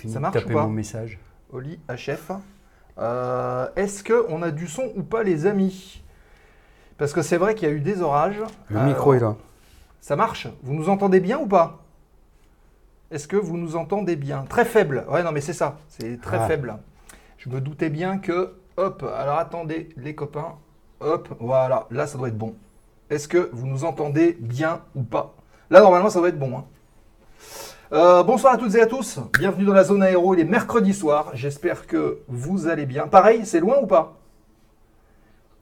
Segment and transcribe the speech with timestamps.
[0.00, 1.18] fini Ça de marche taper ou pas mon message.
[1.52, 2.32] Oli, HF.
[2.98, 6.02] Euh, Est-ce qu'on a du son ou pas, les amis?
[6.98, 8.40] Parce que c'est vrai qu'il y a eu des orages.
[8.68, 9.36] Le Alors, micro est là.
[10.00, 11.78] Ça marche Vous nous entendez bien ou pas?
[13.10, 14.44] Est-ce que vous nous entendez bien?
[14.48, 15.04] Très faible.
[15.08, 15.78] Ouais, non, mais c'est ça.
[15.88, 16.46] C'est très Ah.
[16.46, 16.76] faible.
[17.38, 18.54] Je me doutais bien que.
[18.76, 20.54] Hop, alors attendez, les copains.
[21.00, 21.86] Hop, voilà.
[21.90, 22.54] Là, ça doit être bon.
[23.08, 25.34] Est-ce que vous nous entendez bien ou pas?
[25.70, 26.56] Là, normalement, ça doit être bon.
[26.58, 26.64] hein.
[27.92, 29.18] Euh, bonsoir à toutes et à tous.
[29.36, 30.32] Bienvenue dans la zone aéro.
[30.34, 31.32] Il est mercredi soir.
[31.34, 33.08] J'espère que vous allez bien.
[33.08, 34.16] Pareil, c'est loin ou pas?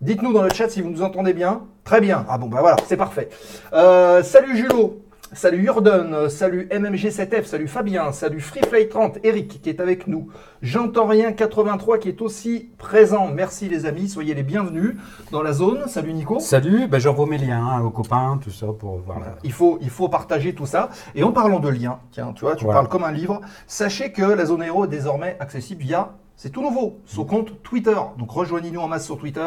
[0.02, 1.62] Dites-nous dans le chat si vous nous entendez bien.
[1.85, 2.26] Très bien.
[2.28, 3.30] Ah bon, bah voilà, c'est parfait.
[3.73, 5.00] Euh, salut Julot.
[5.35, 10.28] Salut Jordan, salut MMG7F, salut Fabien, salut FreeFly30, Eric qui est avec nous,
[10.62, 13.28] J'entends rien 83 qui est aussi présent.
[13.28, 14.97] Merci les amis, soyez les bienvenus
[15.30, 15.82] dans la zone.
[15.87, 16.40] Salut Nico.
[16.40, 19.18] Salut, ben j'envoie mes liens hein, aux copains, tout ça pour voir.
[19.18, 19.35] Voilà.
[19.44, 20.88] Il faut, il faut partager tout ça.
[21.14, 22.80] Et en parlant de liens, tiens, tu vois, tu Voilà.
[22.80, 23.42] parles comme un livre.
[23.66, 27.97] Sachez que la zone aéro est désormais accessible via, c'est tout nouveau, son compte Twitter.
[28.18, 29.47] Donc rejoignez-nous en masse sur Twitter.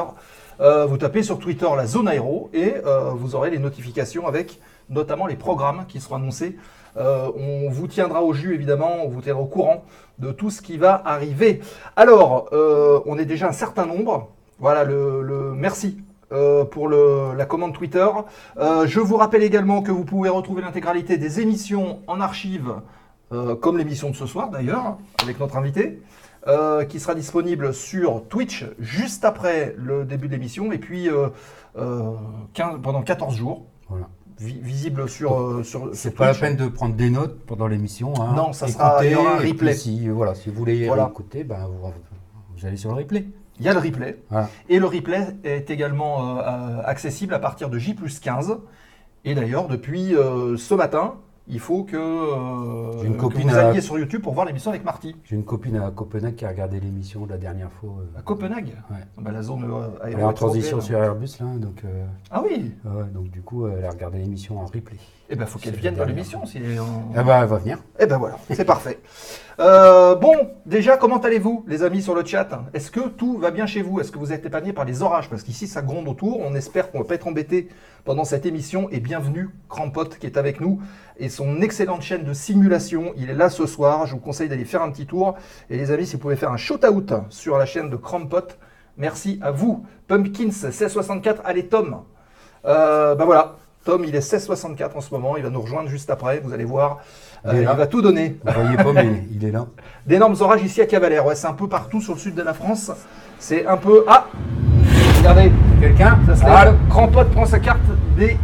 [0.59, 4.59] Euh, vous tapez sur Twitter la zone aéro et euh, vous aurez les notifications avec
[4.91, 6.57] notamment les programmes qui seront annoncés.
[6.97, 9.85] Euh, on vous tiendra au jus évidemment, on vous tiendra au courant
[10.19, 11.61] de tout ce qui va arriver.
[11.95, 14.29] Alors, euh, on est déjà un certain nombre.
[14.59, 15.97] Voilà, le, merci
[16.31, 18.07] euh, pour la commande Twitter.
[18.59, 22.75] Je vous rappelle également que vous pouvez retrouver l'intégralité des émissions en archive,
[23.61, 26.01] comme l'émission de ce soir d'ailleurs, avec notre invité,
[26.89, 31.09] qui sera disponible sur Twitch juste après le début de l'émission, et puis
[32.53, 33.65] 15 pendant 14 jours.
[34.41, 38.13] Vi- visible sur, euh, sur, C'est pas la peine de prendre des notes pendant l'émission.
[38.19, 38.33] hein.
[38.35, 39.73] Non, ça sera- Écoutez, il y aura un replay.
[39.73, 41.07] Si, voilà, si vous voulez Voilà.
[41.09, 41.91] écouter, ben, vous,
[42.57, 43.27] vous allez sur le replay.
[43.59, 44.17] Il y a le replay.
[44.29, 44.49] Voilà.
[44.69, 48.57] Et le replay est également euh, euh, accessible à partir de J 15.
[49.23, 51.15] Et d'ailleurs, depuis euh, ce matin,
[51.51, 54.83] il faut que, euh, une que vous à- alliez sur YouTube pour voir l'émission avec
[54.83, 55.15] Marty.
[55.25, 57.89] J'ai une copine à Copenhague qui a regardé l'émission de la dernière fois.
[57.99, 58.19] euh.
[58.19, 58.73] À Copenhague?
[58.89, 58.97] Ouais.
[59.17, 62.73] Bah, La zone euh, Elle est en transition sur Airbus, là, donc, euh, Ah oui?
[62.85, 64.97] ouais, donc du coup, elle a regardé l'émission en replay.
[65.33, 66.45] Eh ben, faut qu'elle vienne dans l'émission.
[66.45, 67.77] si en- Eh ben, elle va venir.
[67.99, 68.99] Eh ben voilà, c'est parfait.
[69.61, 70.33] Euh, bon,
[70.65, 72.49] déjà, comment allez-vous, les amis sur le chat?
[72.73, 74.01] Est-ce que tout va bien chez vous?
[74.01, 75.29] Est-ce que vous êtes épargnés par les orages?
[75.29, 76.41] Parce qu'ici, ça gronde autour.
[76.41, 77.69] On espère qu'on ne va pas être embêté
[78.03, 78.89] pendant cette émission.
[78.91, 80.81] Et bienvenue, Crampot, qui est avec nous,
[81.17, 83.13] et son excellente chaîne de simulation.
[83.15, 84.05] Il est là ce soir.
[84.07, 85.35] Je vous conseille d'aller faire un petit tour.
[85.69, 88.47] Et les amis, si vous pouvez faire un shout-out sur la chaîne de Crampot,
[88.97, 89.85] merci à vous.
[90.09, 92.01] Pumpkins 1664, allez Tom.
[92.65, 95.37] Euh, ben voilà, Tom, il est 1664 en ce moment.
[95.37, 96.39] Il va nous rejoindre juste après.
[96.39, 96.99] Vous allez voir.
[97.47, 98.37] Euh, il va tout donner.
[98.45, 99.65] Vous voyez pas, mais il est là.
[100.05, 101.25] D'énormes orages ici à Cavalère.
[101.25, 102.91] Ouais, c'est un peu partout sur le sud de la France.
[103.39, 104.05] C'est un peu.
[104.07, 104.27] Ah
[105.17, 106.19] Regardez, Quelqu'un?
[106.43, 106.75] Ah, lève.
[106.89, 107.79] Crampot prend sa carte
[108.15, 108.37] des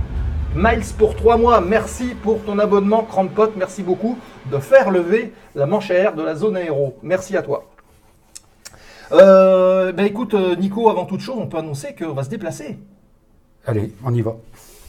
[0.56, 1.62] miles pour 3 mois.
[1.62, 3.51] Merci pour ton abonnement, Crampot.
[3.56, 4.17] Merci beaucoup
[4.51, 6.98] de faire lever la manche à air de la zone aéro.
[7.03, 7.65] Merci à toi.
[9.12, 12.79] Euh, ben écoute, euh, Nico, avant toute chose, on peut annoncer qu'on va se déplacer.
[13.67, 14.36] Allez, on y va.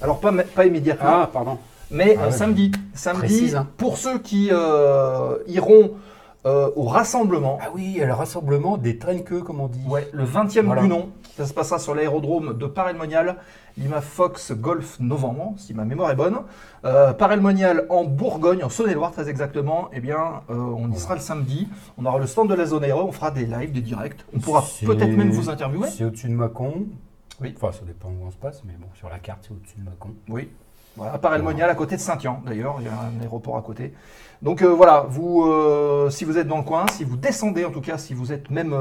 [0.03, 1.09] Alors, pas, pas immédiatement.
[1.23, 1.59] Ah, pardon.
[1.91, 2.33] Mais Ah euh, ouais.
[2.33, 3.67] samedi, samedi, Précise, hein.
[3.79, 5.93] pour ceux qui euh, iront
[6.47, 9.81] euh, au rassemblement, Ah oui, le rassemblement des traînes queues, comme on dit.
[9.89, 10.83] ouais, le 20e Voilà.
[10.83, 13.37] du nom, ça se passera sur l'aérodrome de Paray-le-Monial,
[13.77, 16.37] Lima Fox Golf Novembre, si ma mémoire est bonne.
[16.85, 21.21] Euh, Paray-le-Monial en Bourgogne, en Saône-et-Loire très exactement, eh bien, euh, on y sera le
[21.21, 21.69] samedi.
[21.97, 24.25] On aura le stand de la zone aéro, on fera des lives, des directs.
[24.37, 25.89] On pourra peut-être même vous interviewer.
[25.89, 26.87] C'est au-dessus de Mâcon.
[27.41, 27.55] Oui.
[27.57, 29.85] Enfin, ça dépend où on se passe, mais bon, sur la carte, c'est au-dessus de
[29.85, 30.11] Mâcon.
[30.29, 30.49] Oui.
[30.97, 33.93] Voilà, à Paray-le-Monial, à côté de Saint-Yan, d'ailleurs, il y a un aéroport à côté.
[34.43, 37.71] Donc euh, voilà, vous, euh, si vous êtes dans le coin, si vous descendez en
[37.71, 38.73] tout cas, si vous êtes même,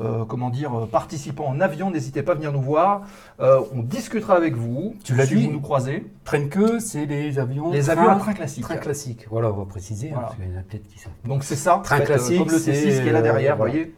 [0.00, 3.02] euh, comment dire, participant en avion, n'hésitez pas à venir nous voir.
[3.38, 4.96] On discutera avec vous.
[5.04, 6.06] Tu l'as si dit vous nous croisez.
[6.24, 7.70] Traîne queue, c'est les avions.
[7.72, 8.64] Les avions à train classique.
[8.64, 9.26] Train classique.
[9.30, 10.28] Voilà, on va préciser, hein, Voilà.
[10.28, 11.12] parce qu'il y en a peut-être qui savent.
[11.26, 13.56] Donc c'est ça, Train en fait, classique, comme le c'est, T6 qui est là derrière,
[13.56, 13.94] vous voyez.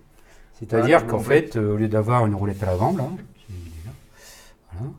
[0.59, 3.09] C'est-à-dire Voilà, qu'en en fait, au lieu d'avoir une roulette à l'avant, là, là.
[4.73, 4.91] Voilà.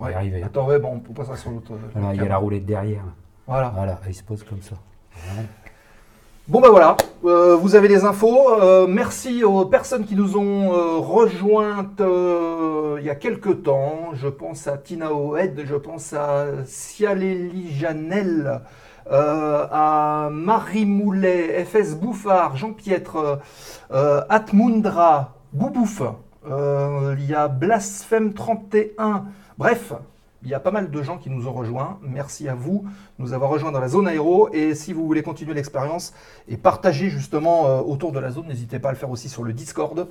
[0.00, 0.42] On va y arriver.
[0.42, 0.46] hein.
[0.46, 1.72] Attends, ouais, bon, on passera sur l'autre.
[1.72, 3.02] euh, Voilà, il y a la roulette derrière.
[3.46, 3.72] Voilà.
[3.74, 4.76] Voilà, il se pose comme ça.
[5.26, 5.42] Voilà.
[6.46, 8.54] Bon ben voilà, euh, vous avez les infos.
[8.62, 14.10] Euh, merci aux personnes qui nous ont euh, rejointes il y a quelques temps.
[14.14, 18.62] Je pense à Tina Oed, je pense à Cialélie Janel,
[19.10, 23.40] à Marie Moulet, FS Bouffard, Jean Pietre,
[23.92, 26.02] euh, Atmundra, Boubouf,
[26.46, 29.24] euh, il y a Blasphème 31.
[29.56, 29.92] Bref,
[30.44, 31.98] il y a pas mal de gens qui nous ont rejoints.
[32.02, 32.84] Merci à vous
[33.18, 34.48] de nous avoir rejoints dans la zone aéro.
[34.52, 36.14] Et si vous voulez continuer l'expérience
[36.48, 39.42] et partager justement euh, autour de la zone, n'hésitez pas à le faire aussi sur
[39.42, 40.06] le Discord.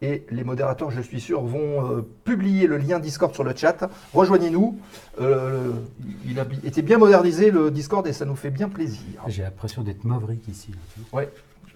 [0.00, 3.88] Et les modérateurs, je suis sûr, vont euh, publier le lien Discord sur le chat.
[4.14, 4.78] Rejoignez-nous.
[5.20, 5.72] Euh,
[6.26, 9.22] il a été bien modernisé le Discord et ça nous fait bien plaisir.
[9.26, 10.70] J'ai l'impression d'être Maverick ici.
[11.12, 11.28] Ouais,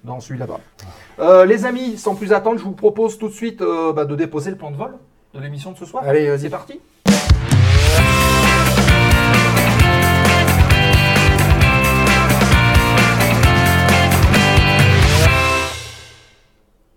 [0.07, 0.61] dans celui là-bas.
[1.19, 4.15] Euh, les amis, sans plus attendre, je vous propose tout de suite euh, bah, de
[4.15, 4.95] déposer le plan de vol
[5.35, 6.05] de l'émission de ce soir.
[6.07, 6.41] Allez, vas-y.
[6.41, 6.81] c'est parti.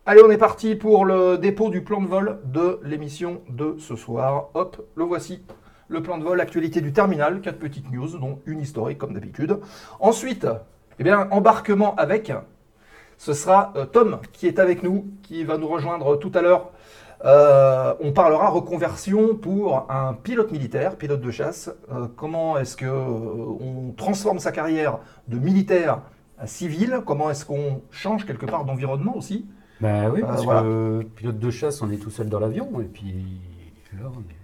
[0.05, 3.95] Allez, on est parti pour le dépôt du plan de vol de l'émission de ce
[3.95, 4.49] soir.
[4.53, 5.43] Hop, le voici.
[5.87, 9.59] Le plan de vol, actualité du terminal, quatre petites news, dont une historique comme d'habitude.
[9.99, 10.47] Ensuite,
[10.99, 12.31] eh bien, embarquement avec,
[13.19, 16.69] ce sera euh, Tom qui est avec nous, qui va nous rejoindre tout à l'heure.
[17.25, 21.69] Euh, on parlera reconversion pour un pilote militaire, pilote de chasse.
[21.91, 22.95] Euh, comment est-ce que euh,
[23.59, 25.99] on transforme sa carrière de militaire
[26.39, 27.01] à civil?
[27.05, 29.45] Comment est-ce qu'on change quelque part d'environnement aussi?
[29.81, 30.61] Bah oui, parce voilà.
[30.61, 33.13] que pilote de chasse, on est tout seul dans l'avion, et puis
[34.01, 34.35] là, on est-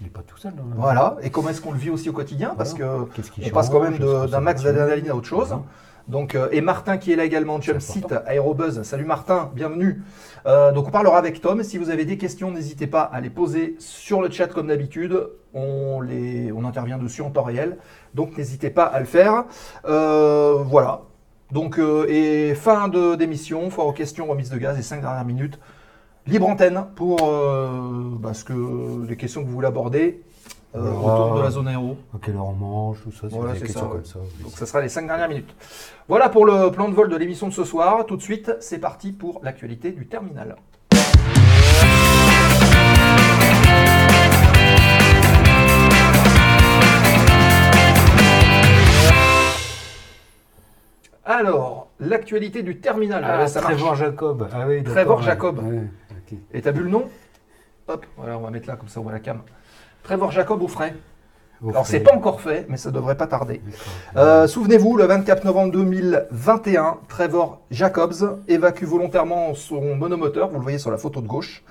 [0.00, 0.80] on n'est pas tout seul dans l'avion.
[0.80, 1.16] Voilà.
[1.22, 2.54] Et comment est-ce qu'on le vit aussi au quotidien?
[2.58, 5.48] Parce que on passe quand même d'un max d'adrénaline à autre chose.
[5.48, 5.62] Voilà.
[6.08, 8.14] Donc, euh, et Martin qui est là également, Jump Site.
[8.26, 8.82] Aérobuzz.
[8.82, 10.02] Salut Martin, bienvenue.
[10.46, 11.62] Euh, donc on parlera avec Tom.
[11.62, 15.28] Si vous avez des questions, n'hésitez pas à les poser sur le chat comme d'habitude.
[15.52, 17.76] On, les, on intervient dessus en temps réel.
[18.14, 19.44] Donc n'hésitez pas à le faire.
[19.84, 21.02] Euh, voilà.
[21.52, 25.58] Donc, et fin de d'émission, foire aux questions, remise de gaz et 5 dernières minutes.
[26.28, 30.22] Libre antenne pour euh, bah, que, les questions que vous voulez aborder
[30.78, 31.96] euh, autour de la zone aéro.
[32.14, 34.18] À quelle heure on mange, tout ça, c'est Voilà, des questions ça, comme ça.
[34.42, 35.54] Donc ça sera les 5 dernières minutes.
[36.08, 38.06] Voilà pour le plan de vol de l'émission de ce soir.
[38.06, 40.56] Tout de suite, c'est parti pour l'actualité du terminal.
[51.24, 53.22] Alors, l'actualité du terminal.
[53.26, 53.60] Ah, ça.
[53.60, 54.48] Trevor Jacob.
[54.50, 55.24] Ah oui, Trevor ouais.
[55.24, 55.58] Jacob.
[55.58, 56.38] Ouais.
[56.52, 57.06] Et t'as vu le nom?
[57.86, 59.42] Hop, voilà, on va mettre là, comme ça on voit la cam.
[60.08, 60.94] Trevor Jacob au frais.
[61.62, 63.60] Au Alors c'est pas encore fait, mais ça devrait pas tarder.
[64.16, 70.78] Euh, Souvenez-vous, le 24 novembre 2021, Trevor Jacobs évacue volontairement son monomoteur, vous le voyez
[70.78, 71.62] sur la photo de gauche,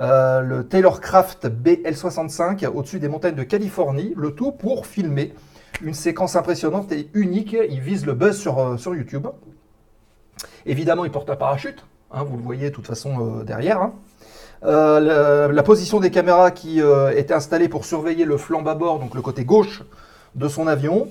[0.00, 5.32] euh, le Taylorcraft BL65 au-dessus des montagnes de Californie, le tout pour filmer
[5.80, 7.56] une séquence impressionnante et unique.
[7.70, 9.28] Il vise le buzz sur, euh, sur YouTube.
[10.66, 13.80] Évidemment, il porte un parachute, hein, vous le voyez de toute façon derrière.
[13.80, 13.94] hein.
[14.64, 14.98] Euh,
[15.48, 19.14] la, la position des caméras qui euh, était installée pour surveiller le flanc bâbord, donc
[19.14, 19.82] le côté gauche
[20.34, 21.08] de son avion.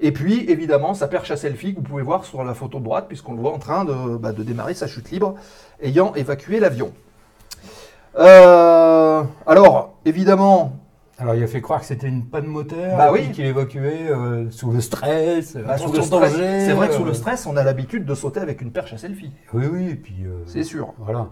[0.00, 2.84] Et puis, évidemment, sa perche à selfie que vous pouvez voir sur la photo de
[2.84, 5.34] droite, puisqu'on le voit en train de, bah, de démarrer sa chute libre,
[5.82, 6.92] ayant évacué l'avion.
[8.18, 10.72] Euh, alors, évidemment,
[11.18, 13.30] Alors, il a fait croire que c'était une panne moteur, Bah oui.
[13.32, 15.56] qu'il évacuait euh, sous le stress.
[15.56, 18.14] bah, sous le stress- danger, c'est vrai que sous le stress, on a l'habitude de
[18.14, 19.32] sauter avec une perche à selfie.
[19.52, 20.14] Oui, oui, et puis.
[20.24, 20.94] euh, C'est sûr.
[20.98, 21.28] Voilà.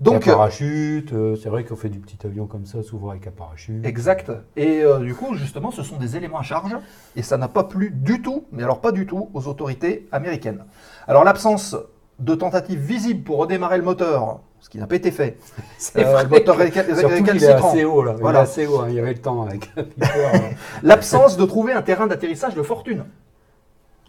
[0.00, 3.26] Donc, un parachute, euh, c'est vrai qu'on fait du petit avion comme ça, souvent avec
[3.26, 3.84] un parachute.
[3.86, 4.32] Exact.
[4.56, 6.76] Et euh, du coup, justement, ce sont des éléments à charge
[7.16, 10.64] et ça n'a pas plu du tout, mais alors pas du tout, aux autorités américaines.
[11.06, 11.76] Alors l'absence
[12.18, 15.38] de tentative visible pour redémarrer le moteur, ce qui n'a pas été fait.
[15.78, 18.14] C'est Euh, le moteur qu'il est assez haut, là.
[18.16, 18.40] Il Voilà.
[18.40, 19.82] est assez haut, hein, il y avait le temps avec euh,
[20.82, 23.04] L'absence de trouver un terrain d'atterrissage de fortune.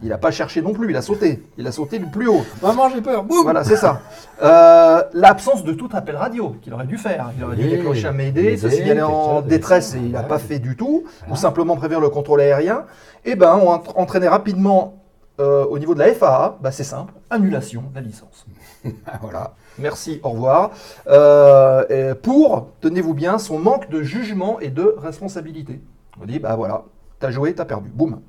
[0.02, 1.42] Il n'a pas cherché non plus, il a sauté.
[1.56, 2.42] Il a sauté du plus haut.
[2.62, 4.00] Maman, j'ai peur, boum Voilà, c'est ça.
[4.42, 7.30] Euh, L'absence de tout appel radio qu'il aurait dû faire.
[7.38, 10.58] Il aurait dû déclencher un Mayday, se signaler en détresse et il n'a pas fait
[10.58, 11.36] du tout, ou Voilà.
[11.36, 12.84] simplement prévenir le contrôle aérien.
[13.24, 15.00] Et ben, on entra- entraînait rapidement
[15.40, 18.46] euh, au niveau de la FAA, bah, c'est simple, annulation de la licence.
[19.06, 19.54] Ah, Voilà.
[19.78, 20.70] Merci, au revoir.
[21.08, 25.80] Euh, pour, tenez-vous bien, son manque de jugement et de responsabilité.
[26.20, 26.82] On dit, bah voilà,
[27.18, 27.88] t'as joué, t'as perdu.
[27.88, 28.20] Boum.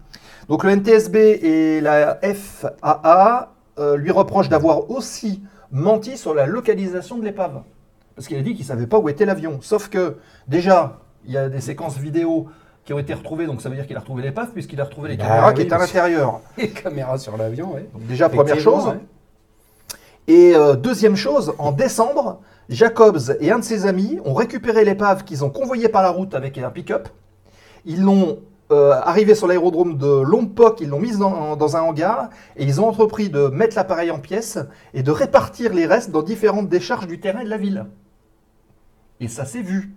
[0.49, 7.17] Donc le NTSB et la FAA euh, lui reprochent d'avoir aussi menti sur la localisation
[7.17, 7.62] de l'épave.
[8.15, 9.60] Parce qu'il a dit qu'il ne savait pas où était l'avion.
[9.62, 12.47] Sauf que, déjà, il y a des séquences vidéo
[12.86, 15.10] qui ont été retrouvées, donc ça veut dire qu'il a retrouvé l'épave, puisqu'il a retrouvé
[15.10, 16.39] les Bah caméras qui étaient à l'intérieur.
[16.58, 17.81] Et caméra sur l'avion, oui.
[17.93, 18.88] Donc déjà, première chose.
[18.88, 18.99] ouais.
[20.27, 25.23] Et euh, deuxième chose, en décembre, Jacobs et un de ses amis ont récupéré l'épave
[25.23, 27.10] qu'ils ont convoyée par la route avec un pick-up.
[27.86, 28.39] Ils l'ont
[28.71, 32.82] euh, arrivés sur l'aérodrome de Lompoc, ils l'ont mise dans, dans un hangar et ils
[32.82, 34.58] ont entrepris de mettre l'appareil en pièces
[34.93, 37.86] et de répartir les restes dans différentes décharges du terrain de la ville.
[39.19, 39.93] Et ça s'est vu.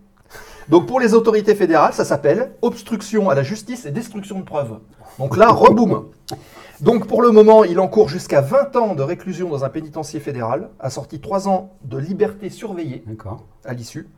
[0.68, 4.78] Donc pour les autorités fédérales, ça s'appelle obstruction à la justice et destruction de preuves.
[5.18, 6.10] Donc là, reboum.
[6.80, 10.68] Donc pour le moment, il encourt jusqu'à 20 ans de réclusion dans un pénitencier fédéral,
[10.78, 13.02] assorti 3 ans de liberté surveillée
[13.64, 14.08] à l'issue,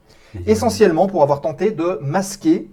[0.46, 2.68] essentiellement pour avoir tenté de masquer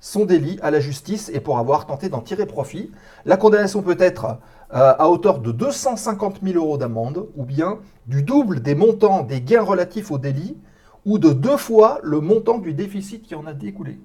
[0.00, 2.90] son délit à la justice et pour avoir tenté d'en tirer profit.
[3.26, 4.38] La condamnation peut être
[4.74, 9.42] euh, à hauteur de 250 000 euros d'amende ou bien du double des montants des
[9.42, 10.56] gains relatifs au délit
[11.04, 13.98] ou de deux fois le montant du déficit qui en a découlé.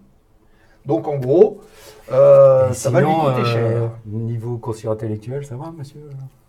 [0.86, 1.62] Donc en gros,
[2.12, 3.92] euh, ça va lui coûter euh, cher.
[4.06, 6.02] Niveau conscient intellectuel, ça va, monsieur?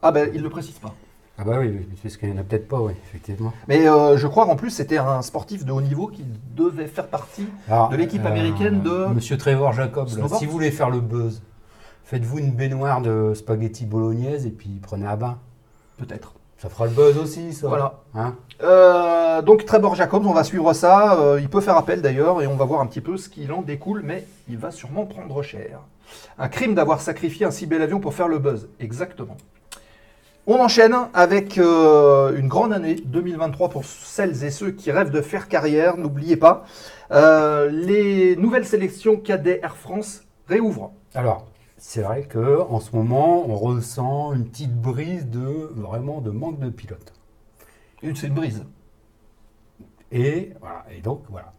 [0.02, 0.94] Ah ben il ne le précise pas.
[1.38, 3.52] Ah bah oui, parce qu'il n'y en a peut-être pas, oui, effectivement.
[3.68, 7.08] Mais euh, je crois qu'en plus c'était un sportif de haut niveau qui devait faire
[7.08, 11.00] partie Alors, de l'équipe américaine de- Monsieur Trevor Jacob, là, si vous voulez faire le
[11.00, 11.42] buzz,
[12.04, 15.38] faites-vous une baignoire de spaghetti bolognaise et puis prenez un bain.
[15.98, 16.32] peut-être.
[16.58, 17.68] Ça fera le buzz aussi, ça.
[17.68, 18.00] Voilà.
[18.14, 21.20] Hein Euh, donc Trevor Jacobs, on va suivre ça.
[21.20, 23.52] Euh, il peut faire appel d'ailleurs et on va voir un petit peu ce qu'il
[23.52, 25.80] en découle, mais il va sûrement prendre cher.
[26.38, 28.68] Un crime d'avoir sacrifié un si bel avion pour faire le buzz.
[28.80, 29.36] Exactement.
[30.48, 35.20] On enchaîne avec euh, une grande année 2023 pour celles et ceux qui rêvent de
[35.20, 35.96] faire carrière.
[35.96, 36.64] N'oubliez pas,
[37.10, 40.92] euh, les nouvelles sélections cadets Air France réouvrent.
[41.14, 41.46] Alors,
[41.78, 46.60] c'est vrai que en ce moment, on ressent une petite brise de vraiment de manque
[46.60, 47.12] de pilotes.
[48.02, 48.64] Une- une brise.
[50.12, 50.84] Et voilà.
[50.96, 51.52] Et donc voilà.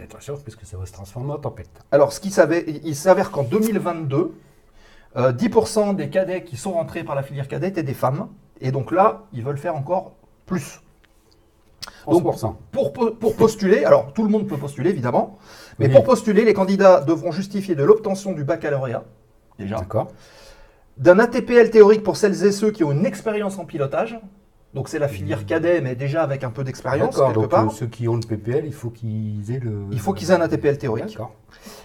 [0.00, 1.68] Euh, Attention, parce que ça va se transformer en tempête.
[1.92, 4.32] Alors, ce qui s'avère, il s'avère qu'en 2022,
[5.16, 8.28] euh, 10% des cadets qui sont rentrés par la filière cadet étaient des femmes.
[8.60, 10.12] Et donc là, ils veulent faire encore
[10.46, 10.80] plus.
[12.06, 12.54] Donc, 11%.
[12.70, 15.38] Pour, po- pour postuler, alors tout le monde peut postuler évidemment,
[15.78, 15.92] mais Oui.
[15.92, 19.04] pour postuler, les candidats devront justifier de l'obtention du baccalauréat,
[19.58, 20.08] déjà, D'accord.
[20.96, 24.18] d'un ATPL théorique pour celles et ceux qui ont une expérience en pilotage.
[24.74, 27.66] Donc c'est la filière cadet, mais déjà avec un peu d'expérience quelque Donc part.
[27.66, 29.82] euh, ceux qui ont le PPL, il faut qu'ils aient le.
[29.90, 31.04] Il faut qu'ils aient un ATPL théorique.
[31.08, 31.34] D'accord.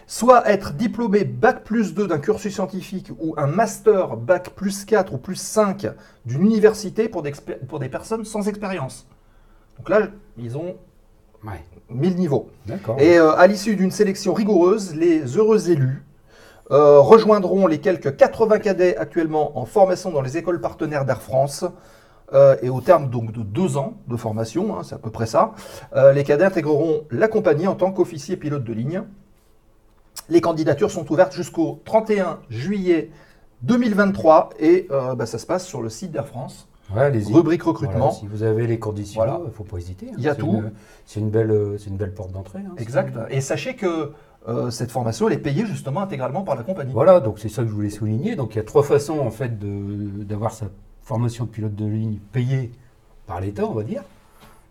[0.08, 5.13] soit être diplômé Bac plus 2 d'un cursus scientifique ou un master Bac plus 4
[5.13, 5.88] ou plus 5
[6.26, 9.06] d'une université pour des, expé- pour des personnes sans expérience.
[9.78, 10.76] Donc là, ils ont
[11.45, 11.62] Ouais.
[11.89, 12.50] 1000 niveaux.
[12.65, 12.95] D'accord.
[13.00, 16.04] Et euh, à l'issue d'une sélection rigoureuse, les heureux élus
[16.71, 21.63] euh, rejoindront les quelques 80 cadets actuellement en formation dans les écoles partenaires d'Air France.
[22.33, 25.25] Euh, et au terme donc de deux ans de formation, hein, c'est à peu près
[25.25, 25.53] ça,
[25.95, 29.03] euh, les cadets intégreront la compagnie en tant qu'officier pilote de ligne.
[30.29, 33.11] Les candidatures sont ouvertes jusqu'au 31 juillet
[33.61, 36.67] 2023 et euh, bah, ça se passe sur le site d'Air France.
[36.93, 37.09] Ouais.
[37.31, 37.97] Rubrique recrutement.
[37.97, 39.43] Voilà, si vous avez les conditions, il Voilà.
[39.45, 40.07] ne faut pas hésiter.
[40.09, 40.15] hein.
[40.17, 40.63] Il y a tout.
[41.05, 42.59] C'est une belle, une belle porte d'entrée.
[42.59, 42.75] hein.
[42.77, 43.17] Exact.
[43.29, 44.11] Et sachez que
[44.47, 46.93] euh, cette formation elle est payée justement intégralement par la compagnie.
[46.93, 48.35] Voilà, donc c'est ça que je voulais souligner.
[48.37, 50.67] Donc il y a trois façons en fait d'avoir sa
[51.07, 52.71] formation de pilote de ligne payée
[53.25, 54.03] par l'État, on va dire.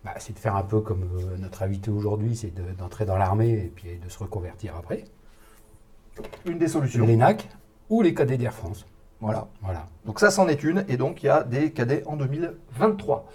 [0.04, 3.16] Bah, c'est de faire un peu comme euh, notre invité aujourd'hui, c'est de- d'entrer dans
[3.16, 5.04] l'armée et puis de se reconvertir après.
[6.44, 7.06] Une des solutions.
[7.06, 7.48] L'ENAC
[7.88, 8.86] ou les cadets d'Air France.
[9.20, 9.48] Voilà.
[9.62, 9.86] Voilà.
[10.04, 10.84] Donc ça, c'en est une.
[10.88, 13.26] Et donc, il y a des cadets en 2023.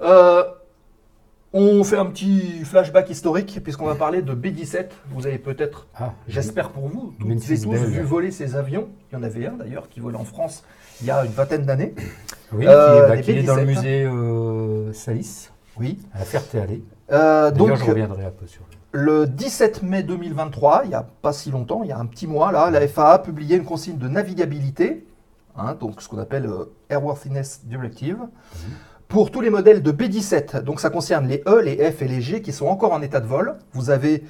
[0.00, 0.44] Euh,
[1.52, 4.86] on fait un petit flashback historique, puisqu'on va parler de B-17.
[5.10, 8.88] Vous avez peut-être, Ah, j'espère pour vous, toutes Memphis et tous vu voler ces avions.
[9.10, 10.62] Il y en avait un d'ailleurs qui volait en France
[11.00, 11.94] il y a une vingtaine d'années.
[12.52, 13.66] Oui, Euh, qui est, bah, les qui est dans le B-17.
[13.66, 15.98] musée euh, Salis, Oui.
[16.14, 16.82] à la Ferté-Allée.
[17.10, 19.20] Euh, donc, je reviendrai un peu sur le.
[19.22, 22.26] le 17 mai 2023, il n'y a pas si longtemps, il y a un petit
[22.26, 25.06] mois, là, la FAA a publié une consigne de navigabilité,
[25.56, 28.18] hein, donc ce qu'on appelle euh, Airworthiness Directive,
[29.10, 30.62] pour tous les modèles de B-17.
[30.62, 33.20] Donc ça concerne les E, les F et les G qui sont encore en état
[33.20, 33.56] de vol.
[33.72, 34.22] Vous avez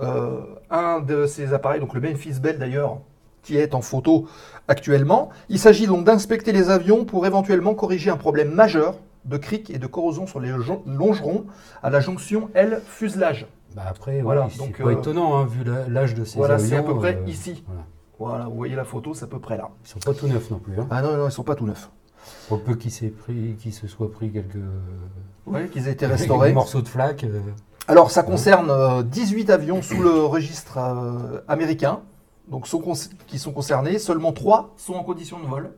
[0.00, 2.98] euh, un de ces appareils, donc le Memphis Bell d'ailleurs,
[3.42, 4.26] qui est en photo
[4.68, 5.30] actuellement.
[5.48, 9.78] Il s'agit donc d'inspecter les avions pour éventuellement corriger un problème majeur de cric et
[9.78, 10.52] de corrosion sur les
[10.86, 11.44] longerons
[11.82, 13.46] à la jonction L-fuselage.
[13.74, 16.68] Bah après, Voilà, voilà, c'est pas euh, étonnant hein, vu l'âge de ces Voilà, avions.
[16.68, 17.64] c'est à peu près euh, ici.
[17.66, 17.82] voilà.
[18.20, 19.68] Voilà, vous voyez la photo, c'est à peu près là.
[19.84, 20.78] Ils sont pas tout neufs non plus.
[20.78, 20.86] Hein.
[20.90, 21.90] Ah non, non, ils sont pas tout neufs.
[22.48, 24.56] Pour peu qu'il s'est pris, qu'il se soit pris quelques,
[25.72, 26.52] qu'ils aient été quelques restaurés.
[26.52, 27.24] morceaux de flaque.
[27.24, 27.40] euh,
[27.86, 32.00] Alors, ça concerne euh, 18 avions sous le registre euh, américain,
[32.48, 32.82] donc sont
[33.26, 33.98] qui sont concernés.
[33.98, 35.70] Seulement 3 sont en condition de vol.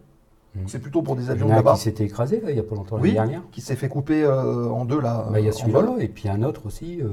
[0.55, 0.63] Mhm.
[0.67, 1.75] C'est plutôt pour des avions là-bas.
[1.75, 3.43] qui s'était écrasé là, il y a pas longtemps Oui, l'année dernière.
[3.53, 5.29] qui s'est fait couper euh, en deux là.
[5.31, 6.03] Bah, il y a celui-là vol.
[6.03, 7.09] et puis un autre aussi euh,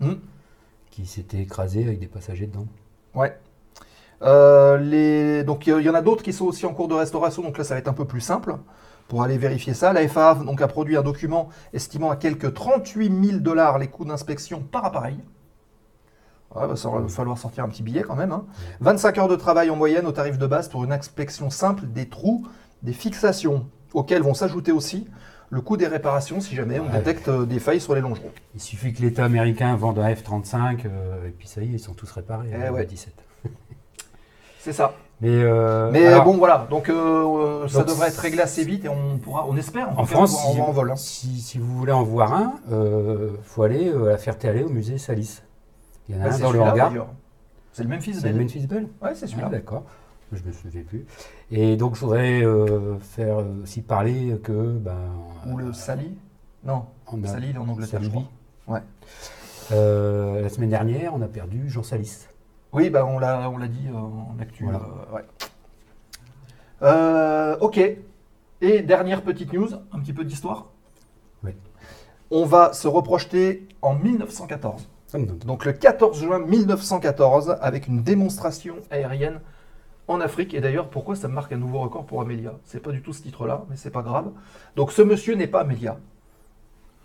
[0.00, 0.18] Mhm.
[0.90, 2.66] qui s'était écrasé avec des passagers dedans.
[3.14, 3.34] Ouais.
[4.24, 5.44] Euh, les...
[5.44, 7.64] Donc il y en a d'autres qui sont aussi en cours de restauration, donc là
[7.64, 8.56] ça va être un peu plus simple
[9.08, 9.92] pour aller vérifier ça.
[9.92, 14.04] La FAA donc, a produit un document estimant à quelques 38 000 dollars les coûts
[14.06, 15.18] d'inspection par appareil.
[16.54, 18.32] Ouais, bah, ça va falloir sortir un petit billet quand même.
[18.32, 18.44] hein.
[18.80, 22.08] 25 heures de travail en moyenne au tarif de base pour une inspection simple des
[22.08, 22.46] trous,
[22.82, 25.06] des fixations, auxquels vont s'ajouter aussi
[25.50, 26.92] le coût des réparations si jamais on Ouais.
[26.98, 28.30] détecte euh, des failles sur les longerons.
[28.54, 31.78] Il suffit que l'État américain vende un F-35 euh, et puis ça y est, ils
[31.80, 32.48] sont tous réparés.
[32.52, 32.86] Eh hein, ouais.
[32.86, 33.12] 17.
[34.64, 34.94] C'est ça.
[35.20, 36.66] Mais, euh, Mais alors, bon, voilà.
[36.70, 39.96] Donc, euh, euh, ça Donc, devrait être réglé assez vite et on pourra, on espère,
[39.98, 40.90] en France, si, en vol.
[40.90, 40.96] hein.
[40.96, 44.70] si, si vous voulez en voir un, il faut aller euh, à la Ferté-Allée au
[44.70, 45.40] musée Salis.
[46.08, 46.92] Il y en a Ouais, un dans le hangar.
[47.72, 48.42] C'est le Memphis C'est le Belle.
[48.42, 49.48] Memphis Belle Ouais, c'est Ah, celui-là.
[49.50, 49.84] D'accord.
[50.32, 51.06] Je me souviens plus.
[51.50, 54.52] Et donc, je voudrais euh, faire euh, aussi parler que.
[54.78, 54.96] Ben,
[55.46, 56.16] Ou le Sally
[56.64, 58.24] Non, on a- est en Angleterre, je crois.
[58.66, 58.80] Ouais.
[59.72, 62.26] Euh, la semaine dernière, on a perdu Jean Salis.
[62.74, 64.64] Oui, bah, on l'a on l'a dit euh, en actu.
[64.64, 64.80] Voilà.
[64.80, 65.24] euh, ouais.
[66.82, 67.80] Euh, ok.
[68.60, 70.66] Et dernière petite news, un petit peu d'histoire.
[71.44, 71.52] Oui.
[72.30, 74.88] On va se reprojeter en 1914.
[75.06, 75.38] Ça me donne.
[75.38, 79.40] Donc le 14 juin 1914, avec une démonstration aérienne
[80.08, 80.52] en Afrique.
[80.54, 82.54] Et d'ailleurs, pourquoi ça marque un nouveau record pour Amelia?
[82.64, 84.30] C'est pas du tout ce titre-là, mais c'est pas grave.
[84.74, 85.98] Donc ce monsieur n'est pas Amelia.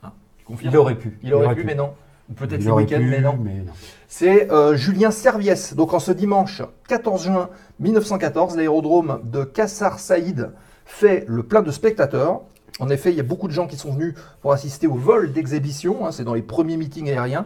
[0.01, 0.73] Hein, je confirme.
[0.73, 1.19] Il aurait pu.
[1.21, 1.93] Il aurait pu, mais non.
[2.35, 3.37] Peut-être le week-end, pu, mais non.
[3.41, 3.71] mais non.
[4.07, 5.75] C'est euh, Julien Serviès.
[5.75, 10.51] Donc en ce dimanche 14 juin 1914, l'aérodrome de Kassar Saïd
[10.85, 12.41] fait le plein de spectateurs.
[12.79, 15.33] En effet, il y a beaucoup de gens qui sont venus pour assister au vol
[15.33, 16.05] d'exhibition.
[16.05, 17.45] hein, c'est dans les premiers meetings aériens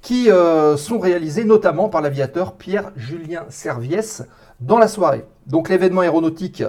[0.00, 4.22] qui euh, sont réalisés notamment par l'aviateur Pierre-Julien Serviès
[4.60, 5.24] dans la soirée.
[5.46, 6.64] Donc l'événement aéronautique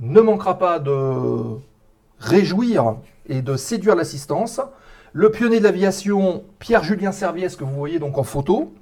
[0.00, 1.58] ne manquera pas de
[2.18, 2.96] réjouir
[3.28, 4.60] et de séduire l'assistance.
[5.14, 8.72] Le pionnier de l'aviation, Pierre-Julien Serviès, que vous voyez donc en photo,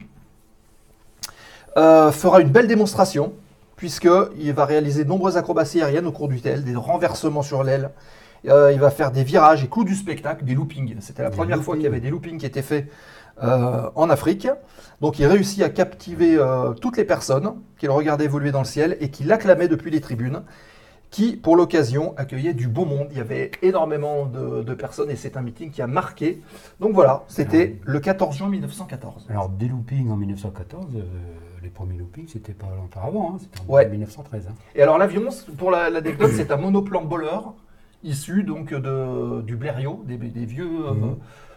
[1.76, 3.32] euh, fera une belle démonstration,
[3.74, 7.90] puisqu'il va réaliser de nombreuses acrobaties aériennes au cours du tel, des renversements sur l'aile.
[8.48, 10.94] Euh, il va faire des virages et clous du spectacle, des loopings.
[11.00, 12.86] C'était la Des première fois qu'il y avait des loopings qui étaient faits
[13.42, 14.48] euh, en Afrique.
[15.00, 16.38] Donc il réussit à captiver
[16.80, 20.00] toutes les personnes qui le regardaient évoluer dans le ciel et qui l'acclamaient depuis les
[20.00, 20.42] tribunes
[21.10, 23.08] qui, pour l'occasion, accueillait du beau monde.
[23.10, 26.40] Il y avait énormément de, de personnes et c'est un meeting qui a marqué.
[26.78, 29.26] Donc voilà, c'était le 14 juin 1914.
[29.28, 31.00] Alors, des loopings en 1914, euh,
[31.62, 33.88] les premiers loopings, c'était pas longtemps avant, hein, c'était en Ouais.
[33.88, 34.46] 1913.
[34.48, 34.54] hein.
[34.74, 37.38] Et alors l'avion, pour la- l'anecdote, c'est un monoplan Boller
[38.04, 40.94] issu donc de, du Blériot, des, des vieux euh.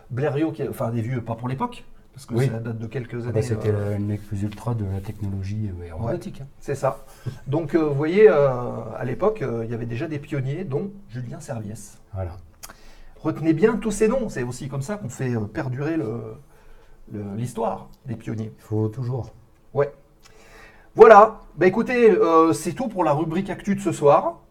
[0.09, 2.47] Blériot, qui, enfin des vieux, pas pour l'époque, parce que Oui.
[2.47, 3.31] ça date de quelques Ah années.
[3.33, 6.41] bah, c'était euh, le plus ultra de la technologie euh, aéronautique.
[6.41, 6.47] hein.
[6.59, 7.05] C'est ça.
[7.47, 8.49] Donc euh, vous voyez, euh,
[8.97, 11.97] à l'époque, il y avait déjà des pionniers, dont Julien Serviès.
[12.13, 12.37] Voilà.
[13.19, 15.97] Retenez bien tous ces noms, c'est aussi comme ça qu'on fait perdurer
[17.35, 18.51] l'histoire des pionniers.
[18.57, 19.31] Il faut toujours.
[20.95, 22.15] Voilà, bah écoutez,
[22.53, 24.41] c'est tout pour la rubrique Actu de ce soir.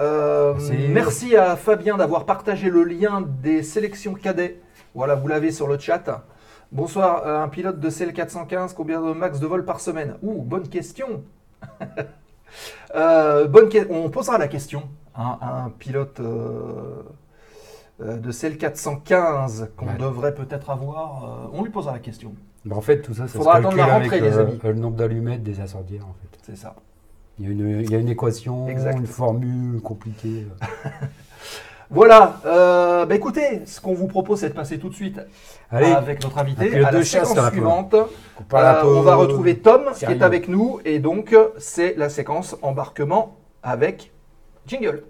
[0.00, 0.88] Euh, Merci.
[0.88, 4.60] merci à Fabien d'avoir partagé le lien des sélections cadets.
[4.94, 6.24] Voilà, vous l'avez sur le chat.
[6.72, 10.68] Bonsoir, euh, un pilote de CL415, combien de max de vol par semaine Ouh, bonne
[10.68, 11.22] question.
[12.94, 14.82] Euh, bonne que- On posera la question
[15.16, 17.02] hein, à un pilote euh,
[18.02, 19.96] euh, de CL415 qu'on Ouais.
[19.96, 21.24] devrait peut-être avoir.
[21.24, 22.34] euh, on lui posera la question.
[22.66, 24.58] Mais en fait, tout ça, ça Faudra se attendre calcule la avec rentrée, les amis.
[24.62, 26.38] le nombre d'allumettes des incendiaires, en fait.
[26.42, 26.74] C'est ça.
[27.38, 30.46] Il y a une, il y a une équation, une formule compliquée.
[31.94, 35.20] Voilà, euh, bah écoutez, ce qu'on vous propose, c'est de passer tout de suite
[35.70, 37.92] Allez, avec notre invité à la séquence suivante.
[37.92, 43.36] Euh, on va retrouver Tom qui est avec nous et donc c'est la séquence embarquement
[43.62, 44.10] avec
[44.66, 45.02] jingle.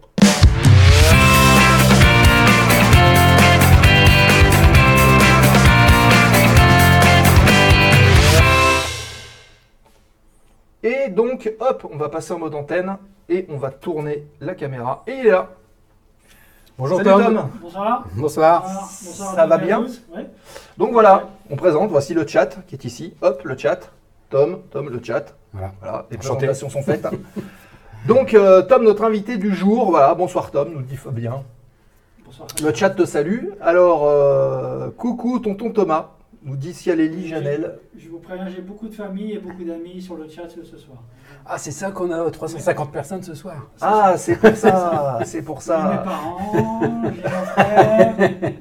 [10.82, 12.96] Et donc, hop, on va passer en mode antenne
[13.28, 15.04] et on va tourner la caméra.
[15.06, 15.48] Et il est là.
[16.78, 17.22] Bonjour Salut Tom.
[17.22, 17.48] Tom.
[17.61, 18.04] Bonsoir.
[18.14, 18.62] Bonsoir.
[18.62, 18.90] Bonsoir.
[19.04, 19.80] Bonsoir Ça va bien.
[20.14, 20.30] Ouais.
[20.78, 23.14] Donc voilà, on présente, voici le chat qui est ici.
[23.20, 23.80] Hop, le chat.
[24.30, 25.35] Tom, Tom, le chat.
[25.52, 25.72] Voilà.
[25.80, 26.46] Voilà, les Enchanté.
[26.46, 27.06] présentations sont faites.
[28.06, 31.42] Donc, euh, Tom, notre invité du jour, voilà, bonsoir Tom, nous dit Fabien.
[32.24, 32.48] Bonsoir.
[32.62, 33.50] Le chat te salue.
[33.61, 36.08] Alors, euh, coucou, tonton Thomas,
[36.44, 37.78] nous dit Cialélie Janel.
[37.96, 40.98] Je vous préviens, j'ai beaucoup de familles et beaucoup d'amis sur le chat ce soir.
[41.46, 43.68] Ah, c'est ça qu'on a 350 personnes ce soir.
[43.81, 46.02] Ah, c'est pour ça, c'est pour J'ai mes ça.
[46.05, 48.14] parents, j'ai mon frère,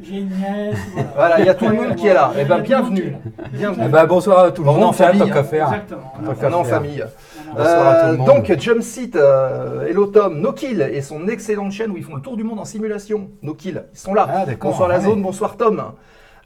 [0.04, 0.78] j'ai une nièce.
[0.94, 2.32] Voilà, Voilà, il y a tout le monde qui est là.
[2.38, 3.16] Eh ben, monde bienvenue.
[3.52, 3.84] Bienvenue.
[3.88, 5.44] Eh ben, bonsoir à tout le On est en monde, c'est un famille, tant qu'à
[5.44, 5.68] faire.
[5.68, 6.14] Exactement.
[6.22, 6.28] On On
[6.60, 6.76] en faire.
[6.78, 7.00] famille.
[7.00, 7.06] Non,
[7.48, 7.58] non.
[7.58, 8.28] Bonsoir à tout le Euh, monde.
[8.28, 12.22] donc, Jumpseat, euh, hello Tom, No Kill et son excellente chaîne où ils font le
[12.22, 13.30] tour du monde en simulation.
[13.42, 14.28] No Kill, ils sont là.
[14.30, 15.04] Ah, bonsoir la Ouais.
[15.06, 15.82] zone, bonsoir Tom.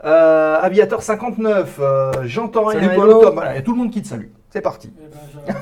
[0.04, 3.22] Euh, Aviator 59, euh, j'entends rien, Salut, hello.
[3.22, 3.34] Tom.
[3.36, 4.28] Voilà, il y a tout le monde qui te salue.
[4.50, 4.92] C'est parti.
[5.00, 5.56] Eh ben,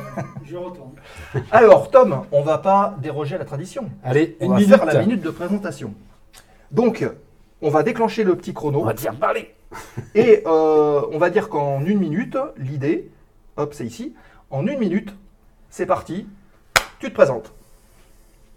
[0.43, 0.91] je, je retourne.
[1.51, 3.89] Alors, Tom, on va pas déroger à la tradition.
[4.03, 4.75] Allez, On une va minute.
[4.75, 5.93] faire la minute de présentation.
[6.71, 7.07] Donc,
[7.61, 8.81] on va déclencher le petit chrono.
[8.81, 9.53] On va faire parler.
[10.15, 13.09] Et euh, on va dire qu'en une minute, l'idée,
[13.57, 14.13] hop, c'est ici,
[14.49, 15.15] en une minute,
[15.69, 16.27] c'est parti,
[16.99, 17.51] tu te présentes.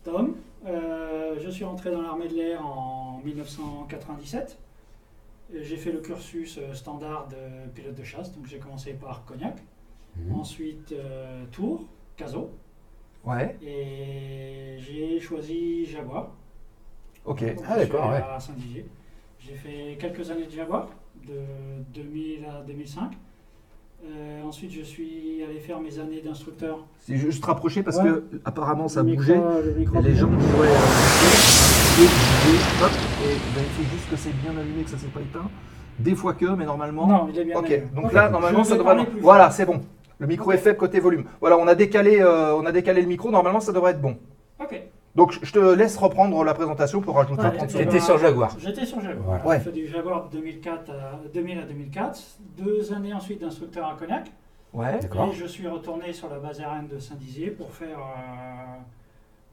[0.04, 0.34] Tom,
[0.66, 4.58] euh, je suis entré dans l'armée de l'air en 1997.
[5.54, 9.24] Euh, J'ai fait le cursus euh, standard de pilote de chasse, donc j'ai commencé par
[9.24, 9.56] Cognac,
[10.18, 10.34] Mhm.
[10.34, 11.84] ensuite euh, Tours,
[12.16, 12.50] Cazaux,
[13.24, 16.30] Ouais, et j'ai choisi Jaguar.
[17.24, 17.40] ok.
[17.56, 18.22] Donc, Ah, d'accord, ouais.
[18.22, 18.86] À Saint-Dizier.
[19.40, 20.88] J'ai fait quelques années de Jaguar,
[21.26, 21.40] de
[21.92, 23.12] 2000 à 2005.
[24.04, 26.86] Euh, ensuite, je suis allé faire mes années d'instructeur.
[27.00, 28.04] C'est juste rapprocher parce Ouais.
[28.04, 29.40] que apparemment ça Le micro- bougeait.
[29.64, 30.36] le micro Et les gens ouais,
[30.68, 30.76] euh,
[33.54, 35.48] vérifiez juste que c'est bien allumé, que ça s'est pas éteint.
[35.98, 37.06] Des fois que, mais normalement.
[37.06, 37.86] Non, il est bien Ok, allumé.
[37.94, 38.94] donc là normalement Je ça vais devrait.
[38.96, 39.80] parler plus Voilà, c'est bon.
[40.18, 41.24] Le micro est faible côté volume.
[41.40, 43.30] Voilà, on a décalé, euh, on a décalé le micro.
[43.30, 44.16] Normalement ça devrait être bon.
[44.60, 44.80] Ok.
[45.14, 47.86] Donc je- te laisse reprendre la présentation pour rajouter Ouais, 30 et- secondes.
[47.86, 48.54] T'étais sur Jaguar.
[48.58, 49.24] J'étais sur Jaguar.
[49.24, 49.46] Voilà.
[49.46, 49.58] Ouais.
[49.58, 52.18] J'ai fait du Jaguar de 2004 à 2000 à 2004.
[52.58, 54.30] Deux années ensuite d'instructeur à Cognac.
[54.74, 54.98] Ouais.
[55.00, 55.30] D'accord.
[55.30, 58.76] Et je suis retourné sur la base aérienne de Saint-Dizier pour faire euh,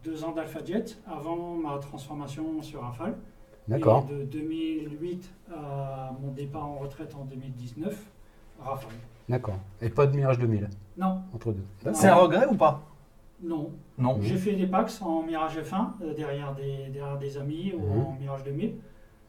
[0.03, 3.15] deux ans d'Alpha Jet avant ma transformation sur Rafale.
[3.67, 4.08] D'accord.
[4.10, 7.97] Et de 2008 à mon départ en retraite en 2019,
[8.60, 8.91] Rafale.
[9.30, 9.58] D'accord.
[9.82, 11.63] Et pas de Mirage 2000 Non, entre deux.
[11.93, 12.82] C'est un regret ou pas?
[13.41, 13.71] Non.
[13.97, 14.17] Non.
[14.21, 18.02] J'ai fait des packs en Mirage F1 euh, derrière, des, derrière des amis ou Mhm.
[18.06, 18.73] en Mirage 2000.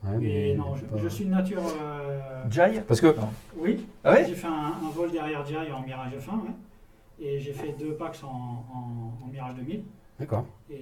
[0.04, 1.62] Ouais, Mais non, pas- je, je suis de nature.
[1.80, 2.20] euh,
[2.50, 2.80] Jai?
[2.86, 3.14] Parce que
[3.56, 4.24] Oui, Ah ouais?
[4.28, 6.50] J'ai fait un, un vol derrière Jai en Mirage F1, ouais.
[7.26, 9.82] et j'ai fait deux packs en, en- en Mirage 2000.
[10.20, 10.44] D'accord.
[10.70, 10.74] Et,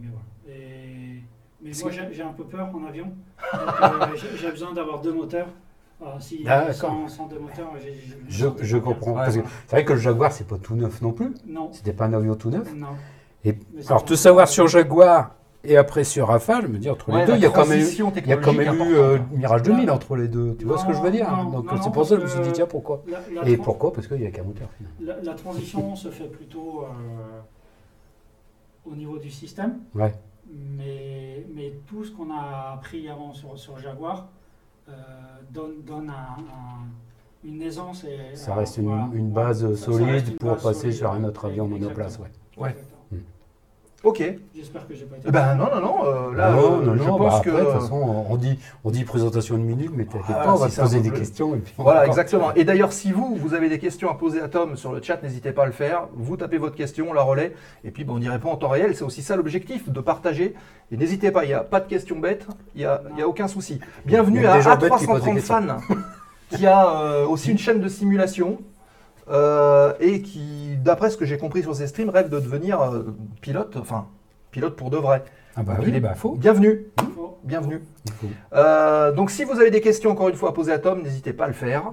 [0.00, 0.56] mais voilà.
[0.58, 1.22] Et-
[1.62, 3.12] mais moi, j'ai j'ai un peu peur en avion.
[3.82, 5.48] Euh, j'ai- besoin d'avoir deux moteurs.
[5.98, 6.74] Voilà, si, D'accord.
[6.74, 9.14] sans, sans deux moteurs, j'ai- j'ai- Je, je comprends.
[9.14, 11.32] Parce que c'est vrai que le Jaguar, c'est pas tout neuf non plus.
[11.46, 12.74] Non, C'était pas un avion tout neuf.
[12.74, 12.88] non.
[13.44, 13.56] Et
[13.88, 17.26] alors, te savoir sur Jaguar et après sur Rafale, je me dis entre les Ouais,
[17.26, 19.18] deux, il y a quand même eu, transition il y a quand même eu euh.
[19.32, 20.56] Mirage 2000 entre les deux.
[20.58, 21.30] Tu vois ce que je veux dire?
[21.30, 23.02] Non, Donc c'est pour ça que je me suis dit tiens pourquoi?
[23.06, 23.92] La, la Et pourquoi?
[23.92, 24.68] Parce qu'il y a qu'un moteur.
[25.00, 27.40] la, la transition se fait plutôt euh,
[28.84, 29.80] au niveau du système.
[29.94, 30.12] Ouais.
[30.52, 34.28] Mais, mais tout ce qu'on a appris avant sur, sur Jaguar
[34.88, 34.92] euh,
[35.50, 36.88] donne, donne un- un-
[37.48, 38.04] une aisance.
[38.04, 39.08] Et, Ça un- reste une, voilà.
[39.12, 41.68] une base Ça- ça solide reste une pour base passer solide, sur un autre avion
[41.68, 42.18] monoplace.
[42.18, 42.28] Ouais.
[42.64, 42.76] Ouais.
[44.02, 44.22] Ok.
[44.56, 45.26] J'espère que j'ai pas été.
[45.28, 46.04] Eh Ben non, non, non.
[46.06, 47.50] euh, là, non, euh, non, je non, pense bah que.
[47.50, 50.56] de toute façon, on dit, on dit présentation de minutes, mais t'inquiète Ah, pas, on
[50.56, 51.54] va si te poser des questions.
[51.54, 52.54] Et puis Voilà, exactement.
[52.54, 55.22] Et d'ailleurs, si vous, vous avez des questions à poser à Tom sur le chat,
[55.22, 56.08] n'hésitez pas à le faire.
[56.14, 58.68] Vous tapez votre question, on la relaie, et puis ben, on y répond en temps
[58.68, 58.96] réel.
[58.96, 60.54] C'est aussi ça l'objectif, de partager.
[60.90, 63.22] Et n'hésitez pas, il n'y a pas de questions bêtes, il n'y a, il y
[63.22, 63.80] a aucun souci.
[64.06, 65.76] Bienvenue à des gens bêtes qui posent des A330 Fan,
[66.48, 68.58] qui a euh, aussi une chaîne de simulation.
[69.30, 73.14] Euh, et qui, d'après ce que j'ai compris sur ses streams, rêve de devenir euh,
[73.40, 74.06] pilote, enfin
[74.50, 75.22] pilote pour de vrai.
[75.56, 76.34] Ah bah Donc, oui, il est- bah faut.
[76.36, 76.86] Bienvenue,
[77.44, 77.82] bienvenue.
[78.54, 81.32] Euh, donc si vous avez des questions encore une fois à poser à Tom, n'hésitez
[81.32, 81.92] pas à le faire.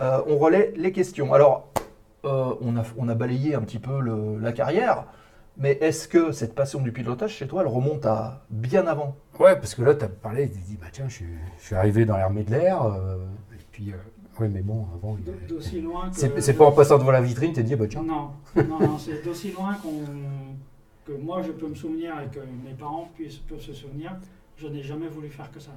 [0.00, 1.34] On relaie les questions.
[1.34, 1.68] Alors,
[2.24, 5.04] on, a, on a balayé un petit peu le- la carrière,
[5.56, 9.16] mais est-ce que cette passion du pilotage chez toi, elle remonte à bien avant?
[9.40, 11.26] Ouais, parce que là, tu as parlé, tu dit, bah tiens, je suis,
[11.58, 13.16] je suis arrivé dans l'armée de l'air, euh,
[13.54, 13.96] et puis, euh,
[14.40, 15.16] ouais, mais bon, avant,
[15.48, 16.40] D'aussi loin que.
[16.40, 18.98] c'est pas en passant devant la vitrine, tu te dis, bah tiens, Non, non, non,
[18.98, 20.02] c'est d'aussi loin qu'on,
[21.06, 24.16] que moi je peux me souvenir et que mes parents puissent, peuvent se souvenir.
[24.56, 25.70] Je n'ai jamais voulu faire que ça.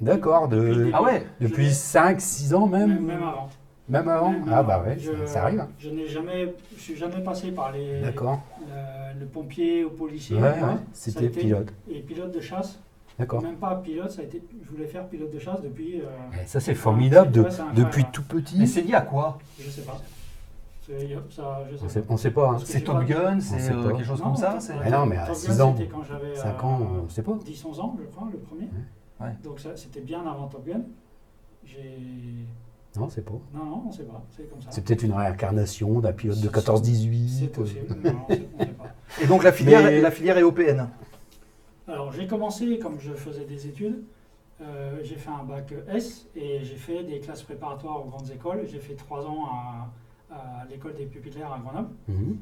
[0.00, 0.90] d'accord, Depuis le de, début.
[0.94, 3.48] Ah ouais depuis Je 5, 6 ans même même, même avant.
[3.88, 5.60] Même avant Même Ah bah ouais, Je- ça, arrive.
[5.60, 5.68] hein.
[5.78, 8.40] Je n'ai jamais, je suis jamais passé par les, D'accord.
[8.60, 10.36] le, le pompier ou policier.
[10.36, 11.72] Ouais, ouais, c'était pilote.
[11.90, 12.78] Et pilote de chasse.
[13.18, 13.42] D'accord.
[13.42, 14.42] Même pas pilote, ça a été.
[14.62, 16.00] Je voulais faire pilote de chasse depuis.
[16.00, 16.04] euh,
[16.42, 18.58] Et ça, c'est formidable, de, depuis tout petit.
[18.58, 19.38] Mais c'est lié à quoi?
[19.58, 20.00] Je sais pas.
[20.86, 20.94] Ça,
[21.70, 21.88] je sais On pas.
[21.88, 22.50] sait, on sait pas.
[22.52, 22.56] Hein.
[22.64, 25.26] C'est Top pas- Gun, c'est euh, quelque chose Non, comme ça Ah non, mais à
[25.26, 27.32] Top 6 Gun, ans, c'était quand j'avais 5 euh, ans, on sait pas.
[27.32, 28.68] 10-11 ans, je crois, le premier.
[29.20, 29.36] Ouais.
[29.44, 30.80] Donc ça, c'était bien avant Top Gun.
[32.96, 33.32] Non, c'est pas.
[33.54, 34.22] Non, non, on sait pas.
[34.34, 34.68] C'est comme ça.
[34.70, 37.28] C'est peut-être une réincarnation d'un pilote de C'est- 14-18.
[37.40, 37.86] C'est possible.
[38.02, 38.84] Non, on sait pas.
[39.22, 40.88] Et donc la filière, Mais- la filière est européenne.
[41.88, 44.04] Alors, j'ai commencé, comme je faisais des études,
[44.60, 48.66] euh, j'ai fait un bac S et j'ai fait des classes préparatoires aux grandes écoles.
[48.70, 49.90] J'ai fait trois ans à,
[50.34, 51.88] à l'école des pupillaires à Grenoble.
[52.08, 52.38] Mhm.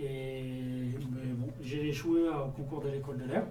[0.00, 0.88] Et
[1.34, 3.44] bon, j'ai échoué au concours de l'école de l'air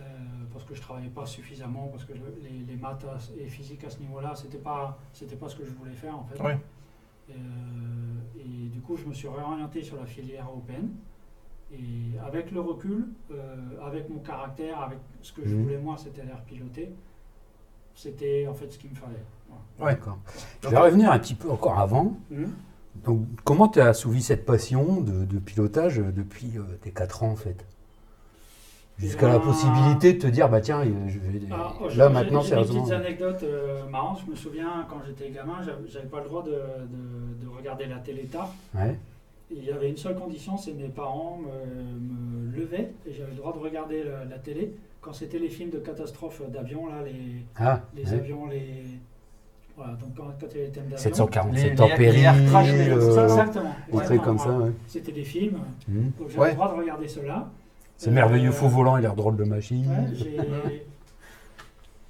[0.00, 0.04] euh,
[0.52, 3.04] parce que je travaillais pas suffisamment, parce que le- les, les maths
[3.38, 6.24] et physique à ce niveau-là, c'était pas c'était pas ce que je voulais faire en
[6.24, 6.36] fait.
[7.30, 7.34] Euh,
[8.38, 10.90] et du coup, je me suis réorienté sur la filière européenne.
[11.72, 13.34] Et avec le recul, euh,
[13.86, 15.62] avec mon caractère, avec ce que je Mhm.
[15.62, 16.90] voulais moi, c'était l'air piloté.
[17.94, 19.22] C'était en fait ce qu'il me fallait.
[19.78, 19.92] Voilà.
[19.92, 19.98] Ouais.
[19.98, 20.18] D'accord.
[20.62, 22.16] Je vais revenir un petit peu encore avant.
[23.04, 27.22] Donc, comment tu as assouvi cette passion de, de pilotage euh, depuis euh, tes 4
[27.22, 27.64] ans, en fait?
[28.98, 32.40] Jusqu'à la possibilité de te dire, bah tiens, je vais- Ah, oh, là j'ai- maintenant,
[32.42, 34.20] j'ai des petites anecdotes euh, marrantes.
[34.24, 37.86] Je me souviens quand j'étais gamin, j'avais- j'avais pas le droit de, de- de regarder
[37.86, 38.52] la télé tard.
[38.74, 38.98] Ouais.
[39.54, 43.36] Il y avait une seule condition, c'est mes parents me, me levaient et j'avais le
[43.36, 47.42] droit de regarder la, la télé quand c'était les films de catastrophes d'avions, là, les,
[47.56, 48.84] Ah, les avions, les.
[49.76, 50.98] Voilà, donc quand, quand il y avait les thèmes d'avion.
[50.98, 53.64] 747 Les- les- tempéries, les air crash, les- euh, Ça, exactement.
[53.64, 54.58] des trucs exactement, comme ça.
[54.58, 54.70] ouais.
[54.86, 56.12] C'était des films, Mhm.
[56.18, 56.48] donc j'avais Ouais.
[56.50, 57.50] le droit de regarder cela.
[57.96, 59.86] C'est Euh, merveilleux faux volant et l'air drôle de machine.
[59.88, 60.84] Ouais,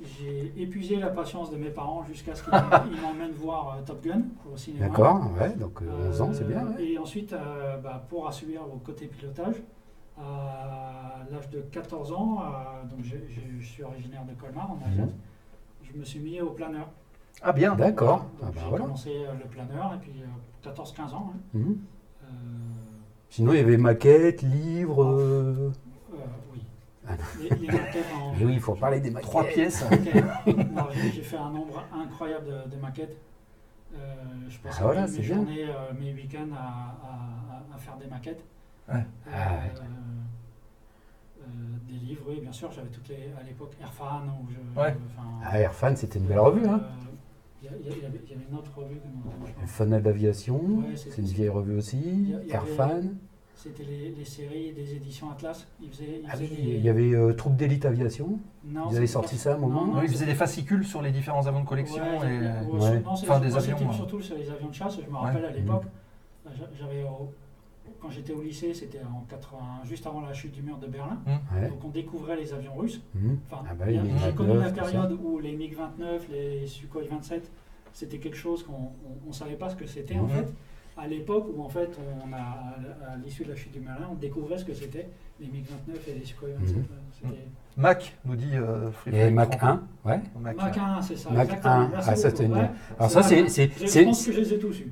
[0.05, 2.53] j'ai- épuisé la patience de mes parents jusqu'à ce qu'ils
[2.93, 4.23] ils m'emmènent voir euh, Top Gun
[4.53, 4.87] au cinéma.
[4.89, 6.65] D'accord, ouais, donc euh, 11 ans, c'est bien.
[6.67, 6.85] Euh, ouais.
[6.85, 9.57] Et ensuite, euh, bah, pour assurer au côté pilotage,
[10.19, 15.13] à l'âge de 14 ans, euh, donc je suis originaire de Colmar, en Alsace, Mhm.
[15.93, 16.89] je me suis mis au planeur.
[17.43, 17.75] Ah bien.
[17.75, 18.85] D'accord, ah bah j'ai voilà.
[18.85, 21.33] commencé euh, le planeur, et puis euh, 14-15 ans.
[21.35, 21.39] hein.
[21.55, 21.79] Mhm.
[22.25, 22.27] Euh,
[23.31, 25.03] Sinon, il y avait maquettes, livres.
[25.05, 25.73] euh,
[26.13, 26.17] euh,
[26.53, 26.62] oui.
[27.41, 28.35] Les, les maquettes en...
[28.35, 29.29] Et oui, il faut parler des maquettes.
[29.29, 29.85] Trois pièces.
[31.15, 33.17] J'ai fait un nombre incroyable de, de maquettes.
[33.95, 34.15] Euh,
[34.49, 35.23] je passe Ah, voilà, mes bien.
[35.23, 38.43] journées, euh, mes week-ends à, à- à- à faire des maquettes.
[38.89, 38.95] Ouais.
[38.97, 39.71] Euh, Ah, ouais.
[41.43, 41.45] euh,
[41.87, 42.71] des livres, oui, bien sûr.
[42.73, 44.81] J'avais toutes les à l'époque Airfan où je.
[44.81, 44.97] Ouais.
[45.07, 46.67] enfin, Ah, Airfan, c'était une belle revue.
[46.67, 46.81] Hein.
[47.63, 48.99] Il y, avait- une autre revue.
[49.67, 52.35] Fanal d'aviation, Ouais, c'est- une vieille revue aussi.
[52.51, 53.03] Airfan.
[53.63, 55.69] C'était les, les séries des éditions Atlas.
[55.81, 58.41] Ils faisaient, ils Ah oui, des- il y avait euh, Troupe d'élite aviation.
[58.65, 59.87] Non, ils avaient sorti pas- ça à un moment.
[59.87, 62.03] non, Oui, ils faisaient des fascicules sur les différents avions de collection.
[62.19, 62.41] Ouais, et...
[62.41, 63.01] ouais, Ouais.
[63.01, 64.97] non, c'est- Enfin, des avions, surtout sur les avions de chasse.
[65.01, 65.21] Je me Ouais.
[65.27, 65.85] rappelle à l'époque,
[66.45, 67.31] bah, j'a- j'avais au-
[68.01, 71.21] quand j'étais au lycée, c'était en 80, juste avant la chute du mur de Berlin.
[71.55, 71.69] Ouais.
[71.69, 73.01] Donc on découvrait les avions russes.
[73.15, 73.39] Mhm.
[73.49, 77.49] Enfin, Ah bah j'ai MiG-29, connu la période où les MiG-29, les Sukhoi 27,
[77.93, 78.91] c'était quelque chose qu'on
[79.29, 80.31] ne savait pas ce que c'était en Mhm.
[80.31, 80.55] fait.
[80.97, 81.89] À l'époque où en fait
[82.25, 85.09] on a, à, l'issue de la chute du Berlin, on découvrait ce que c'était
[85.41, 86.77] les MiG-29 et les Sukhoi 27.
[86.77, 86.85] Mhm.
[87.15, 87.43] C'était
[87.79, 89.81] Mac nous dit euh, Free Et Mac 30.
[90.05, 90.21] 1, ouais.
[90.39, 91.31] Mac, Mach 1, c'est ça.
[91.31, 91.73] Mach exactement.
[91.75, 92.71] 1, Merci ah, ça, une- Ouais.
[92.99, 93.49] Alors ça, c'est- 1.
[93.49, 93.71] c'est-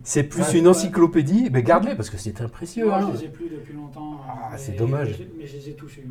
[0.02, 0.58] c'est- plus Ouais.
[0.58, 2.86] une encyclopédie, mais garde-les parce que c'est très précieux.
[2.86, 3.10] Moi, hein.
[3.12, 4.20] je les ai plus depuis longtemps.
[4.26, 5.08] Ah, c'est dommage.
[5.10, 6.10] Mais, je- mais je les ai tous eus.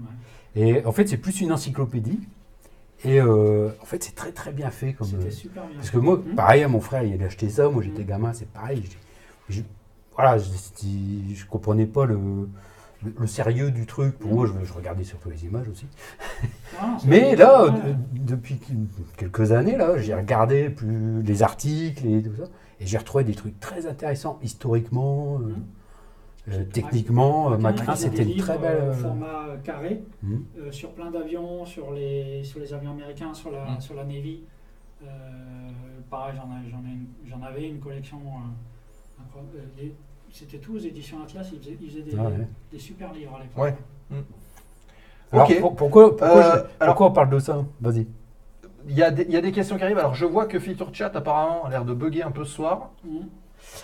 [0.56, 0.62] ouais.
[0.62, 2.20] Et en fait, c'est plus une encyclopédie.
[3.04, 4.94] Et euh, en fait, c'est très très bien fait.
[4.94, 5.76] Comme, C'était euh, super bien.
[5.78, 6.36] parce que moi, Hmm.
[6.36, 7.68] pareil, mon frère, il a acheté ça.
[7.70, 8.08] Moi, j'étais Mhm.
[8.08, 8.84] gamin, c'est pareil.
[9.48, 9.64] J'ai-
[10.16, 10.50] voilà, je,
[11.34, 12.18] je comprenais pas le,
[13.04, 14.18] le, le sérieux du truc.
[14.20, 15.88] Pour moi, je, je regardais surtout les images aussi.
[16.80, 18.60] Ah, Mais là, de- depuis
[19.18, 22.44] quelques années, là, j'ai regardé plus les articles et tout ça,
[22.80, 25.64] et j'ai retrouvé des trucs très intéressants historiquement, euh, Mhm.
[26.54, 27.52] euh, techniquement.
[27.54, 28.78] Euh, qui faisait c'était une très belle.
[28.82, 33.52] euh, euh, format carré euh, sur plein d'avions, sur les, sur les avions américains, sur
[33.52, 33.82] la, Mm.
[33.82, 34.42] sur la Navy.
[35.04, 35.08] Euh,
[36.10, 38.20] pareil, j'en ai- j'en ai une- j'en avais une collection.
[40.32, 42.48] C'était tous aux éditions Atlas, ils faisaient, ils faisaient des, Ah ouais.
[42.72, 43.64] des super livres à l'époque.
[43.64, 43.76] Ouais.
[45.32, 45.60] Alors, Ok.
[45.60, 46.50] pour- pourquoi, pourquoi, Euh, je-
[46.80, 47.64] alors- pourquoi on parle de ça?
[47.82, 48.08] Vas-y.
[48.88, 49.98] Il y, a des, il y a des questions qui arrivent.
[50.00, 52.90] Alors, je vois que Feature Chat, apparemment, a l'air de bugger un peu ce soir.
[53.04, 53.28] Mhm.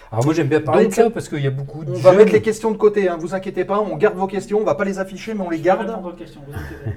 [0.09, 1.95] Alors moi j'aime bien parler Donc, de ça parce qu'il y a beaucoup de On
[1.95, 3.81] va mettre les questions de côté, hein, vous inquiétez pas.
[3.81, 4.59] On garde vos questions.
[4.59, 5.89] On va pas les afficher, mais on les garde.
[6.03, 6.53] aux questions, vous.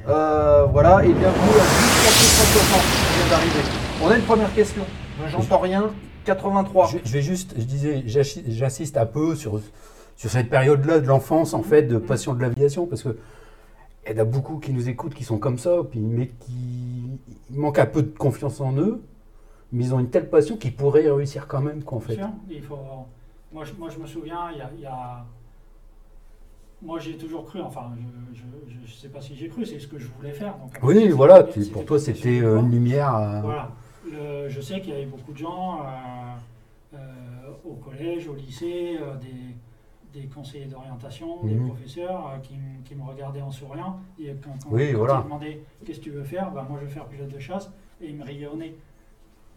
[0.08, 3.60] Euh, voilà, et bien vous, à 160 qui vient d'arriver.
[4.02, 4.84] On a une première question.
[5.28, 5.90] J'entends rien.
[6.34, 6.88] 83.
[6.88, 9.60] Je, je vais juste, je disais, j'assi- j'assiste un peu sur,
[10.16, 13.16] sur cette période-là de l'enfance, en fait, de passion de l'aviation, parce que
[14.06, 17.18] il y en a beaucoup qui nous écoutent, qui sont comme ça, puis, mais qui
[17.50, 19.02] manquent un peu de confiance en eux,
[19.72, 22.16] mais ils ont une telle passion qu'ils pourraient réussir quand même, quoi, en fait.
[22.16, 22.78] Bien sûr, il faut...
[23.52, 24.70] moi, je, moi, je me souviens, il y a.
[24.76, 25.24] il y a-
[26.80, 27.90] Moi, j'ai toujours cru, enfin,
[28.34, 30.54] je ne sais pas si j'ai cru, c'est ce que je voulais faire.
[30.58, 33.14] Donc, Oui, voilà, pour toi, c'était une lumière.
[33.16, 33.72] euh, Voilà.
[34.10, 36.98] Le- je sais qu'il y avait beaucoup de gens euh, euh,
[37.64, 41.68] au collège, au lycée, euh, des, des conseillers d'orientation, des Mhm.
[41.68, 43.98] professeurs euh, qui, me regardaient en souriant.
[44.18, 45.20] Et quand, quand, Oui, quand voilà.
[45.20, 47.70] ils demandaient qu'est-ce que tu veux faire, ben, moi je veux faire pilote de chasse
[48.00, 48.74] et ils me riaient au nez.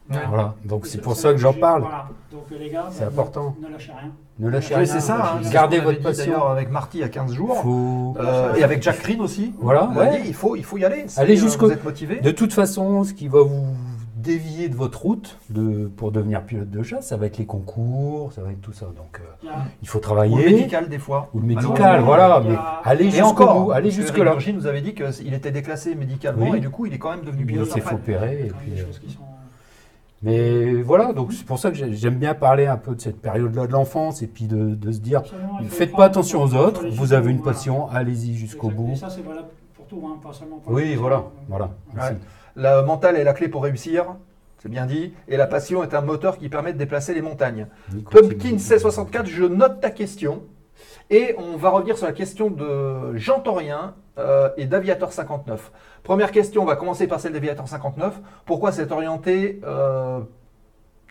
[0.09, 1.83] Voilà, donc c'est pour ça que j'en parle.
[1.83, 2.09] Voilà.
[2.31, 3.55] Donc les gars, C'est ben, important.
[3.61, 4.11] ne lâchez rien.
[4.39, 4.93] Ne lâchez Oui, rien.
[4.93, 5.35] c'est ça.
[5.37, 6.43] hein, Gardez votre passion.
[6.47, 7.55] avec Marty il y a 15 jours.
[7.61, 9.53] Faut- Euh, et avec Jack Creed aussi.
[9.59, 10.23] Voilà, ouais.
[10.25, 11.05] il, faut, il faut y aller.
[11.07, 12.19] Si, Allez jusqu'au- Vous êtes motivé.
[12.19, 13.73] De toute façon, ce qui va vous
[14.21, 18.31] dévier de votre route de, pour devenir pilote de chasse, ça va être les concours,
[18.33, 18.85] ça va être tout ça.
[18.85, 19.49] Donc euh, Il
[19.83, 20.43] il faut Ou travailler.
[20.49, 21.29] le médical, des fois.
[21.33, 22.41] Ou le médical, voilà.
[22.43, 24.35] il Mais allez jusqu'au bout, allez jusque là.
[24.53, 26.57] Nous avait dit qu'il était déclassé médicalement Oui.
[26.57, 27.69] et du coup il est quand même devenu Il pilote.
[27.71, 28.39] s'est fait opérer.
[28.41, 29.19] il Et puis, euh, sont-
[30.23, 33.19] mais voilà, donc c'est pour ça que j'ai- j'aime bien parler un peu de cette
[33.19, 36.53] période-là de l'enfance et puis de, de se dire, Absolument, il faites pas attention aux
[36.53, 38.91] autres, vous avez une passion, allez-y jusqu'au bout.
[38.91, 41.71] Et ça, c'est valable pour tout, hein, pas seulement pour Oui, voilà, voilà.
[42.55, 42.61] Ouais.
[42.63, 44.05] La mentale est la clé pour réussir,
[44.59, 47.67] c'est bien dit, et la passion est un moteur qui permet de déplacer les montagnes.
[48.11, 50.43] Pumpkin 1664, je note ta question.
[51.09, 53.93] Et on va revenir sur la question de Jean Torien.
[54.17, 55.71] euh, et d'Aviator 59.
[56.03, 58.19] Première question, on va commencer par celle d'Aviator 59.
[58.45, 60.19] Pourquoi c'est orienté euh,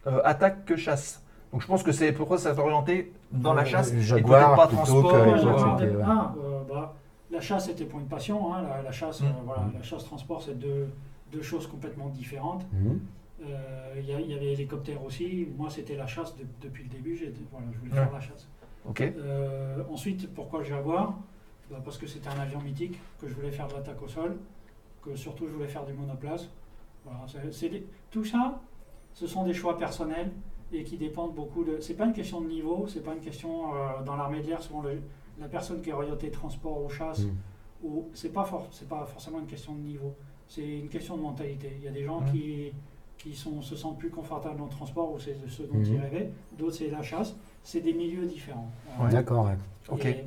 [0.06, 1.22] euh, attaque que chasse?
[1.50, 4.56] Donc je pense que c'est pourquoi c'est orienté dans la Euh, chasse et Jaguar peut-être
[4.56, 5.12] pas transport.
[5.12, 6.94] que- ah, euh, bah,
[7.30, 8.54] la chasse était pour une passion.
[8.54, 9.24] hein, la, la chasse, Mm.
[9.24, 10.88] euh, voilà, la chasse transport, c'est deux,
[11.32, 12.64] deux choses complètement différentes.
[12.72, 13.00] Mhm.
[13.42, 15.48] Euh, Il y, il y avait l'hélicoptère aussi.
[15.56, 17.14] Moi, c'était la chasse de- depuis le début.
[17.50, 17.98] Voilà, je voulais Ouais.
[17.98, 18.48] faire la chasse.
[19.00, 21.18] Euh, ensuite, pourquoi le Jaguar
[21.70, 24.36] Bah, Parce que c'était un avion mythique, que je voulais faire de l'attaque au sol,
[25.02, 26.48] que surtout je voulais faire du monoplace.
[27.04, 27.20] Voilà,
[27.68, 28.60] des- tout ça,
[29.14, 30.30] ce sont des choix personnels
[30.72, 31.78] et qui dépendent beaucoup de.
[31.80, 34.60] C'est pas une question de niveau, c'est pas une question euh, dans l'armée de l'air.
[34.62, 35.00] Souvent, le-
[35.38, 37.30] la personne qui est orientée transport ou chasse, Mm.
[37.84, 40.14] ou c'est pas for- c'est pas forcément une question de niveau.
[40.50, 41.70] C'est une question de mentalité.
[41.78, 42.32] Il y a des gens Mm.
[42.32, 42.72] qui
[43.18, 45.84] qui sont, se sentent plus confortables dans le transport ou c'est ce dont Mhm.
[45.84, 46.30] ils rêvaient.
[46.58, 47.34] D'autres, c'est la chasse.
[47.62, 48.70] C'est des milieux différents.
[48.98, 49.10] Ouais.
[49.10, 49.58] D'accord, ouais.
[49.90, 50.06] Ok.
[50.06, 50.24] Et-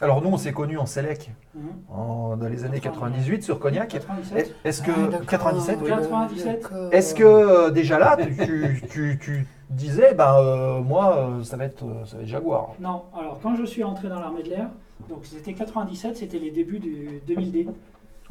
[0.00, 1.62] Alors nous, on s'est connus en Selec Mhm.
[1.88, 3.36] en- dans les années 98.
[3.38, 3.88] 98 sur Cognac.
[3.90, 4.56] 97.
[4.64, 5.88] Est-ce que Ah, d'accord, 97 oui.
[5.88, 6.68] 97.
[6.90, 11.56] Est-ce que euh, déjà là, tu, tu- tu- tu disais, ben euh, moi, euh, ça
[11.56, 12.72] va être, euh, ça va être Jaguar.
[12.80, 14.68] Non, alors quand je suis entré dans l'armée de l'air,
[15.08, 17.68] donc c'était 97, c'était les débuts du 2000D.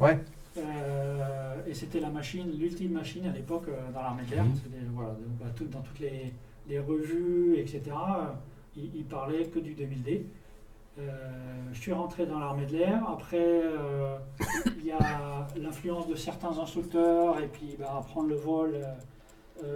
[0.00, 0.18] Ouais.
[0.58, 4.44] Euh, et c'était la machine, l'ultime machine à l'époque euh, dans l'armée de l'air.
[4.44, 4.52] Mhm.
[4.94, 6.32] Voilà, bah, tout- dans toutes les,
[6.68, 8.24] les revues, etc., euh,
[8.76, 10.22] ils, ils parlaient que du 2000D.
[10.98, 11.10] Euh,
[11.72, 13.02] je suis rentré dans l'armée de l'air.
[13.08, 13.62] Après,
[14.78, 18.76] il y a l'influence de certains instructeurs et puis bah, apprendre le vol.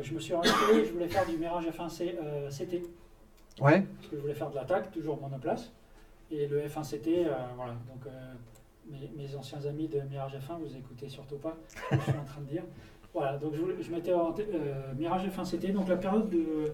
[0.03, 2.83] je me suis orienté, je voulais faire du Mirage F1C, euh, CT.
[3.63, 3.81] Ouais.
[3.97, 5.73] parce que je voulais faire de l'attaque, toujours monoplace.
[6.31, 7.73] Et le F1CT, euh, voilà.
[7.73, 8.07] Donc,
[8.91, 12.19] mes, mes anciens amis de Mirage F1, vous écoutez surtout pas ce que je suis
[12.21, 12.63] en train de dire.
[13.15, 16.73] Voilà, donc je, je m'étais orienté, euh, Mirage F1CT, donc la période de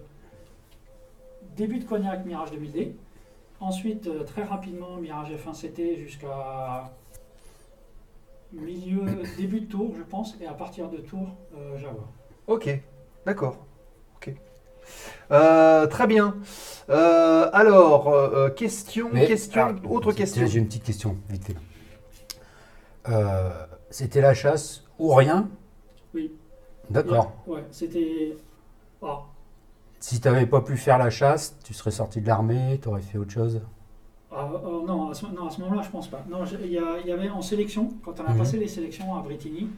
[1.55, 2.91] début de Cognac, Mirage 2000D.
[3.59, 6.91] Ensuite, euh, très rapidement, Mirage F1CT jusqu'à
[8.51, 9.01] milieu,
[9.37, 12.07] début de tour, je pense, et à partir de tour, euh, Jaguar.
[12.47, 12.69] Ok.
[13.25, 13.65] D'accord.
[14.17, 14.33] Ok.
[15.31, 16.35] Euh, très bien.
[16.89, 20.45] Euh, alors, euh, question, Mais- question, ah, autre question.
[20.45, 21.55] J'ai une petite question, vite fait.
[23.09, 23.49] Euh,
[23.89, 25.49] C'était la chasse ou rien
[26.15, 26.31] Oui.
[26.89, 27.31] D'accord.
[27.47, 28.35] Ouais, c'était.
[29.03, 29.21] ah,
[29.99, 33.01] Si tu n'avais pas pu faire la chasse, tu serais sorti de l'armée, tu aurais
[33.01, 33.61] fait autre chose?
[34.31, 36.23] Ah, euh, non, à ce, non, à ce moment-là, je pense pas.
[36.29, 36.77] Non, il y,
[37.11, 38.37] avait en sélection, quand on a Mhm.
[38.39, 39.69] passé les sélections à Brittany,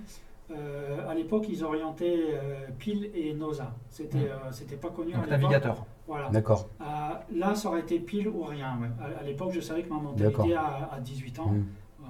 [0.52, 3.74] euh, à l'époque, ils orientaient euh, Pile et Nosa.
[3.90, 4.24] C'était Mhm.
[4.24, 5.86] euh, c'était pas connu Donc, à navigateur.
[6.08, 6.30] Voilà.
[6.30, 6.70] D'accord.
[6.80, 6.86] Euh,
[7.34, 8.78] là, ça aurait été Pile ou rien.
[8.82, 8.88] ouais.
[9.00, 11.66] À, à l'époque, je savais que ma mentalité à, à 18 ans, Mm.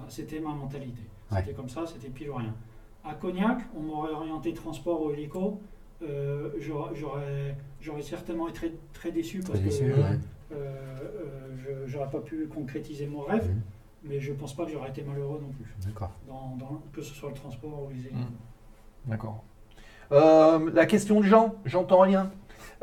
[0.08, 1.02] C'était ma mentalité.
[1.30, 1.38] Ouais.
[1.40, 2.54] C'était comme ça, c'était Pile ou rien.
[3.04, 5.60] À Cognac, on m'aurait orienté transport ou hélico.
[6.02, 10.18] euh, j'aurais- J'aurais j'aurais certainement été très, très déçu Très parce déçu, que ouais.
[10.52, 13.60] euh, euh, je n'aurais pas pu concrétiser mon rêve, Mhm.
[14.04, 16.10] mais je pense pas que j'aurais été malheureux non plus, D'accord.
[16.28, 18.18] dans, dans- que ce soit le transport ou les hélicos.
[18.18, 19.10] Mm.
[19.10, 19.42] D'accord.
[20.12, 22.30] Euh, la question de Jean, j'entends rien,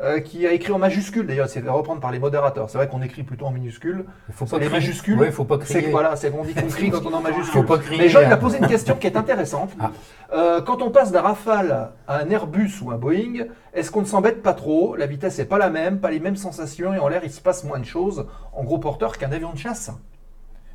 [0.00, 2.68] euh, qui a écrit en majuscule d'ailleurs, c'est à reprendre par les modérateurs.
[2.68, 4.04] C'est vrai qu'on écrit plutôt en minuscule.
[4.28, 4.68] Il faut Les crier.
[4.70, 5.86] majuscules, Ouais, faut pas C'est crier.
[5.86, 7.52] que voilà, c'est qu'on dit qu'on crie quand on est en majuscule.
[7.52, 8.02] Faut pas crier.
[8.02, 9.70] Mais Jean, il a posé une question qui est intéressante.
[9.78, 9.92] Ah.
[10.32, 14.06] Euh, quand on passe d'un Rafale à un Airbus ou un Boeing, est-ce qu'on ne
[14.06, 14.96] s'embête pas trop?
[14.96, 17.40] La vitesse n'est pas la même, pas les mêmes sensations et en l'air il se
[17.40, 19.90] passe moins de choses en gros porteur qu'un avion de chasse.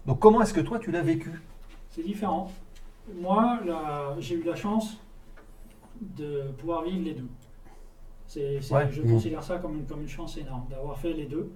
[0.06, 1.42] Donc comment est-ce que toi tu l'as vécu?
[1.90, 2.52] C'est différent.
[3.20, 3.60] Moi,
[4.20, 4.98] j'ai eu la chance
[6.00, 7.28] de pouvoir vivre les deux.
[8.30, 8.88] C'est, c'est- Ouais.
[8.92, 9.12] Je Mhm.
[9.14, 11.52] considère ça comme une, comme une chance énorme d'avoir fait les deux.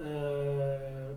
[0.00, 1.12] Euh,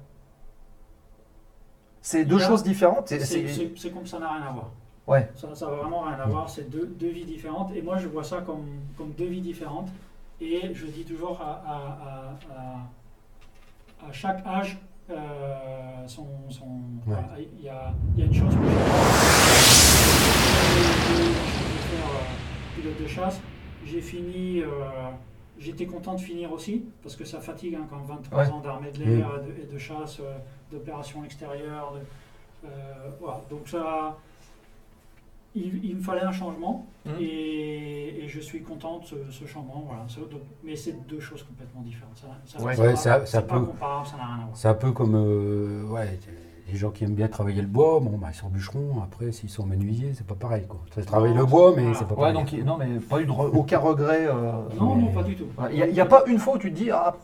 [2.01, 3.07] C'est deux Là, choses différentes.
[3.07, 4.71] c'est- comme ça n'a rien à voir.
[5.07, 5.29] Ouais.
[5.35, 6.49] Ça n'a vraiment rien à voir.
[6.49, 7.71] C'est deux, deux vies différentes.
[7.75, 8.65] Et moi, je vois ça comme,
[8.97, 9.89] comme deux vies différentes.
[10.41, 14.77] Et je dis toujours à, à, à- chaque âge,
[15.09, 16.81] euh, son, son-
[17.37, 18.73] il, y a, y a une chose que je vais
[21.89, 23.39] faire euh, pilote de chasse.
[23.85, 24.67] J'ai fini, euh,
[25.59, 28.49] j'étais content de finir aussi, parce que ça fatigue hein, quand 23 Ouais.
[28.49, 30.37] ans d'armée de l'air et, de, et de chasse, euh,
[30.71, 31.93] d'opérations extérieures.
[31.93, 33.41] de- euh, voilà.
[33.49, 34.17] Donc ça,
[35.55, 37.13] il, il me fallait un changement Mhm.
[37.19, 39.83] et, et je suis content de ce, ce changement.
[39.87, 40.05] Voilà.
[40.31, 42.17] Donc- mais c'est deux choses complètement différentes.
[42.17, 42.27] Ça,
[42.57, 42.75] ça, Ouais.
[42.75, 44.57] c'est Ouais, ça- ça pas peut- comparable, ça n'a rien à voir.
[44.57, 46.19] C'est un peu comme euh, ouais,
[46.67, 49.49] les gens qui aiment bien travailler le bois, bon, bah, ils sont bûcherons, après s'ils
[49.49, 50.65] sont menuisiers, c'est pas pareil.
[50.67, 50.79] Quoi.
[50.93, 51.97] Ça travaille Non, le bois, mais voilà.
[51.97, 52.33] c'est pas Ouais, pareil.
[52.59, 54.25] donc non, mais pas eu de re- aucun regret.
[54.27, 55.45] euh, Non, mais- non, pas du tout.
[55.71, 57.15] Il n'y a, pas une fois où tu te dis ah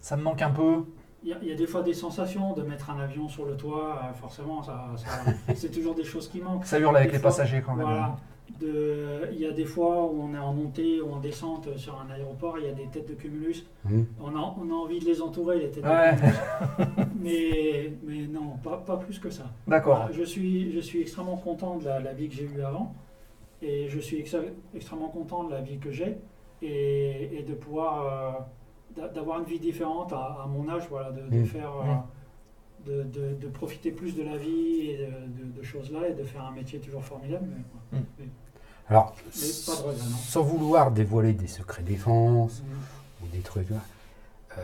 [0.00, 0.84] ça me manque un peu.
[1.24, 3.44] Il y, a, il y a des fois des sensations de mettre un avion sur
[3.44, 6.64] le toit, euh, forcément, ça, ça- c'est toujours des choses qui manquent.
[6.64, 7.86] Ça hurle avec Des les fois, passagers quand même.
[7.86, 8.16] Voilà.
[8.58, 12.00] De- il y a des fois où on est en montée ou en descente sur
[12.00, 13.66] un aéroport, il y a des têtes de cumulus.
[13.84, 14.06] Mhm.
[14.20, 16.12] On a, on a envie de les entourer, les têtes Ouais.
[16.12, 17.08] de cumulus.
[17.22, 19.44] mais, mais non, pas, pas plus que ça.
[19.66, 19.96] D'accord.
[19.98, 22.94] Voilà, je, suis, je suis extrêmement content de la, la vie que j'ai eue avant
[23.62, 24.18] et je suis
[24.74, 26.16] extrêmement content de la vie que j'ai
[26.62, 28.44] et, et de pouvoir
[28.96, 31.44] euh, d'a- d'avoir une vie différente à, à mon âge, voilà, de, de Mm.
[31.44, 31.94] faire euh,
[32.88, 36.14] de, de- de profiter plus de la vie et de, de- de choses là et
[36.14, 37.46] de faire un métier toujours formidable.
[37.92, 38.02] Mais, Mm.
[38.18, 38.24] mais-
[38.90, 39.30] Alors, Mais
[39.66, 40.16] pas de regret, non.
[40.16, 43.24] sans vouloir dévoiler des secrets défense Mm.
[43.24, 44.62] ou des trucs, euh,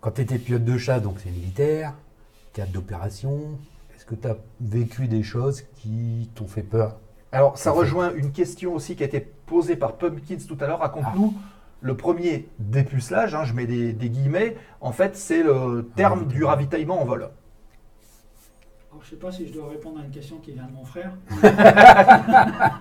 [0.00, 1.92] quand tu étais pilote de chasse, donc c'est militaire,
[2.54, 3.58] théâtre d'opération,
[3.94, 6.96] est-ce que tu as vécu des choses qui t'ont fait peur?
[7.32, 10.80] Alors, ça rejoint une question aussi qui a été posée par Pumpkins tout à l'heure.
[10.80, 11.34] Raconte-nous
[11.82, 14.56] le premier dépucelage, hein, je mets des, des guillemets.
[14.80, 17.28] En fait, c'est le terme du ravitaillement en vol.
[19.00, 20.84] Alors, je sais pas si je dois répondre à une question qui vient de mon
[20.84, 21.12] frère.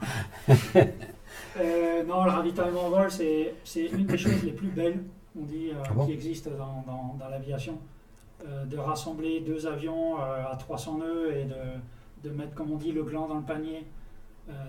[1.59, 3.53] Euh, non, le ravitaillement en vol, c'est
[3.91, 5.03] une des choses les plus belles,
[5.37, 7.77] on dit, euh, Ah bon qui existent dans, dans- dans l'aviation.
[8.47, 12.91] Euh, de rassembler deux avions à 300 nœuds et de, de mettre, comme on dit,
[12.91, 13.85] le gland dans le panier.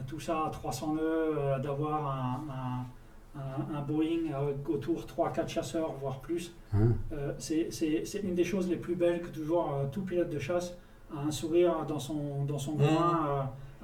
[0.09, 5.93] Tout ça à 300 nœuds, d'avoir un, un- un- un Boeing avec autour 3-4 chasseurs,
[6.01, 6.53] voire plus.
[6.75, 10.39] hein Euh, c'est une des choses les plus belles que toujours euh, tout pilote de
[10.39, 10.75] chasse
[11.17, 12.79] a un sourire dans son, dans son Mhm.
[12.87, 13.27] coin,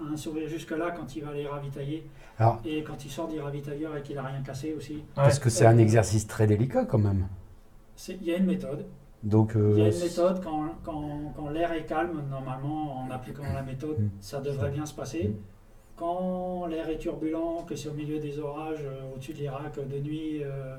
[0.00, 2.06] euh, a un sourire jusque-là quand il va les ravitailler.
[2.38, 5.02] Alors- et quand il sort du ravitailleur et qu'il n'a rien cassé aussi.
[5.14, 7.26] Parce que c'est un exercice très délicat quand même.
[8.08, 8.84] Il y a une méthode.
[9.22, 13.10] Donc, Il y a euh, une méthode quand, quand, quand l'air est calme, normalement, en
[13.10, 14.10] appliquant la méthode, Mhm.
[14.20, 15.34] ça devrait bien se passer.
[15.96, 19.98] Quand l'air est turbulent, que c'est au milieu des orages, euh, au-dessus de l'Irak, de
[19.98, 20.76] nuit, euh,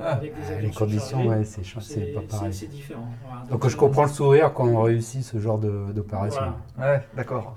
[0.00, 2.54] avec des euh, avions les conditions, ouais, c'est ch- c'est c'est pas c'est- pareil.
[2.54, 3.08] c'est différent.
[3.26, 3.44] Voilà.
[3.50, 6.42] Donc, je euh, comprends le sourire quand on réussit ce genre de- d'opération.
[6.76, 6.92] Voilà.
[6.94, 7.56] Ouais, d'accord.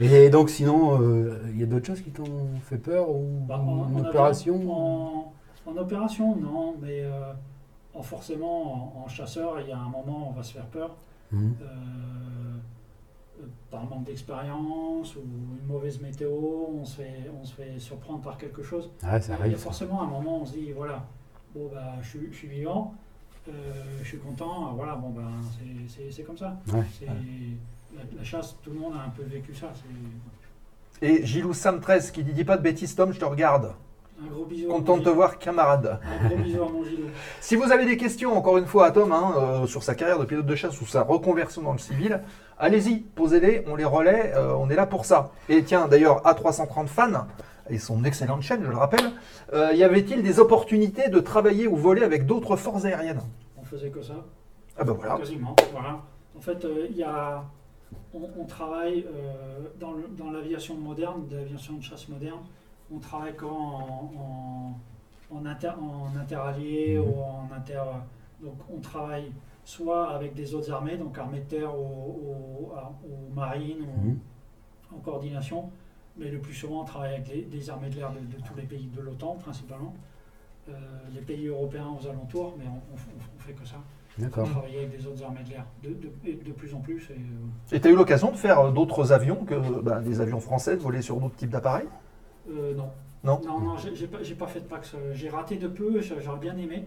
[0.00, 2.24] Et donc, sinon, euh, il y a d'autres choses qui t'ont
[2.62, 5.32] fait peur ou Bah, en, opération en,
[5.66, 7.32] en opération, non, mais euh,
[7.94, 10.66] en forcément, en, en chasseur, il y a un moment où on va se faire
[10.66, 10.96] peur.
[11.30, 11.54] Mhm.
[11.62, 11.64] euh,
[13.42, 16.30] euh, par manque d'expérience ou une mauvaise météo,
[16.78, 18.90] on se, fait, on se fait surprendre par quelque chose.
[19.02, 21.04] Ouais, ça il y a forcément un moment où on se dit, voilà,
[21.54, 22.94] bon, bah, je, suis- je suis vivant,
[23.48, 23.52] euh,
[24.02, 25.30] je suis content, voilà, bon, ben,
[26.14, 26.56] c'est- comme ça.
[26.72, 26.82] Ouais.
[27.94, 29.68] La, la chasse, tout le monde a un peu vécu ça.
[31.02, 33.74] Et Gilou Sam 13 qui dit Dis pas de bêtises, Tom, je te regarde.
[34.22, 34.70] un gros bisou.
[34.70, 35.98] à Content de te voir, camarade.
[36.24, 37.08] Un gros bisou à mon Gilou.
[37.40, 40.18] Si vous avez des questions, encore une fois, à Tom, hein, euh, sur sa carrière
[40.18, 42.22] de pilote de chasse ou sa reconversion dans le civil,
[42.58, 45.32] allez-y, posez-les, on les relaie, euh, on est là pour ça.
[45.50, 47.26] Et tiens, d'ailleurs, A330 Fan,
[47.70, 49.10] et son excellente chaîne, je le rappelle,
[49.52, 53.20] euh, y avait-il des opportunités de travailler ou voler avec d'autres forces aériennes?
[53.58, 54.14] On faisait que ça.
[54.76, 55.16] Ah ben voilà.
[55.16, 56.00] Quasiment, voilà.
[56.36, 57.44] En fait, euh, il y a,
[58.14, 62.40] on, on travaille euh, dans l'aviation moderne, de l'aviation de chasse moderne,
[62.94, 64.12] on travaille quand en,
[65.32, 67.04] en, en inter, en interallié Mhm.
[67.08, 67.80] ou en inter...
[68.42, 69.30] Donc on travaille
[69.64, 74.00] soit avec des autres armées, donc armées de terre ou, ou- à- ou marine ou
[74.08, 74.18] Mhm.
[74.96, 75.70] en coordination,
[76.16, 78.54] mais le plus souvent on travaille avec les- des armées de l'air de, de tous
[78.56, 79.94] les pays de l'OTAN principalement,
[80.68, 80.72] Euh,
[81.12, 83.78] les pays européens aux alentours, mais on, on, fait que ça
[84.16, 84.48] D'accord.
[84.48, 87.10] travailler avec des autres armées de l'air de, de, et de plus en plus.
[87.10, 87.14] Et,
[87.74, 90.76] euh, tu as eu l'occasion de faire euh, d'autres avions que bah, des avions français,
[90.76, 91.88] de voler sur d'autres types d'appareils?
[92.48, 92.90] Euh, non.
[93.24, 94.94] Non Non, non, j'ai pas, fait de PAX.
[95.14, 96.86] J'ai raté de peu, j'a- j'aurais bien aimé.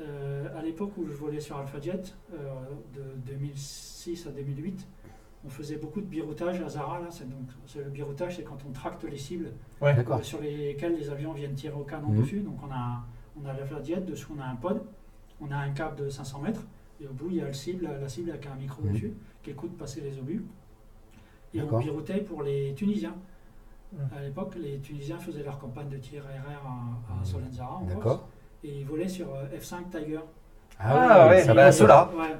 [0.00, 2.02] Euh, à l'époque où je volais sur AlphaJet,
[2.32, 2.36] euh,
[2.94, 3.02] de
[3.32, 4.86] 2006 à 2008,
[5.44, 6.98] on faisait beaucoup de biroutage à Zara.
[7.00, 10.96] Là, c'est donc, c'est le biroutage, c'est quand on tracte les cibles euh, sur lesquelles
[10.96, 12.20] les avions viennent tirer au canon Mhm.
[12.22, 12.40] dessus.
[12.40, 13.02] Donc on a,
[13.40, 14.82] on a l'AlphaJet, dessous on a un pod,
[15.40, 16.62] on a un câble de 500 mètres,
[17.00, 18.92] et au bout il y a le cible, la cible avec un micro Mhm.
[18.92, 19.12] dessus,
[19.42, 20.44] qui écoute passer les obus.
[21.54, 23.14] Et on biroutait pour les Tunisiens.
[23.92, 24.00] Mhm.
[24.16, 27.94] À l'époque, les Tunisiens faisaient leur campagne de tir RR à, à Solenzara, en Corse,
[27.94, 28.28] D'accord.
[28.64, 30.20] et ils volaient sur euh, F5 Tiger.
[30.80, 31.72] Ah ouais, ça va.
[31.72, 32.08] ceux-là.
[32.10, 32.34] Ouais, Voilà.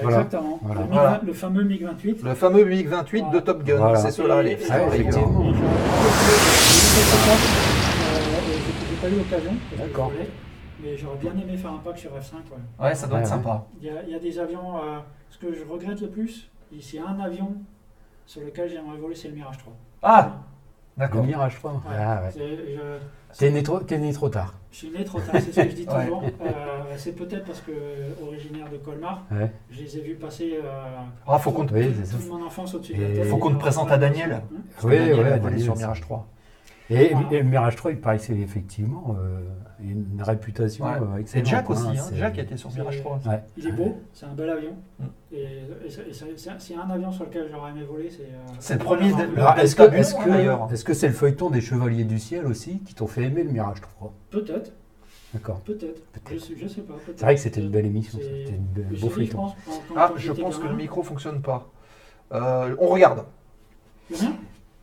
[0.00, 0.58] Exactement.
[0.62, 0.80] Voilà.
[0.80, 1.20] Le, MiG- Voilà.
[1.24, 2.22] le fameux MiG-28.
[2.24, 3.96] Le fameux MiG-28 de Top Gun, Voilà.
[3.98, 5.00] c'est ceux-là, les Ah ouais, F5 Tiger.
[5.00, 5.52] effectivement.
[5.52, 5.66] j'aurais-
[8.02, 8.58] Euh,
[8.90, 10.12] j'ai- pas eu l'occasion, D'accord.
[10.82, 12.36] mais j'aurais bien aimé faire un pack sur F5.
[12.50, 12.84] ouais.
[12.86, 13.36] Ouais, ça doit Ouais, être ouais.
[13.36, 13.66] sympa.
[13.80, 14.98] Il y, a, il y a des avions, euh,
[15.30, 16.48] ce que je regrette le plus,
[16.98, 17.54] a un avion
[18.26, 19.72] sur lequel j'aimerais voler, c'est le Mirage 3.
[20.02, 20.32] Ah,
[20.96, 21.24] Le d'accord.
[21.24, 21.72] Mirage 3.
[21.72, 21.78] Ouais.
[21.98, 22.30] Ah ouais.
[22.36, 24.54] Je- T'es né, trop- t'es né trop tard.
[24.70, 26.04] Je suis né trop tard, c'est ce que je dis Ouais.
[26.04, 26.22] toujours.
[26.22, 27.72] Euh, c'est peut-être parce que,
[28.22, 29.50] originaire de Colmar, Ouais.
[29.70, 30.70] je les ai vus passer euh,
[31.26, 32.16] Ah, faut qu'on te, Oui, c'est ça.
[32.18, 33.26] toute mon enfance au-dessus de Et- la tête.
[33.30, 34.32] faut qu'on te présente à Daniel.
[34.32, 34.42] Hein
[34.84, 36.26] Oui, Daniel ouais, Daniel, sur Mirage 3.
[36.94, 37.28] Et, Voilà.
[37.32, 39.40] et le Mirage 3, il c'est effectivement euh,
[39.80, 40.90] une réputation Ouais.
[41.00, 41.46] euh, Et excellente.
[41.46, 42.02] Jack aussi, hein, hein.
[42.08, 43.18] c'est- Jack était sur c'est- Mirage 3.
[43.26, 43.42] Ouais.
[43.56, 44.72] Il est beau, c'est un bel avion.
[44.98, 45.04] Mm.
[45.32, 45.62] Et,
[46.58, 48.22] s'il y a un avion sur lequel j'aurais aimé voler, c'est.
[48.24, 50.68] euh, C'est le premier est-ce que Delta est-ce Bulle, que d'ailleurs.
[50.72, 53.50] est-ce que c'est le feuilleton des Chevaliers du Ciel aussi qui t'ont fait aimer le
[53.50, 54.72] Mirage 3 Peut-être.
[55.32, 55.60] D'accord.
[55.60, 56.02] Peut-être.
[56.30, 56.94] Je sais, je sais pas.
[57.06, 58.18] C'est vrai que c'était une belle émission.
[58.20, 58.58] C'est- c'était
[58.92, 59.36] je beau je feuilleton.
[59.38, 61.68] pense, quand- quand- Ah, je pense que le micro fonctionne pas.
[62.30, 63.24] On regarde.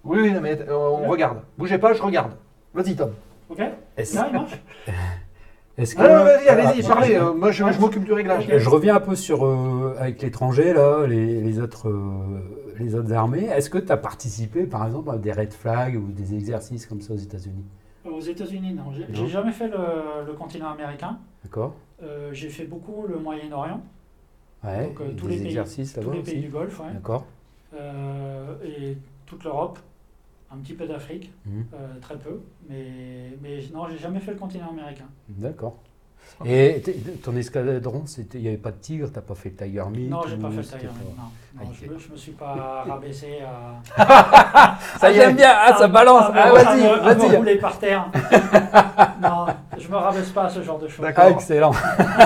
[0.10, 1.08] Oui, oui, non, mais euh, on Ouais.
[1.08, 1.40] regarde.
[1.58, 2.34] Bougez pas, je regarde.
[2.74, 3.12] Vas-y, Tom.
[3.50, 3.62] Ok
[3.98, 4.60] Est-ce Là, il marche
[5.78, 7.16] est-ce que- non, vas-y, allez-y, Ah, parlez.
[7.16, 8.46] euh, moi, je, je m'occupe du réglage.
[8.48, 8.58] Ok.
[8.58, 13.14] Je reviens un peu sur euh, avec l'étranger là, les, les autres euh, les autres
[13.14, 13.46] armées.
[13.46, 17.02] Est-ce que tu as participé par exemple à des red flags ou des exercices comme
[17.02, 17.64] ça aux États-Unis?
[18.06, 18.92] Aux États-Unis, non.
[18.94, 19.08] J'ai Non.
[19.14, 21.18] j'ai jamais fait le, le continent américain.
[21.44, 21.74] D'accord.
[22.04, 23.82] Euh, j'ai fait beaucoup le Moyen-Orient,
[24.64, 24.88] Ouais.
[24.88, 26.42] Donc, euh, tous les pays- exercices tous là-bas les pays aussi.
[26.44, 26.94] du Golfe, ouais.
[26.94, 27.26] D'accord.
[27.74, 29.80] Euh, et toute l'Europe,
[30.52, 31.66] un petit peu d'Afrique, Mhm.
[31.74, 32.42] euh, très peu.
[32.70, 35.06] Mais, mais non, j'ai jamais fait le continent américain.
[35.28, 35.78] D'accord.
[36.46, 36.82] Et
[37.24, 40.10] ton escadron, c'était, il n'y avait pas de tigre, t'as pas fait le Tiger Meat
[40.10, 41.24] non, j'ai pas fait le Tiger pas- Meat, non.
[41.24, 43.82] Non, Ah, je, il me, je me suis pas rabaissé à.
[45.02, 46.26] Ah, j'aime bien, ah, ça balance.
[46.26, 47.36] à me- Ah, à vas-y, me vas-y.
[47.36, 48.06] rouler par terre.
[49.22, 49.48] non,
[49.78, 51.04] je me rabaisse pas à ce genre de choses.
[51.04, 51.24] D'accord.
[51.28, 51.72] Ah, excellent.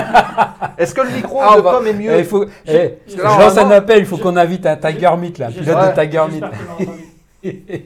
[0.78, 3.16] Est-ce que le micro Ah, de bah, Tom est mieux Eh, il faut, eh, je
[3.20, 5.66] lance un appel, il faut qu'on invite un Tiger Meat là, pilote
[5.96, 7.84] de Tiger Meat.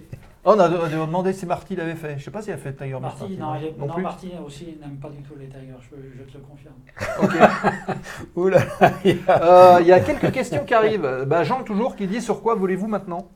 [0.51, 2.18] Oh, On a de- de- demandé si Marty l'avait fait.
[2.18, 4.03] Je sais pas s'il a fait Tiger Marty, Marty, non, non non, plus.
[4.03, 6.74] Marty aussi n'aime pas du tout les Tigers, je, je te le confirme.
[7.22, 7.96] Ok.
[8.36, 9.42] Ouh là là, il y a-
[9.76, 11.24] Euh, Il y a quelques questions qui arrivent.
[11.26, 13.26] Bah, Jean, toujours, qui dit sur quoi volez-vous maintenant?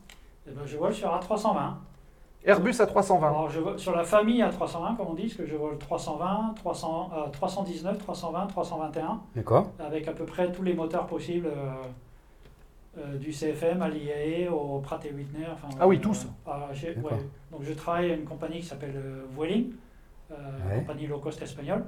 [0.47, 1.75] Eh ben, je vole sur A320.
[2.45, 3.27] Airbus à 320.
[3.27, 6.55] Alors, je vole sur la famille A320, comme on dit, parce que je vole 320,
[6.55, 9.67] 300, euh, 319, 320, 321, D'accord.
[9.79, 11.71] avec à peu près tous les moteurs possibles, euh,
[12.97, 15.45] euh, du CFM à l'IAE, au Pratt et Whitney.
[15.51, 16.27] Enfin, Ah oui, euh, tous.
[17.03, 17.11] ouais.
[17.51, 19.71] Donc je travaille à une compagnie qui s'appelle euh, Vueling,
[20.31, 20.35] euh,
[20.69, 20.79] Ouais.
[20.79, 21.85] compagnie low cost espagnole.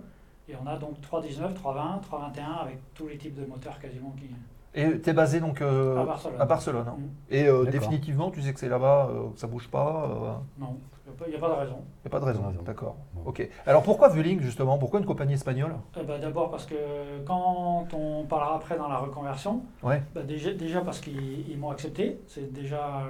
[0.47, 4.29] Et on a donc 319, 320, 321 avec tous les types de moteurs quasiment qui.
[4.77, 6.41] Et tu es basé donc euh, à Barcelone.
[6.41, 6.85] à Barcelone.
[6.87, 6.95] hein.
[6.99, 7.33] Mm.
[7.33, 10.41] Et euh, définitivement, tu sais que c'est là-bas, euh, que ça bouge pas.
[10.59, 10.77] Non,
[11.25, 11.75] il n'y a, pas de raison.
[11.77, 12.41] Il n'y a pas de raison.
[12.65, 12.95] D'accord.
[13.13, 13.21] Bon.
[13.29, 13.47] Ok.
[13.65, 14.77] Alors pourquoi Vueling justement?
[14.77, 15.75] Pourquoi une compagnie espagnole?
[15.99, 16.75] Eh ben, D'abord parce que
[17.25, 20.01] quand on parlera après dans la reconversion, Ouais.
[20.15, 23.03] bah, déjà, déjà parce qu'ils ils m'ont accepté, c'est déjà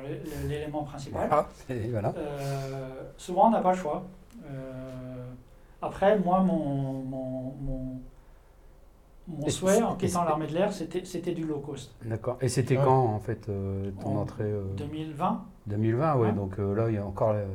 [0.48, 1.28] l'élément principal.
[1.30, 1.48] Voilà.
[1.70, 2.14] Et voilà.
[2.18, 4.04] Euh, souvent, on n'a pas le choix.
[4.46, 5.26] Euh,
[5.82, 6.56] après, moi, mon,
[7.04, 8.00] mon, mon,
[9.28, 11.96] mon Et souhait en quittant l'armée de l'air, c'était c'était du low cost.
[12.04, 12.38] D'accord.
[12.42, 12.84] Et c'était Ouais.
[12.84, 16.28] quand en fait euh, ton En entrée euh, 2020 2020, ouais.
[16.28, 16.34] Ouais.
[16.34, 17.46] Donc euh, là, il y a encore, euh,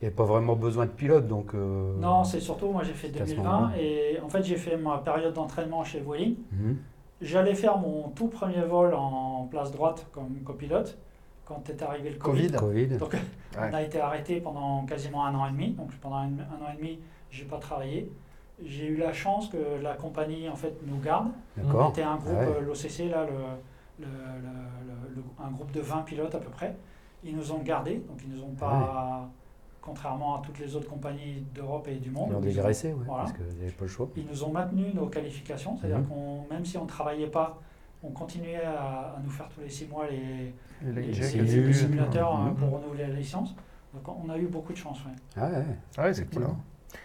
[0.00, 1.54] il n'y a pas vraiment besoin de pilote, donc.
[1.54, 3.72] euh, Non, c'est surtout, moi j'ai fait c'est à ce 2020 moment-là.
[3.80, 6.36] et en fait j'ai fait ma période d'entraînement chez Vueling.
[6.52, 6.76] mhm.
[7.20, 10.96] J'allais faire mon tout premier vol en place droite comme copilote
[11.46, 12.50] quand est arrivé le Covid.
[12.98, 13.16] Donc
[13.58, 15.70] on a été arrêté pendant quasiment un an et demi.
[15.70, 17.00] Donc pendant un, un an et demi,
[17.30, 18.12] j'ai pas travaillé.
[18.64, 21.28] J'ai eu la chance que la compagnie en fait nous garde.
[21.60, 22.60] On était un groupe, Ouais.
[22.64, 26.76] l'OCC là, le, le- le- le- le- un groupe de 20 pilotes à peu près.
[27.24, 29.28] Ils nous ont gardés, donc ils nous ont pas,
[29.82, 32.28] contrairement à toutes les autres compagnies d'Europe et du monde.
[32.30, 33.24] Ils ont ils ont- dégraissé, ouais, voilà.
[33.24, 34.08] parce qu'ils n'avaient pas le choix.
[34.16, 36.06] ils nous ont maintenu nos qualifications, c'est-à-dire Mhm.
[36.06, 37.58] qu'on, même si on ne travaillait pas,
[38.04, 40.54] on continuait à, à nous faire tous les six mois les,
[40.84, 42.54] les les- Jack les- et les les- simulateurs hein, Mhm.
[42.56, 43.54] pour renouveler la licence.
[43.94, 44.98] Donc on a eu beaucoup de chance.
[45.04, 45.12] ouais.
[45.36, 46.44] Ah ouais, Ouais, c'est cool.
[46.44, 46.56] hein.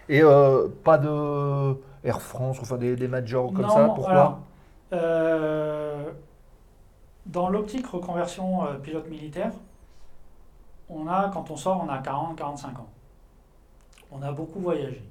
[0.08, 4.38] Et euh, pas de Air France, enfin des, des majors comme Non, ça, pourquoi alors,
[4.92, 6.10] euh,
[7.26, 9.52] Dans l'optique reconversion euh, pilote militaire,
[10.94, 12.86] on a, quand on sort, on a 40-45 ans.
[14.12, 15.02] On a beaucoup voyagé.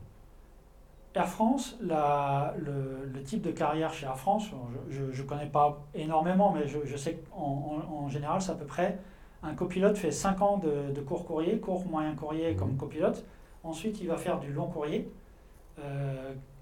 [1.15, 4.45] Air France, la- le, le type de carrière chez Air France,
[4.89, 8.55] je ne connais pas énormément, mais je, je sais qu'en en, en général, c'est à
[8.55, 8.97] peu près,
[9.43, 12.77] un copilote fait 5 ans de, de court courrier, court moyen courrier comme Mhm.
[12.77, 13.25] copilote.
[13.63, 15.09] Ensuite, il va faire du long courrier,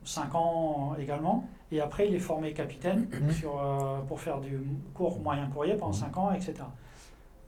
[0.03, 1.45] 5 ans également.
[1.71, 3.31] Et après, il est formé capitaine Mhm.
[3.31, 4.59] sur, euh, pour faire du
[4.93, 5.99] court moyen courrier pendant Mhm.
[5.99, 6.53] 5 ans, etc.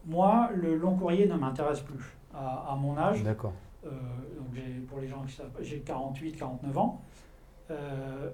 [0.06, 2.16] Moi, le long courrier ne m'intéresse plus.
[2.34, 3.54] À, à mon âge, D'accord.
[3.86, 7.01] euh, donc pour les gens qui savent, j'ai 48, 49 ans.
[7.72, 8.30] Euh,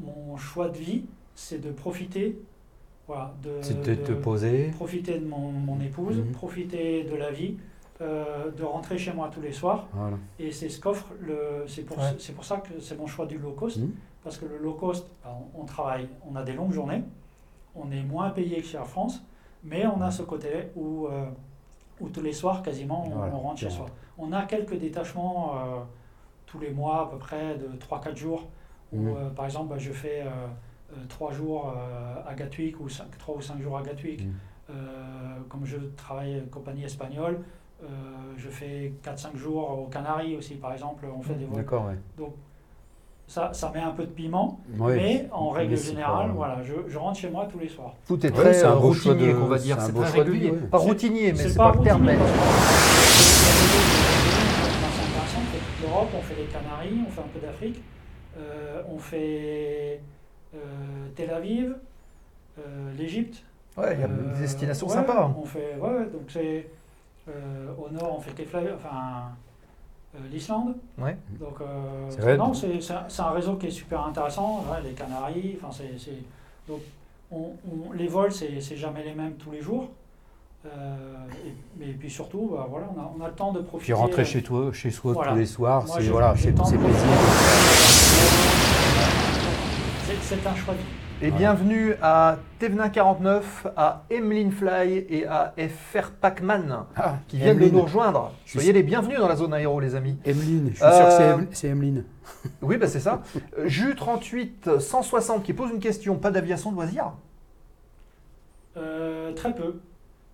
[0.00, 1.04] mon choix de vie,
[1.36, 2.36] c'est de profiter,
[3.06, 4.70] voilà, de, C'est de te de poser.
[4.74, 6.32] profiter de mon, mon épouse, Mhm.
[6.32, 7.56] profiter de la vie,
[8.00, 9.86] euh, de rentrer chez moi tous les soirs.
[9.92, 10.16] Voilà.
[10.40, 11.64] Et c'est ce qu'offre le.
[11.68, 12.16] C'est pour, Ouais.
[12.18, 13.78] c'est pour ça que c'est mon choix du low cost.
[13.78, 13.92] Mhm.
[14.24, 17.04] Parce que le low cost, on, on travaille, on a des longues journées,
[17.76, 19.22] on est moins payé que chez Air France,
[19.64, 21.26] mais on a ce côté où, euh,
[22.00, 23.86] où tous les soirs, quasiment, on, on rentre chez soi.
[24.18, 25.80] On a quelques détachements euh,
[26.46, 28.44] tous les mois, à peu près de 3-4 jours,
[28.92, 29.08] où, Mhm.
[29.16, 30.24] euh, par exemple, ben, je fais
[31.08, 32.86] 3 jours euh, à Gatwick ou
[33.18, 34.22] 3 ou 5 jours à Gatwick.
[34.24, 34.34] Mhm.
[34.70, 34.74] Euh,
[35.48, 37.40] comme je travaille en compagnie espagnole,
[37.82, 37.86] euh,
[38.36, 41.56] je fais 4-5 jours aux Canaries aussi, par exemple, on fait des vols.
[41.56, 41.98] D'accord, ouais.
[43.26, 44.96] Ça, ça met un peu de piment, Ouais.
[44.96, 47.94] mais en règle Mais générale, pas- voilà, je, je rentre chez moi tous les soirs.
[48.06, 49.80] Tout est Ouais, très c'est un euh, routinier, de- qu'on va dire.
[49.80, 50.50] c'est très vie, régulier.
[50.50, 50.58] ouais.
[50.70, 52.06] Pas routinier, mais c'est pas le terme.
[55.82, 57.82] l'Europe, on fait les Canaries, on fait un peu d'Afrique.
[58.38, 60.00] Euh, on fait
[60.54, 60.58] euh,
[61.14, 61.76] Tel Aviv,
[62.58, 62.62] euh,
[62.96, 63.42] l'Égypte.
[63.76, 65.24] Ouais, il y a Euh, des destinations ouais, sympas.
[65.24, 65.36] hein.
[65.40, 66.68] On fait, ouais, ouais, donc c'est
[67.28, 69.30] euh, au nord, on fait Keflavík, enfin
[70.30, 70.74] l'Islande.
[70.98, 71.16] Ouais.
[71.40, 74.64] Donc euh, C'est non, un, réseau qui est super intéressant.
[74.70, 76.22] ouais, les Canaries, enfin c'est c'est-
[76.68, 76.80] donc
[77.30, 77.52] on,
[77.88, 79.88] on- les vols c'est c'est jamais les mêmes tous les jours.
[80.66, 80.96] Euh,
[81.46, 83.92] et, mais puis surtout, bah, voilà, on a, on a le temps de profiter.
[83.92, 85.32] Puis rentrer chez toi, chez soi Voilà.
[85.32, 86.78] tous les soirs, c'est voilà, c'est plaisir.
[90.06, 90.84] C'est c'est un choix de vie.
[91.22, 91.36] Et Voilà.
[91.38, 97.68] bienvenue à Tevnin 49, à Emeline Fly et à FR Pacman Ah, qui viennent de
[97.68, 98.32] nous rejoindre.
[98.44, 100.18] Soyez les bienvenus dans la zone aéro, les amis.
[100.24, 102.04] Emeline, je suis Euh, sûr que c'est Em- c'est Emeline.
[102.62, 103.22] Oui, bah c'est ça.
[103.58, 106.16] Euh, Jus 38 160 qui pose une question.
[106.16, 107.12] Pas d'aviation de loisirs
[108.76, 109.80] Euh, très peu.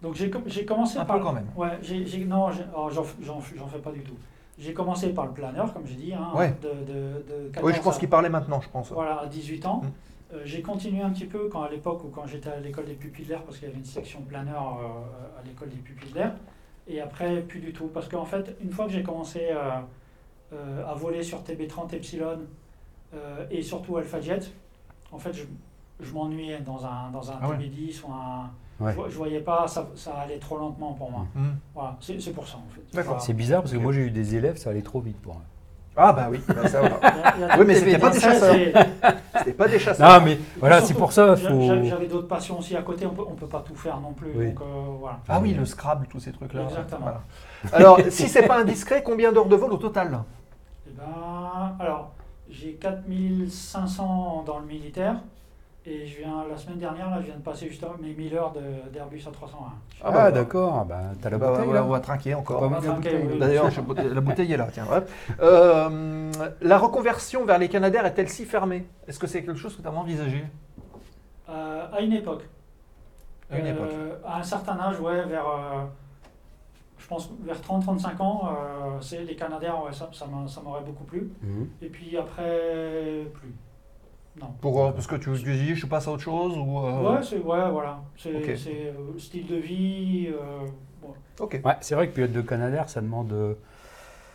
[0.03, 1.47] Donc j'ai com- commencé Un par peu quand même.
[1.57, 1.79] Ouais,
[2.27, 4.15] non, alors, j'en fais pas du tout.
[4.59, 6.55] J'ai commencé par le planeur, comme j'ai dit, hein, Ouais.
[6.63, 8.91] de, de, de 14 Oui, je pense à- qu'il parlait maintenant, je pense.
[8.93, 9.83] Voilà, à 18 ans.
[9.85, 9.89] Mm.
[10.33, 12.95] Euh, j'ai continué un petit peu quand, à l'époque où quand j'étais à l'école des
[12.95, 16.35] pupilles d'air, parce qu'il y avait une section planeur euh, à l'école des pupilles d'air.
[16.87, 17.89] Et après, plus du tout.
[17.89, 19.71] Parce qu'en fait, une fois que j'ai commencé euh,
[20.53, 22.41] euh, à voler sur TB30 Epsilon
[23.15, 24.53] euh, et surtout Alpha Jet,
[25.13, 25.45] en fait, je,
[26.01, 27.57] je m'ennuyais dans un, dans un Ah ouais.
[27.57, 28.51] TB10 ou un.
[28.81, 28.95] Ouais.
[28.95, 31.27] Je, je voyais pas, ça, ça allait trop lentement pour moi.
[31.35, 31.51] Hmm.
[31.75, 32.81] Voilà, c'est c'est pour ça en fait.
[33.03, 33.19] Voilà.
[33.21, 35.45] C'est bizarre parce que moi j'ai eu des élèves, ça allait trop vite pour eux.
[35.97, 36.99] Ah bah oui, bah ça, voilà.
[37.03, 38.57] Il y a- il y a Oui, mais pas des chasseurs.
[39.41, 40.21] C'est- C'était pas des chasseurs.
[40.21, 41.61] Non mais voilà, c'est pour ça, faut.
[41.61, 44.13] j'a- J'avais d'autres passions aussi à côté, on peut, on peut pas tout faire non
[44.13, 44.31] plus.
[44.35, 44.47] Oui.
[44.49, 44.65] Donc euh,
[45.01, 45.19] voilà.
[45.29, 46.63] Ah oui, le Scrabble, tous ces trucs-là.
[46.65, 47.01] Exactement.
[47.01, 47.21] Voilà.
[47.73, 50.21] Alors, si c'est pas indiscret, combien d'heures de vol au total?
[50.89, 52.13] Eh ben, alors,
[52.49, 55.17] j'ai 4500 dans le militaire.
[55.93, 58.53] Et je viens, la semaine dernière, là, je viens de passer justement mes 1000 heures
[58.93, 59.73] d'Airbus A301.
[60.05, 62.63] Ah, bah, d'accord, bah, t'as la Bah, bouteille ouais, là on va trinquer encore.
[62.63, 63.39] Oui.
[63.41, 64.85] D'ailleurs, la bouteille est là, tiens.
[64.87, 65.35] bref.
[65.41, 66.31] Euh,
[66.61, 68.87] la reconversion vers les Canadaires est-elle si fermée?
[69.09, 70.45] Est-ce que c'est quelque chose que tu as envisagé?
[71.49, 72.49] Euh, à une époque.
[73.51, 73.91] À une Euh, époque.
[74.25, 75.85] À un certain âge, ouais, vers, euh,
[76.99, 80.83] je pense, vers 30-35 ans, euh, c'est les Canadiens, ouais, ça, ça m'a- ça m'aurait
[80.85, 81.33] beaucoup plu.
[81.43, 81.69] Mhm.
[81.83, 83.53] Et puis après, plus.
[84.41, 84.47] Non.
[84.61, 87.23] Pour, euh, Parce que tu, tu dis, je passe à autre chose ou, euh, Ouais,
[87.23, 88.01] c'est, ouais, voilà.
[88.17, 88.57] C'est, Ok.
[88.57, 90.29] c'est, euh, style de vie.
[90.29, 90.67] euh,
[91.03, 91.47] bon.
[91.65, 93.33] Ouais, c'est vrai que pilote de Canadair, ça demande.
[93.33, 93.55] euh,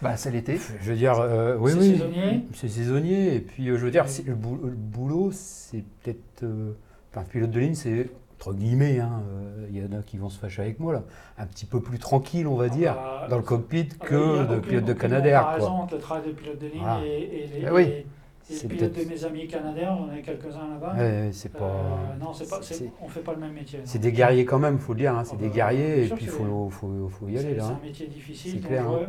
[0.01, 0.57] Bah, c'est l'été.
[0.81, 1.91] Je veux dire, euh, oui, C'est oui.
[1.93, 2.45] saisonnier.
[2.53, 3.35] C'est saisonnier.
[3.35, 4.23] Et puis, euh, je veux dire, Oui.
[4.27, 6.43] le, bou- le boulot, c'est peut-être.
[6.43, 6.73] euh,
[7.11, 10.27] Enfin, pilote de ligne, c'est entre guillemets, hein, euh, il y en a qui vont
[10.27, 11.03] se fâcher avec moi là,
[11.37, 14.43] un petit peu plus tranquille, on va dire, Ah, dans le cockpit ah, que a
[14.43, 15.55] de aucune- pilote de Canadair.
[15.57, 15.69] Quoi.
[15.69, 17.05] entre le travail de pilote de ligne Voilà.
[17.05, 17.83] et, et les, Eh oui.
[17.83, 18.05] et
[18.47, 20.93] C'est le pilote de mes amis canadiens, j'en ai quelques-uns là-bas.
[20.95, 21.65] Ouais, c'est pas.
[21.65, 23.79] Euh, non, c'est pas, c'est- c'est- c'est- on fait pas le même métier.
[23.85, 24.03] C'est non.
[24.03, 25.15] des guerriers quand même, faut le dire.
[25.17, 27.55] hein, c'est Ah des bah, guerriers et puis il faut, faut, faut y aller C'est
[27.55, 27.63] là.
[27.63, 27.79] c'est hein.
[27.81, 29.07] un métier difficile, dangereux.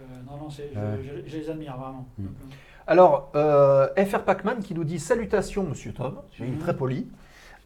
[0.00, 2.06] Euh, non, non, c'est- je, je- je les admire vraiment.
[2.18, 2.24] Mm.
[2.24, 2.28] Euh,
[2.86, 6.16] Alors, euh, FR Pacman qui nous dit Salutations, monsieur Tom.
[6.38, 6.46] Mhm.
[6.46, 7.06] une très poli.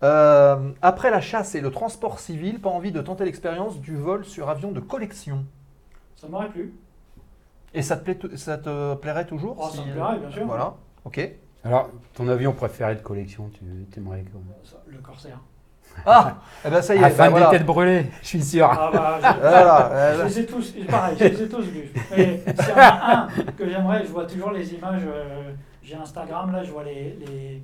[0.03, 4.25] Euh, après la chasse et le transport civil, pas envie de tenter l'expérience du vol
[4.25, 5.45] sur avion de collection.
[6.17, 6.75] ça m'aurait plu.
[7.73, 10.47] Et ça te, plaît ça te plairait toujours Oh, ça me plairait, bien sûr.
[10.47, 10.75] Voilà,
[11.05, 11.31] ok.
[11.65, 13.65] Alors, ton avion préféré de collection, tu
[13.99, 14.25] aimerais
[14.87, 15.39] Le Corsair.
[16.05, 17.51] Ah Eh ben ça y est, Afin bah, voilà.
[17.51, 18.69] des têtes brûlées, je suis sûr.
[18.69, 21.93] Ah bah, je, Voilà, je les ai tous, pareil, je les ai tous vus.
[22.11, 25.03] Mais s'il y en a un que j'aimerais, je vois toujours les images.
[25.07, 25.53] euh,
[25.83, 27.63] J'ai Instagram, là, je vois les, les,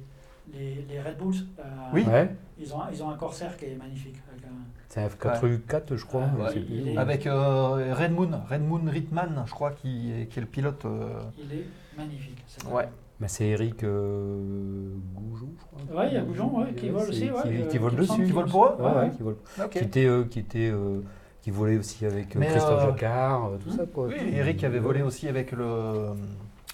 [0.55, 1.35] les, les Red Bulls.
[1.59, 1.63] euh,
[1.93, 2.05] Oui.
[2.05, 4.17] Ouais, Ils ont, ils ont un Corsair qui est magnifique.
[4.31, 4.49] avec un-
[4.89, 6.23] c'est un F4U4, je crois.
[6.39, 10.39] Ouais, il est- avec euh, Red Moon, Red Moon Ritman, je crois, qui est, qui
[10.39, 10.85] est le pilote.
[10.85, 11.67] euh, Il est
[11.99, 12.45] magnifique.
[12.47, 12.89] c'est Ouais.
[13.21, 16.01] Bah, c'est Eric euh, Goujon, je crois.
[16.01, 17.97] Ouais, il y a Goujon, ouais, qui vole aussi, ouais, Qui, euh, qui vole qui
[17.99, 18.25] dessus.
[18.25, 19.11] Qui vole pour eux Ouais, Ouais, ouais, ouais.
[19.11, 19.37] qui vole.
[19.63, 19.71] Ok.
[19.71, 21.01] Qui était, euh, qui était, euh,
[21.43, 24.07] qui volait aussi avec Mais, Christophe euh, Jacquard, tout ça quoi.
[24.07, 26.15] Oui, Eric avait volé aussi avec le,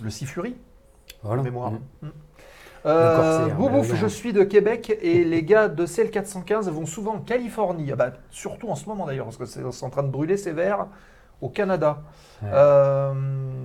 [0.01, 0.55] le Sifuri.
[1.24, 1.42] Voilà.
[1.42, 1.72] mémoire.
[1.72, 2.07] Mm.
[2.86, 7.20] Euh, Corsair, Boubouf, je suis de Québec et les gars de CL415 vont souvent en
[7.20, 7.88] Californie.
[7.92, 10.36] Ah bah, surtout en ce moment d'ailleurs, parce que c'est c'est en train de brûler
[10.36, 10.86] sévère
[11.41, 12.03] au Canada.
[12.43, 12.49] Ouais.
[12.53, 13.12] Euh,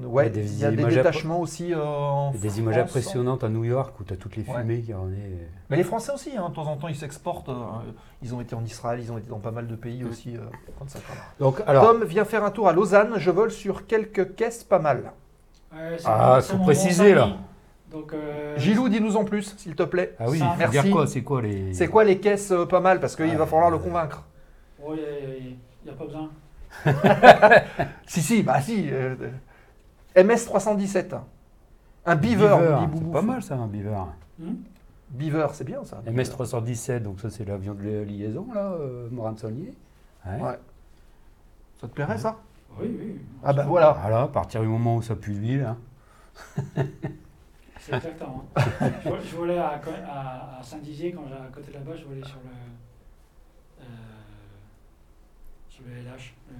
[0.05, 2.59] ouais, Il y a des il y a des images détachements aussi euh, en des
[2.59, 2.89] images France.
[2.89, 4.59] impressionnantes à New York où tu as toutes les Ouais.
[4.61, 5.49] fumées qui revenaient.
[5.69, 7.49] Mais les Français aussi, hein, de temps en temps, ils s'exportent.
[7.49, 7.53] euh,
[8.21, 10.35] ils ont été en Israël, ils ont été dans pas mal de pays aussi.
[10.37, 10.41] euh,
[10.79, 11.19] quand ça parle.
[11.39, 13.13] Donc, alors, Tom vient faire un tour à Lausanne.
[13.17, 15.11] Je vole sur quelques caisses pas mal.
[16.05, 17.37] Ah, faut préciser, bon là.
[17.91, 20.15] Donc, euh, Gilou, dis-nous en plus, s'il te plaît.
[20.17, 20.81] ah oui, ça, merci.
[20.81, 21.73] dire quoi C'est quoi les.
[21.73, 24.23] C'est quoi les caisses euh, pas mal Parce qu'il Ah, va falloir le convaincre.
[24.81, 26.29] oh, il n'y a, pas besoin.
[28.07, 28.89] Si, si, bah si.
[28.91, 29.15] euh,
[30.15, 31.15] MS 317.
[32.05, 32.57] Un beaver,
[32.95, 33.95] c'est pas mal ça, un Beaver.
[34.39, 34.53] Hmm
[35.11, 36.01] Beaver, c'est bien ça.
[36.07, 39.73] MS-317, donc ça c'est l'avion de liaison là, euh, Morin-Saulnier.
[40.25, 40.41] Ouais.
[40.41, 40.59] Ouais.
[41.81, 42.37] Ça te plairait ça?
[42.79, 43.19] Oui, oui.
[43.43, 43.91] Ah bah voilà.
[44.01, 45.65] Voilà, à partir du moment où ça pue l'huile.
[45.65, 45.77] hein.
[47.79, 48.45] C'est exactement.
[49.03, 51.95] je, vo- je volais à, Co- à, à Saint-Dizier, quand j'étais à côté de là-bas,
[51.97, 53.85] je volais sur le, euh,
[55.81, 56.33] sur le LH.
[56.51, 56.55] euh.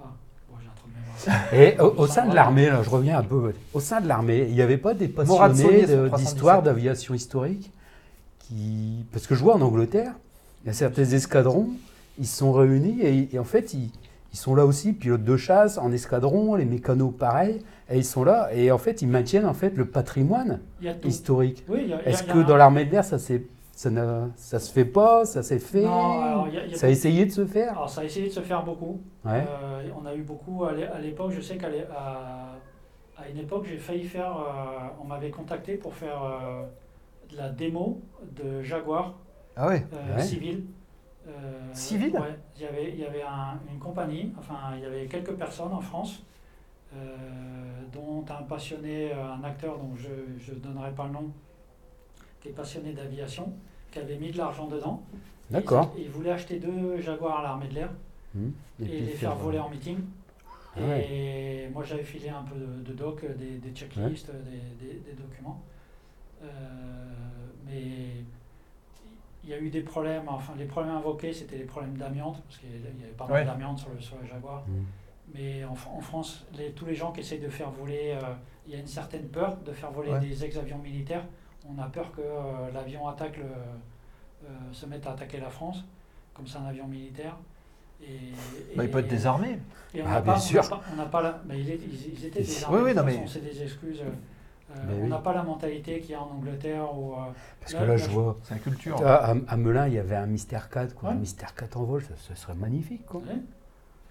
[0.00, 0.02] Ah,
[0.50, 1.54] bon, j'ai un trou de mémoire.
[1.54, 3.52] Et au, au sein de l'armée, là, je reviens un peu.
[3.74, 6.16] Au sein de l'armée, il n'y avait pas des passionnés Saunier, de- 177.
[6.18, 7.72] d'histoire d'aviation historique
[8.40, 10.12] qui, parce que je vois en Angleterre,
[10.64, 11.68] il y a certains escadrons,
[12.18, 13.90] ils sont réunis et, et en fait ils,
[14.32, 18.24] ils sont là aussi, pilotes de chasse en escadron, les mécanos pareil, et ils sont
[18.24, 20.60] là et en fait ils maintiennent en fait le patrimoine
[21.04, 21.64] historique.
[21.68, 23.44] Oui, Est-ce il y a que dans l'armée de l'air ça s'est-
[23.78, 26.72] ça, n'a- ça se fait pas, ça s'est fait, Non, alors, il y a- il
[26.72, 28.64] y a ça a essayé de se faire Alors, ça a essayé de se faire
[28.64, 29.00] beaucoup.
[29.24, 29.44] Ouais.
[29.48, 31.30] Euh, on a eu beaucoup à l'é- à l'époque.
[31.30, 34.36] Je sais qu'à à, une époque, j'ai failli faire.
[34.36, 36.64] euh, on m'avait contacté pour faire euh,
[37.30, 38.00] de la démo
[38.34, 39.14] de Jaguar
[39.54, 39.86] Ah ouais.
[39.92, 40.22] euh, Ouais.
[40.22, 40.64] civil.
[41.28, 41.30] Euh,
[41.72, 42.14] Civil?
[42.14, 42.36] Ouais.
[42.56, 45.72] Il y avait, il y avait un- une compagnie, enfin, il y avait quelques personnes
[45.72, 46.24] en France,
[46.96, 46.96] euh,
[47.92, 51.30] dont un passionné, un acteur dont je ne donnerai pas le nom,
[52.40, 53.52] qui est passionné d'aviation,
[53.90, 55.02] qui avait mis de l'argent dedans.
[55.50, 55.92] D'accord.
[55.96, 57.90] Il, il voulait acheter deux Jaguars à l'armée de l'air
[58.36, 58.52] Hum.
[58.82, 59.98] et, les faire voler en meeting.
[60.76, 61.06] Ah ouais.
[61.10, 65.12] Et moi j'avais filé un peu de, de doc, des, des checklists, des, des- des
[65.14, 65.62] documents.
[66.42, 66.46] Euh,
[67.66, 67.82] mais
[69.42, 72.58] il y a eu des problèmes, enfin les problèmes invoqués c'était les problèmes d'amiante, parce
[72.58, 73.44] qu'il y avait- pas mal Ouais.
[73.46, 74.62] d'amiante sur le, sur le Jaguar.
[74.68, 74.84] Hum.
[75.34, 78.34] Mais en, Fr- en France, les- tous les gens qui essayent de faire voler, euh,
[78.66, 80.20] il y a une certaine peur de faire voler Ouais.
[80.20, 81.24] des ex-avions militaires.
[81.70, 85.84] On a peur que euh, l'avion attaque le, euh, se mette à attaquer la France,
[86.34, 87.36] comme c'est un avion militaire.
[88.02, 88.06] Et,
[88.76, 89.58] Bah, il peut être désarmé.
[89.92, 90.62] et on Ah, n'a bien pas, sûr.
[90.92, 93.04] On n'a pas, on pas la, bah, ils, ils étaient Oui, désarmés, oui, de non,
[93.04, 94.00] mais- c'est des excuses.
[94.00, 95.08] Euh, on oui.
[95.08, 97.16] n'a pas la mentalité qu'il y a en Angleterre où, euh,
[97.60, 98.36] Parce Là, que là, là, je je- vois.
[98.42, 99.06] C'est la culture.
[99.06, 101.08] À, à- à Melun, il y avait un Mystère 4, quoi.
[101.08, 101.14] Ouais.
[101.14, 103.20] Un Mystère 4 en vol, ça, ça serait magnifique, quoi.
[103.22, 103.36] ouais.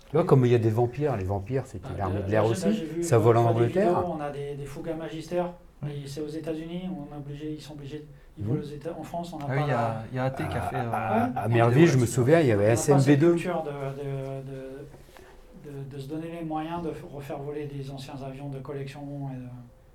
[0.09, 2.45] Tu vois, comme il y a des vampires, les vampires, c'était Ah, l'armée de l'air
[2.45, 3.03] aussi.
[3.03, 3.99] ça vole en Angleterre.
[3.99, 5.51] vidéos, on a des, des fougas magistères,
[5.83, 8.05] mais c'est aux États-Unis, on est obligé, ils sont obligés.
[8.39, 9.65] Ils volent aux États, en France, on n'a Ah oui, pas
[10.11, 10.75] il y a, a AT qui a fait.
[10.75, 11.31] euh, À, Ouais.
[11.35, 13.19] à Merville, je me souviens, il y avait n'a pas cette SMV2.
[13.31, 18.13] culture de, de, de, de- de se donner les moyens de refaire voler des anciens
[18.25, 19.01] avions de collection.
[19.33, 19.41] et de-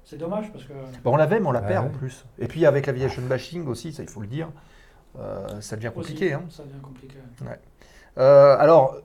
[0.05, 0.73] C'est dommage parce que
[1.05, 1.91] Bon, on l'avait, mais on la Ouais, perd ouais.
[1.95, 2.25] en plus.
[2.41, 4.49] Et puis avec l'aviation bashing aussi, ça il faut le dire,
[5.21, 6.35] euh, ça devient compliqué.
[6.35, 6.43] aussi, hein.
[6.51, 7.15] ça devient compliqué.
[8.19, 8.97] Euh, alors,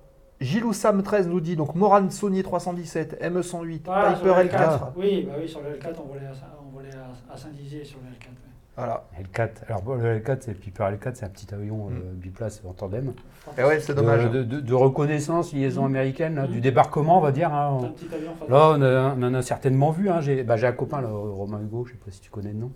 [0.41, 4.79] Gilou Sam 13 nous dit donc Moran Saunier 317, ME108, Voilà, sur Piper le L4.
[4.95, 6.45] Oui, bah oui, sur le L4, on volait à, Saint-
[6.85, 8.27] à, à Saint-Dizier sur le L4.
[8.29, 8.33] ouais.
[8.75, 9.05] Voilà.
[9.19, 9.49] L4.
[9.67, 12.15] Alors, bon, le L4, c'est Piper L4, c'est un petit avion euh, Mm.
[12.17, 13.13] biplace en tandem.
[13.57, 14.29] Et ouais, c'est dommage.
[14.29, 15.85] De, de- de reconnaissance, liaison Mm.
[15.85, 16.51] américaine, là, Mm.
[16.51, 17.51] du débarquement, on va dire.
[17.53, 17.77] hein.
[17.81, 18.31] C'est un petit avion.
[18.49, 20.09] Là, on, a- on en a certainement vu.
[20.09, 20.21] Hein.
[20.21, 22.51] J'ai bah, j'ai un copain, là, Romain Hugo, je ne sais pas si tu connais
[22.53, 22.71] le nom,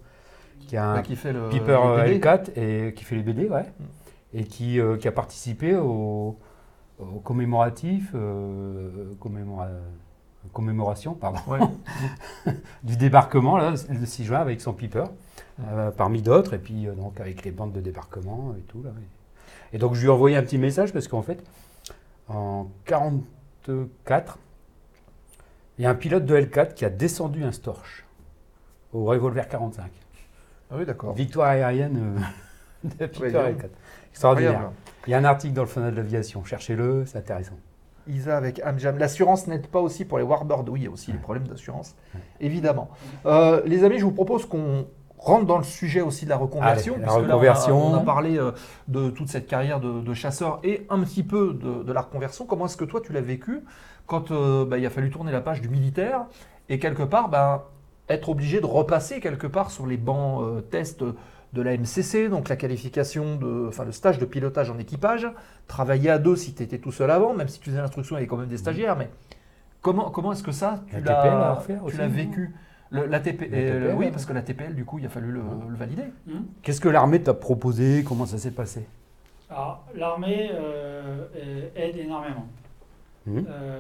[0.68, 2.20] qui a un qui fait le Piper le euh, BD.
[2.20, 3.66] L4 et qui fait les BD, ouais,
[4.34, 6.36] et qui, euh, qui a participé au,
[6.98, 9.70] au commémoratif, euh, commémora-
[10.54, 11.60] commémoration, pardon, Ouais.
[12.84, 15.06] du débarquement là, le 6 juin avec son Piper,
[15.68, 18.92] euh, parmi d'autres, et puis euh, donc avec les bandes de débarquement et tout là.
[19.72, 21.44] Et, et donc je lui ai envoyé un petit message parce qu'en fait,
[22.28, 24.38] en 44,
[25.78, 28.06] il y a un pilote de L4 qui a descendu un Storch
[28.94, 29.92] au revolver 45.
[30.70, 31.14] Ah oui, d'accord.
[31.14, 32.18] Victoire aérienne
[32.84, 33.62] euh, de donc.
[33.62, 33.70] L4.
[34.12, 34.72] Extraordinaire.
[35.08, 36.44] Il y a un article dans le Fanat de l'aviation.
[36.44, 37.58] Cherchez-le, c'est intéressant.
[38.08, 38.98] Isa avec Amjam.
[38.98, 40.66] L'assurance n'aide pas aussi pour les warbirds.
[40.70, 41.96] Oui, il y a aussi les problèmes d'assurance,
[42.40, 42.90] évidemment.
[43.26, 44.86] Euh, les amis, je vous propose qu'on
[45.18, 46.94] rentre dans le sujet aussi de la reconversion.
[46.96, 47.88] Allez, la puisque là, on a- reconversion.
[47.92, 48.52] on, a, parlé euh,
[48.88, 52.46] de toute cette carrière de, de chasseur et un petit peu de, de la reconversion.
[52.46, 53.64] Comment est-ce que toi, tu l'as vécu
[54.08, 56.26] quand euh, bah, il a fallu tourner la page du militaire
[56.70, 57.70] et quelque part, bah,
[58.10, 61.04] être obligé de repasser quelque part sur les bancs tests
[61.54, 65.28] de la MCC, donc la qualification, de, enfin le stage de pilotage en équipage,
[65.68, 68.20] travailler à deux si tu étais tout seul avant, même si tu faisais l'instruction, il
[68.20, 69.10] y avait quand même des stagiaires, mais
[69.82, 72.56] comment, comment est-ce que ça, tu l'as vécu?
[72.90, 75.10] Le, la TP, La euh, TPL, Oui, parce que la TPL, du coup, il a
[75.10, 76.04] fallu le, le valider.
[76.28, 76.46] Hum.
[76.62, 78.04] Qu'est-ce que l'armée t'a proposé?
[78.06, 78.86] Comment ça s'est passé?
[79.50, 82.48] Alors, l'armée euh, euh, aide énormément.
[83.30, 83.80] Euh,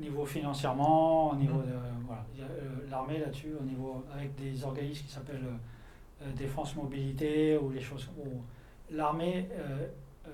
[0.00, 1.66] niveau financièrement, au niveau Mhm.
[1.66, 1.72] de,
[2.06, 6.24] voilà, Il y a, euh, l'armée là-dessus, au niveau avec des organismes qui s'appellent euh,
[6.26, 8.08] euh, Défense Mobilité ou les choses.
[8.18, 8.28] où
[8.90, 9.86] l'armée euh,
[10.26, 10.30] euh,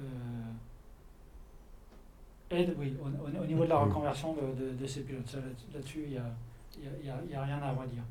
[2.51, 3.89] aide, oui, au, au- au niveau de la Mhm.
[3.89, 5.37] reconversion de, de- de ces pilotes.
[5.75, 8.03] Là-dessus, il n'y a, y a- il y a- il y a rien à redire.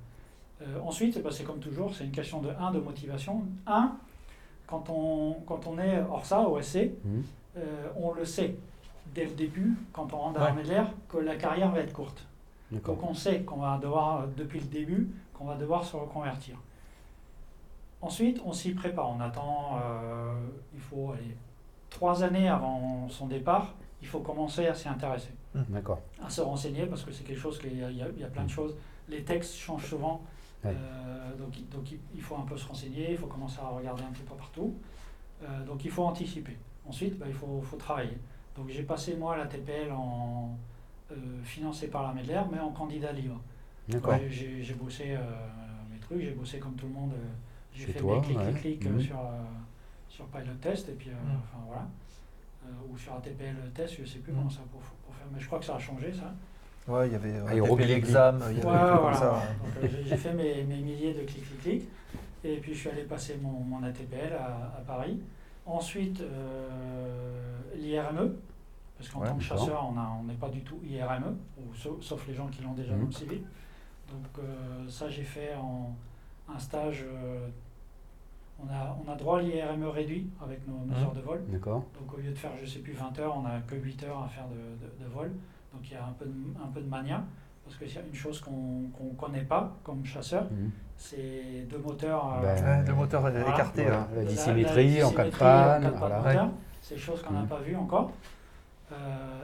[0.62, 3.43] Euh, ensuite, bah, c'est comme toujours, c'est une question de un de motivation.
[3.68, 3.95] Un,
[4.68, 7.24] quand on, quand on est hors ça, au SC, Mhm.
[7.58, 8.56] euh, on le sait
[9.16, 10.47] dès le début, quand on rentre dans Ouais.
[10.47, 12.28] l'armée de l'air, que la carrière va être courte.
[12.72, 16.57] Donc on sait qu'on va devoir, euh, depuis le début, qu'on va devoir se reconvertir.
[18.01, 19.09] Ensuite, on s'y prépare.
[19.09, 20.34] On attend, euh,
[20.74, 21.36] il faut aller
[21.89, 25.99] trois années avant son départ il faut commencer à s'y intéresser, D'accord.
[26.24, 28.20] à se renseigner parce que c'est quelque chose qu'il y, a- il y a- il
[28.20, 28.76] y a plein de choses.
[29.09, 30.22] Les textes changent souvent,
[30.63, 30.72] Ouais.
[30.76, 33.68] euh, donc, il- donc il- il faut un peu se renseigner, il faut commencer à
[33.70, 34.76] regarder un petit peu partout.
[35.43, 36.55] Euh, donc il faut anticiper.
[36.88, 38.20] Ensuite, bah, il faut, faut travailler.
[38.56, 40.58] Donc j'ai passé moi la TPL en
[41.12, 43.39] euh, financé par l'armée de l'air, mais en candidat libre.
[43.88, 44.18] D'accord.
[44.30, 45.20] J'ai- bossé euh,
[45.91, 47.12] mes trucs, j'ai bossé comme tout le monde.
[47.14, 47.28] euh,
[47.74, 48.53] j'ai fait toi, mes clics, ouais.
[48.53, 49.01] clics, clics, euh, Mhm.
[49.01, 49.43] sur, euh,
[50.08, 51.39] sur Pilot Test, et puis euh, Mhm.
[51.43, 51.88] enfin voilà.
[52.66, 54.38] Euh, ou sur ATPL Test, je sais plus Mhm.
[54.39, 56.34] comment ça pour, pour faire, mais je crois que ça a changé ça.
[56.91, 57.88] Ouais, il y avait euh, Aéroglyph.
[57.89, 59.18] l'examen, il y avait Ouais, des trucs comme voilà.
[59.18, 59.41] ça.
[59.64, 61.89] Donc, euh, j'ai- j'ai fait mes, mes milliers de clics, clics, clics.
[62.43, 65.20] Et puis je suis allé passer mon, mon ATPL à, à Paris.
[65.66, 68.36] Ensuite, euh, l'IRME,
[68.97, 72.28] parce qu'en Ouais, tant que chasseur, on n'est pas du tout IRME, ou sauf, sauf
[72.28, 72.99] les gens qui l'ont déjà Mhm.
[73.01, 73.41] dans le civil.
[74.11, 75.95] Donc euh, ça, j'ai fait en
[76.53, 77.03] un stage.
[77.07, 77.47] euh,
[78.63, 81.03] on, a, on a droit à l'IRME réduit avec nos, nos Mhm.
[81.03, 81.43] heures de vol.
[81.49, 81.84] D'accord.
[81.99, 84.24] Donc au lieu de faire, je sais plus, 20 heures, on n'a que 8 heures
[84.24, 85.32] à faire de, de- de vol.
[85.74, 86.32] Donc il y a un peu de,
[86.63, 87.24] un peu de mania.
[87.66, 90.72] Parce que a une chose qu'on ne connaît pas comme chasseur, Mhm.
[90.97, 92.36] c'est deux moteurs.
[92.38, 93.49] euh, Ben, Ouais, le moteur est Voilà.
[93.49, 93.82] écarté.
[93.84, 94.05] Voilà, ouais.
[94.18, 95.91] la la- dissymétrie la en cas de panne.
[95.97, 96.51] voilà.
[96.82, 97.47] C'est des choses qu'on n'a Mhm.
[97.47, 98.11] pas vues encore.
[98.91, 98.95] Euh,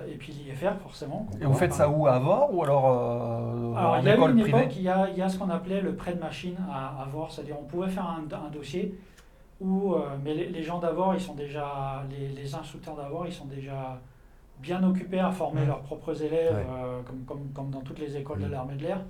[0.07, 1.26] et puis l'IFR, forcément.
[1.41, 4.13] Et vous faites ça où À Avor ou alors euh, Alors, en il y a
[4.15, 6.13] école une privée époque, il y a, il y a ce qu'on appelait le prêt
[6.13, 8.95] de machine à avoir, c'est-à-dire on pouvait faire un, un dossier
[9.59, 13.34] où, euh, mais les, les gens d'Avor, ils sont déjà, les, les instructeurs d'Avor, ils
[13.34, 13.99] sont déjà
[14.62, 16.66] bien occupés à former leurs propres élèves, Ouais.
[16.70, 18.51] euh, comme, comme, comme dans toutes les écoles de Mhm.
[18.51, 19.01] l'armée de l'air.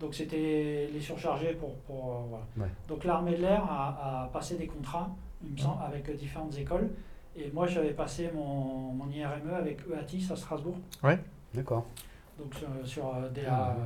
[0.00, 2.44] Donc c'était les surcharger pour, pour euh, voilà.
[2.58, 2.74] Ouais.
[2.88, 5.08] Donc l'armée de l'air a, a passé des contrats,
[5.44, 6.90] il me semble, avec euh, différentes écoles.
[7.36, 10.76] Et moi, j'avais passé mon, mon IRME avec EATIS à Strasbourg,
[11.54, 11.84] D'accord.
[12.38, 13.42] donc sur, sur DA.
[13.50, 13.82] Ah, ouais.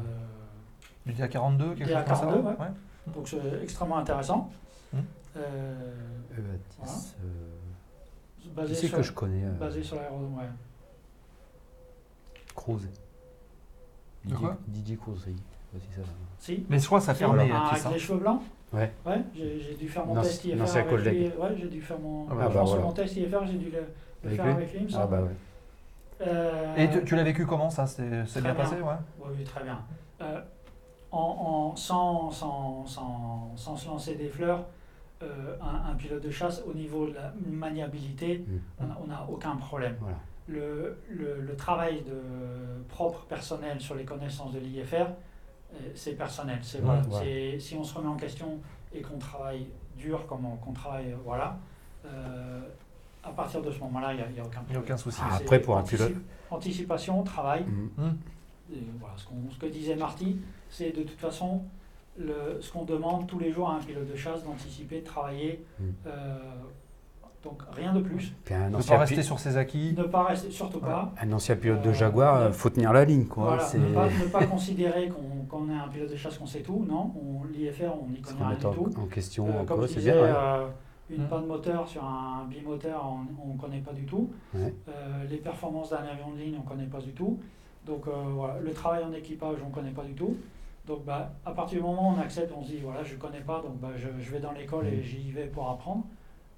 [1.06, 2.54] euh, Du DA42, quelque DA chose comme ça 42, ouais.
[2.60, 3.12] ouais.
[3.14, 4.50] donc c'est extrêmement intéressant.
[4.92, 4.98] Hmm.
[5.36, 5.92] Euh,
[6.32, 10.44] Evatis, euh, basé, sur, que je connais euh, basé sur l'aérodrome, ouais.
[12.62, 12.88] Cruz.
[14.24, 15.34] De quoi Didier Cruz, oui.
[15.74, 16.06] Ouais, c'est ça.
[16.38, 17.14] Si Mais je crois que ça un
[17.66, 17.90] Atis, avec hein.
[17.92, 18.40] les cheveux blancs
[18.72, 18.90] Ouais.
[19.04, 21.04] Ouais, j'ai dû faire mon Non, test c'est- IFR non, c'est un avec lui.
[21.04, 21.32] collègue.
[21.38, 22.82] Ouais, j'ai dû faire mon, Ah bah bah voilà.
[22.82, 25.06] mon test IFR, j'ai dû le, le Avec faire lui avec lui, il me Ah
[25.06, 26.26] bah ouais.
[26.26, 27.86] Euh, Et tu, tu l'as vécu comment ça?
[27.86, 28.54] C'est bien bien.
[28.54, 28.94] passé ouais?
[29.20, 29.80] Oui, oui, très bien.
[30.22, 30.40] Euh,
[31.10, 31.18] en,
[31.72, 34.64] en- sans, sans, sans, sans se lancer des fleurs,
[35.22, 38.52] euh, un, un pilote de chasse, au niveau de la maniabilité, Mm.
[38.80, 39.96] on n'a- on n'a aucun problème.
[40.00, 40.16] Voilà.
[40.48, 44.94] Le, le, le travail de propre personnel sur les connaissances de l'IFR,
[45.74, 46.58] euh, c'est personnel.
[46.62, 47.56] C'est, Ouais, voilà, ouais.
[47.60, 48.58] si on se remet en question
[48.92, 49.66] et qu'on travaille
[49.96, 51.58] dur, comme on, qu'on travaille, euh, voilà,
[52.06, 52.60] euh,
[53.22, 54.80] à partir de ce moment-là, il n'y a, il y a aucun Il n'y a
[54.80, 54.82] problème.
[54.82, 55.20] aucun souci.
[55.22, 56.12] Ah, après, pour un pilote-
[56.50, 57.64] Anticipation, travail.
[57.98, 58.18] Hum.
[58.74, 60.38] Et voilà, ce, qu'on- ce que disait Marty,
[60.68, 61.62] c'est de toute façon
[62.18, 65.64] le, ce qu'on demande tous les jours à un pilote de chasse, d'anticiper, de travailler.
[65.78, 65.84] Mm.
[66.06, 66.38] Euh,
[67.42, 68.32] donc rien de plus.
[68.44, 69.94] Puis un Ne ancien, pas rester pi- sur ses acquis.
[69.96, 71.12] Ne pas rester, surtout pas.
[71.20, 73.44] un ancien pilote de Euh, Jaguar, ne- euh, faut tenir la ligne, quoi.
[73.56, 76.60] Voilà, ne, pas, ne pas considérer qu'on qu'on est un pilote de chasse, qu'on sait
[76.62, 76.86] tout.
[76.88, 78.88] Non, on, l'IFR, on n'y connaît rien du tout.
[78.98, 80.22] en, question, Euh, comme c'est disais, bien.
[80.22, 80.30] ouais.
[80.34, 80.66] euh,
[81.10, 81.28] une Mm.
[81.28, 83.04] panne moteur sur un bimoteur,
[83.44, 84.30] on ne connaît pas du tout.
[84.54, 84.72] Ouais.
[84.88, 87.38] Euh, les performances d'un avion de ligne, on ne connaît pas du tout.
[87.84, 90.36] Donc euh, voilà, le travail en équipage, on ne connaît pas du tout.
[90.86, 93.18] Donc bah, à partir du moment où on accepte, on se dit voilà, je ne
[93.20, 95.02] connais pas, donc bah, je, je vais dans l'école et Mm.
[95.02, 96.04] j'y vais pour apprendre.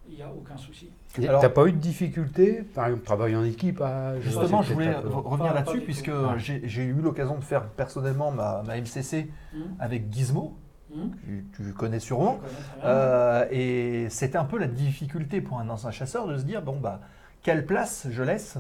[0.09, 0.91] Il n'y a aucun souci.
[1.27, 4.73] Alors- T'as pas eu de difficulté, par exemple, travailler en équipe à, Justement, pas, je
[4.75, 6.09] voulais re- revenir Pas- là-dessus pas puisque.
[6.09, 6.61] Ouais.
[6.65, 10.57] j'ai eu l'occasion de faire personnellement ma, ma MCC Hum, avec Gizmo,
[10.95, 12.35] hum, tu, tu connais sûrement.
[12.37, 12.85] connais.
[12.85, 16.79] Euh, et c'était un peu la difficulté pour un ancien chasseur de se dire bon
[16.79, 17.01] bah
[17.43, 18.57] quelle place je laisse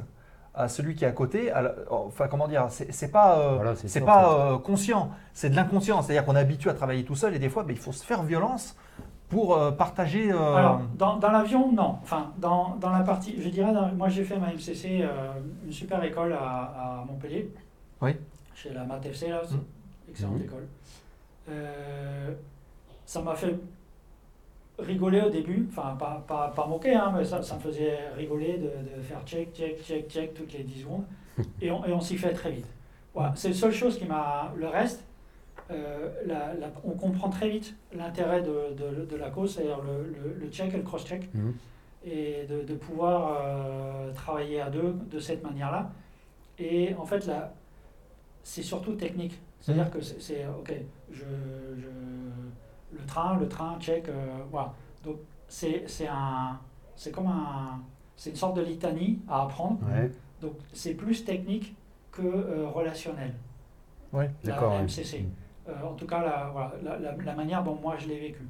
[0.54, 1.50] à celui qui est à côté?
[1.50, 5.56] à la- enfin comment dire, c'est pas euh, Voilà, c'est pas euh, conscient, c'est de
[5.56, 6.00] l'inconscient.
[6.02, 8.04] C'est-à-dire qu'on est habitué à travailler tout seul et des fois bah, il faut se
[8.04, 8.76] faire violence
[9.28, 10.30] pour euh, partager.
[10.30, 11.98] euh, Alors, dans, dans l'avion, non.
[12.02, 15.32] Enfin, dans, dans la partie, je dirais, dans- moi j'ai fait ma MCC, euh,
[15.64, 17.50] une super école à, à Montpellier.
[18.00, 18.16] Oui.
[18.54, 20.42] Chez la MAT FC, là, une excellente Mhm.
[20.44, 20.66] école.
[21.48, 22.32] Euh,
[23.04, 23.54] ça m'a fait
[24.78, 28.58] rigoler au début, enfin, pas, pas, pas moquer, hein, mais ça, ça me faisait rigoler
[28.58, 31.04] de, de faire check, check, check, check toutes les 10 secondes.
[31.60, 32.66] et on, et on s'y fait très vite.
[33.14, 34.52] Voilà, c'est la seule chose qui m'a.
[34.56, 35.04] Le reste,
[35.70, 40.04] euh, la- la- on comprend très vite l'intérêt de, de- de la cause, c'est-à-dire le,
[40.04, 41.54] le- le check et le cross-check, Mhm.
[42.04, 45.90] et de, de pouvoir euh, travailler à deux de cette manière-là.
[46.58, 47.52] Et en fait, là,
[48.42, 49.40] c'est surtout technique.
[49.60, 50.72] C'est-à-dire que c'est, ok,
[51.10, 51.22] je,
[51.78, 54.72] je- le train, le train, check, euh, voilà.
[55.02, 55.16] Donc
[55.48, 56.58] c'est, c'est un,
[56.94, 57.80] c'est comme un,
[58.16, 59.78] c'est une sorte de litanie à apprendre.
[59.86, 60.10] Ouais,
[60.42, 61.74] Donc c'est plus technique
[62.12, 63.32] que relationnel.
[64.12, 64.74] La d'accord.
[64.74, 64.82] ouais.
[64.84, 65.24] MCC.
[65.68, 68.42] En tout cas, la, voilà, la, la- la manière dont moi je l'ai vécu.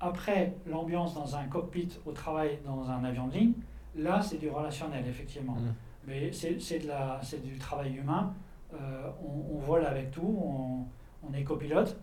[0.00, 3.52] Après, l'ambiance dans un cockpit au travail dans un avion de ligne,
[3.96, 5.54] là c'est du relationnel, effectivement.
[5.54, 5.74] Mhm.
[6.08, 8.32] Mais c'est du travail humain.
[8.74, 10.84] Euh, on, on vole avec tout, on,
[11.28, 11.96] on est copilote.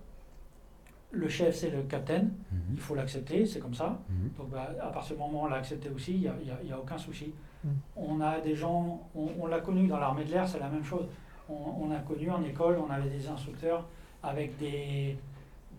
[1.11, 2.33] Le chef, c'est le capitaine.
[2.73, 3.99] Il faut l'accepter, c'est comme ça.
[4.09, 4.29] Mhm.
[4.37, 6.49] Donc bah, à partir du moment où on l'a accepté aussi, il n'y a, y
[6.51, 7.33] a- il y a aucun souci.
[7.95, 10.83] On a des gens, on, on l'a connu dans l'armée de l'air, c'est la même
[10.83, 11.05] chose.
[11.47, 13.85] On, on a connu en école, on avait des instructeurs
[14.23, 15.17] avec des,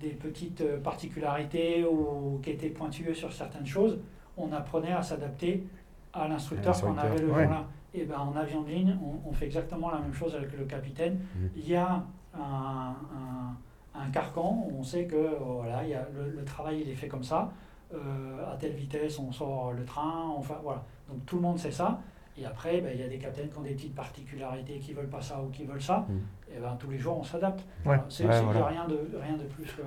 [0.00, 3.98] des petites particularités ou qui étaient pointueux sur certaines choses.
[4.36, 5.64] On apprenait à s'adapter
[6.12, 7.42] à l'instructeur qu'on avait le ouais.
[7.44, 7.64] jour-là.
[7.96, 10.64] Et ben en avion de ligne, on, on fait exactement la même chose avec le
[10.64, 11.14] capitaine.
[11.36, 11.46] Mm.
[11.56, 12.04] Il y a
[12.34, 13.56] un, un-
[13.96, 16.94] un carcan, on sait que euh, voilà, il y a le, le travail il est
[16.96, 17.52] fait comme ça.
[17.94, 20.82] Euh, à telle vitesse, on sort le train, enfin voilà.
[21.08, 22.00] Donc tout le monde sait ça.
[22.36, 25.08] Et après, ben, il y a des capitaines qui ont des petites particularités, qui veulent
[25.08, 26.04] pas ça ou qui veulent ça.
[26.08, 26.12] Mm.
[26.56, 27.64] Et ben tous les jours, on s'adapte.
[27.84, 27.98] Ouais.
[28.08, 28.66] C'est Ouais, voilà.
[28.66, 29.82] rien de rien de plus que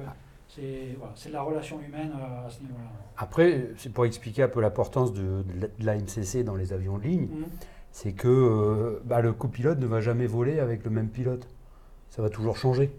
[0.49, 2.89] c'est voilà, c'est de la relation humaine euh, à ce niveau-là.
[3.18, 6.73] Après, c'est pour expliquer un peu l'importance de, de la- de la MCC dans les
[6.73, 7.45] avions de ligne, Mhm.
[7.91, 11.48] c'est que euh, bah, le copilote ne va jamais voler avec le même pilote.
[12.10, 12.91] Ça va toujours changer.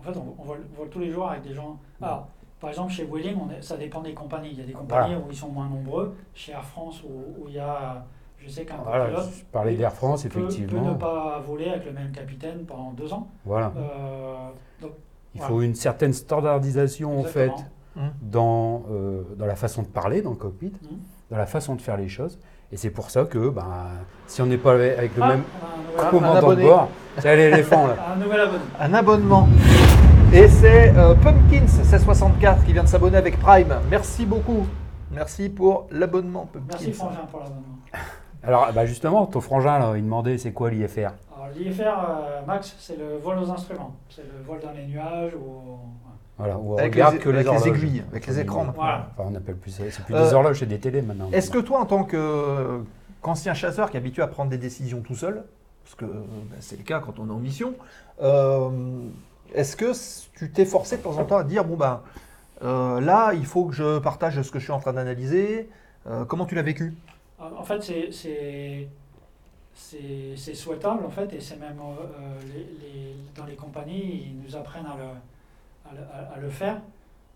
[0.00, 1.78] En fait, on, on vole, on vole tous les jours avec des gens.
[2.02, 2.28] Alors,
[2.60, 4.50] par exemple, chez Vueling, on est- ça dépend des compagnies.
[4.52, 5.26] Il y a des compagnies Voilà.
[5.26, 6.16] où ils sont moins nombreux.
[6.34, 8.04] Chez Air France, où, où il y a,
[8.46, 10.94] je sais qu'un Voilà, copilote je parlais d'Air France, peut, peut ne effectivement.
[10.94, 13.28] pas voler avec le même capitaine pendant deux ans.
[13.44, 13.72] Voilà.
[13.76, 14.34] Euh,
[14.80, 14.92] donc,
[15.34, 15.54] Il voilà.
[15.54, 18.10] faut une certaine standardisation en fait exactement.
[18.22, 20.98] dans, euh, dans la façon de parler dans le cockpit, Mhm.
[21.30, 22.38] dans la façon de faire les choses.
[22.72, 23.64] Et c'est pour ça que ben,
[24.26, 25.42] si on n'est pas avec le Ah, même
[25.98, 27.96] un commandant de bord, c'est l'éléphant là.
[28.12, 28.62] un nouvel abonné.
[28.80, 29.48] Un abonnement.
[30.32, 33.72] Et c'est euh, Pumpkins 1664 qui vient de s'abonner avec Prime.
[33.88, 34.66] Merci beaucoup.
[35.12, 36.66] Merci pour l'abonnement Pumpkins.
[36.72, 37.62] Merci Frangin pour l'abonnement.
[38.46, 42.76] Alors bah, justement, ton frangin là, il demandait c'est quoi l'IFR Alors, l'IFR, euh, Max,
[42.78, 43.92] c'est le vol aux instruments.
[44.08, 45.78] C'est le vol dans les nuages ou.
[46.38, 47.82] Voilà, on Avec regarde les- que les avec les horloges.
[47.84, 48.66] aiguilles, avec les écrans.
[48.74, 49.08] Voilà.
[49.16, 51.30] Enfin, on appelle plus ça, c'est plus Euh, des horloges, c'est des télés maintenant.
[51.32, 55.14] Est-ce que toi, en tant qu'ancien chasseur qui est habitué à prendre des décisions tout
[55.14, 55.44] seul,
[55.84, 56.08] parce que euh,
[56.50, 57.72] ben, c'est le cas quand on est en mission,
[58.22, 58.68] euh,
[59.54, 59.92] est-ce que
[60.38, 62.00] tu t'es forcé de temps en temps à dire bon ben
[62.62, 65.68] euh, là, il faut que je partage ce que je suis en train d'analyser
[66.08, 66.94] Euh, Comment tu l'as vécu?
[67.38, 68.88] En fait, c'est-
[70.54, 74.86] souhaitable, en fait, et c'est même euh, les- les- dans les compagnies, ils nous apprennent
[74.86, 76.80] à le, à le, à- le faire.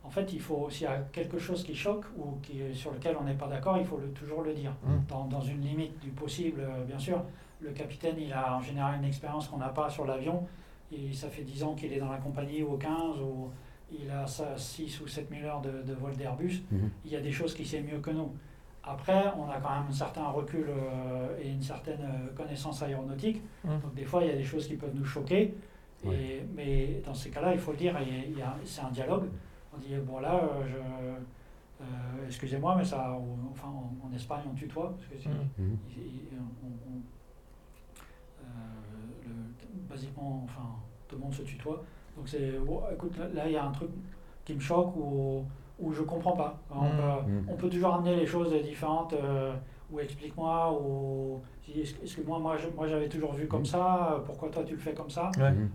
[0.03, 3.17] En fait, il faut, s'il y a quelque chose qui choque ou qui, sur lequel
[3.21, 4.89] on n'est pas d'accord, il faut le, toujours le dire, Mm.
[5.09, 7.23] dans, dans une limite du possible, euh, bien sûr.
[7.61, 10.47] Le capitaine, il a en général une expérience qu'on n'a pas sur l'avion,
[10.91, 13.51] et ça fait 10 ans qu'il est dans la compagnie ou 15, ou
[13.93, 16.91] il a 6 ou 7 000 heures de, de vol d'Airbus Mhm.
[17.05, 18.31] il y a des choses qu'il sait mieux que nous.
[18.91, 23.41] Après, on a quand même un certain recul euh, et une certaine euh, connaissance aéronautique.
[23.65, 23.69] Mm.
[23.83, 25.55] Donc des fois, il y a des choses qui peuvent nous choquer.
[26.05, 26.47] Et- Ouais.
[26.57, 27.95] mais dans ces cas-là, il faut le dire,
[28.65, 29.29] c'est un dialogue.
[29.75, 30.77] On dit, bon là, euh, je,
[31.85, 34.95] euh, excusez-moi, mais ça, ou- enfin, en, en Espagne, on tutoie.
[34.97, 37.03] Parce que c'est- il- il- on- on-
[38.43, 38.47] euh,
[39.27, 40.69] le- basiquement, enfin,
[41.09, 41.83] tout le monde se tutoie.
[42.17, 43.91] Donc c'est, oh, écoute, là, là, il y a un truc
[44.45, 45.45] qui me choque ou,
[45.81, 46.59] ou je comprends pas.
[46.71, 46.97] On, Mm.
[46.97, 47.45] peut, Mm.
[47.49, 49.53] on peut toujours amener les choses différentes, euh,
[49.91, 53.67] ou explique-moi, ou dis, Est-ce que moi, moi, je- moi j'avais toujours vu comme Mm.
[53.67, 55.31] ça, euh, pourquoi toi tu le fais comme ça?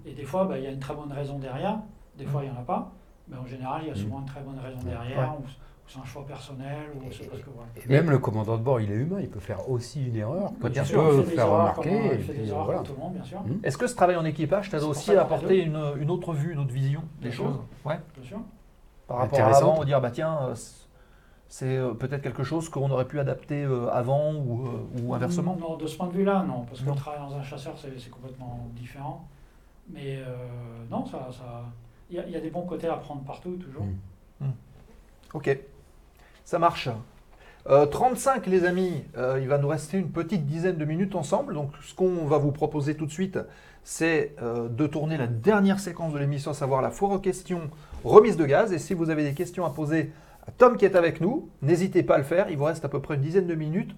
[0.05, 1.79] Et des fois, bah, il y a une très bonne raison derrière,
[2.17, 2.91] des fois il n'y en a pas,
[3.27, 5.99] mais en général, il y a souvent une très bonne raison derrière, ou, ou c'est
[5.99, 7.69] un choix personnel, ou c'est parce que voilà.
[7.75, 10.51] Et même le commandant de bord, il est humain, il peut faire aussi une erreur.
[10.61, 11.81] que Bien sûr, faire remarquer.
[11.89, 12.79] comme, et il fait puis, des erreurs voilà.
[12.79, 13.39] comme tout le monde, bien sûr.
[13.63, 15.11] Est-ce que ce travail en équipage pour aussi
[15.47, 17.45] fait une, une autre vue, une autre vision des Bien sûr.
[17.45, 17.59] choses?
[17.85, 17.99] Ouais.
[18.17, 18.39] Bien sûr.
[19.07, 20.55] Par rapport à avant, dire bah tiens, euh,
[21.47, 24.67] c'est euh, peut-être quelque chose qu'on aurait pu adapter euh, avant ou,
[25.03, 25.55] ou inversement.
[25.59, 26.93] Non, de ce point de vue-là, non, parce que Non.
[26.93, 29.27] le travail dans un chasseur, c'est complètement différent.
[29.89, 30.35] Mais euh,
[30.89, 31.63] non, ça, ça,
[32.09, 33.85] il y, y a des bons côtés à prendre partout, toujours.
[34.39, 34.49] Mm.
[35.33, 35.57] Ok,
[36.43, 36.89] ça marche.
[37.67, 41.53] Euh, 35 les amis, Euh, il va nous rester une petite dizaine de minutes ensemble.
[41.53, 43.39] Donc ce qu'on va vous proposer tout de suite,
[43.83, 47.69] c'est euh, de tourner la dernière séquence de l'émission, à savoir la foire aux questions
[48.05, 48.71] remise de gaz.
[48.73, 50.11] Et si vous avez des questions à poser
[50.47, 52.49] à Tom qui est avec nous, n'hésitez pas à le faire.
[52.49, 53.95] Il vous reste à peu près une dizaine de minutes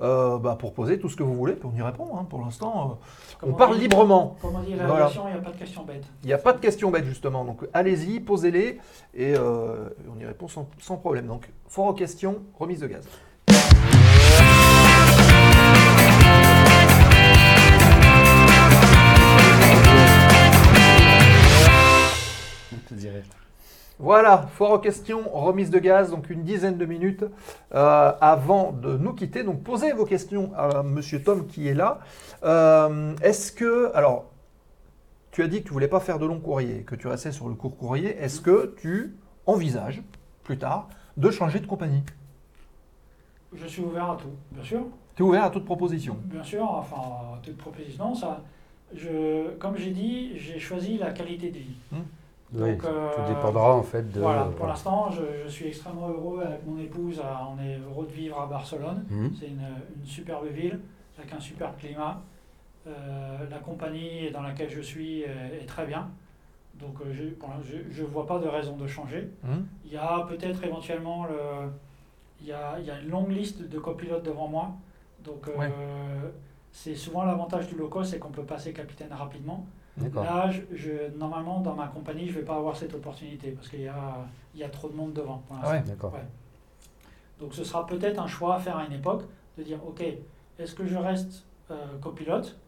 [0.00, 1.54] euh, bah, pour poser tout ce que vous voulez.
[1.54, 2.16] Puis on y répond.
[2.16, 2.24] hein.
[2.28, 2.98] Pour l'instant,
[3.42, 4.36] euh, on parle dit- librement.
[4.40, 4.92] Comme on dit à Voilà.
[5.04, 6.04] l'aviation, il n'y a pas de questions bêtes.
[6.22, 8.78] Il n'y a pas de questions bêtes justement, donc allez-y, posez-les
[9.14, 11.26] et euh, on y répond sans, sans problème.
[11.26, 13.08] Donc, foire aux questions, remise de gaz.
[22.90, 23.22] Je dirais.
[24.00, 27.24] Voilà, foire aux questions, remise de gaz, donc une dizaine de minutes
[27.74, 29.42] euh, avant de nous quitter.
[29.42, 31.98] Donc posez vos questions à Monsieur Tom qui est là.
[32.44, 34.26] Euh, Est-ce que, alors,
[35.32, 37.48] tu as dit que tu voulais pas faire de long courrier, que tu restais sur
[37.48, 38.16] le court courrier.
[38.18, 39.16] Est-ce que tu
[39.46, 40.02] envisages
[40.44, 42.04] plus tard de changer de compagnie?
[43.52, 44.82] Je suis ouvert à tout, bien sûr.
[45.16, 46.16] Tu es ouvert à toute proposition?
[46.24, 46.96] Bien sûr, enfin,
[47.42, 48.42] toute proposition, ça.
[48.94, 51.76] Je, comme j'ai dit, j'ai choisi la qualité de vie.
[52.52, 54.20] Oui, Donc, euh, tout dépendra en fait de.
[54.20, 57.20] Voilà, pour l'instant, je, je suis extrêmement heureux avec mon épouse.
[57.20, 59.04] à- On est heureux de vivre à Barcelone.
[59.10, 59.32] Mhm.
[59.38, 59.66] C'est une,
[60.00, 60.80] une superbe ville
[61.18, 62.22] avec un super climat.
[62.86, 66.08] Euh, la compagnie dans laquelle je suis est, est très bien.
[66.80, 67.12] Donc euh,
[67.90, 69.28] je ne vois pas de raison de changer.
[69.44, 69.66] Hum.
[69.84, 71.68] Il y a peut-être éventuellement le,
[72.40, 74.70] il y a, il y a une longue liste de copilotes devant moi.
[75.24, 75.70] Donc euh, Ouais.
[76.72, 79.66] c'est souvent l'avantage du low cost, c'est qu'on peut passer capitaine rapidement.
[80.24, 83.68] Là, je, je- normalement, dans ma compagnie, je ne vais pas avoir cette opportunité parce
[83.68, 84.16] qu'il y a,
[84.54, 85.42] il y a trop de monde devant.
[85.62, 85.82] Ah ouais.
[85.82, 86.12] D'accord.
[86.14, 86.24] Ouais.
[87.40, 89.22] Donc ce sera peut-être un choix à faire à une époque,
[89.56, 90.02] de dire, OK,
[90.58, 92.58] est-ce que je reste euh, copilote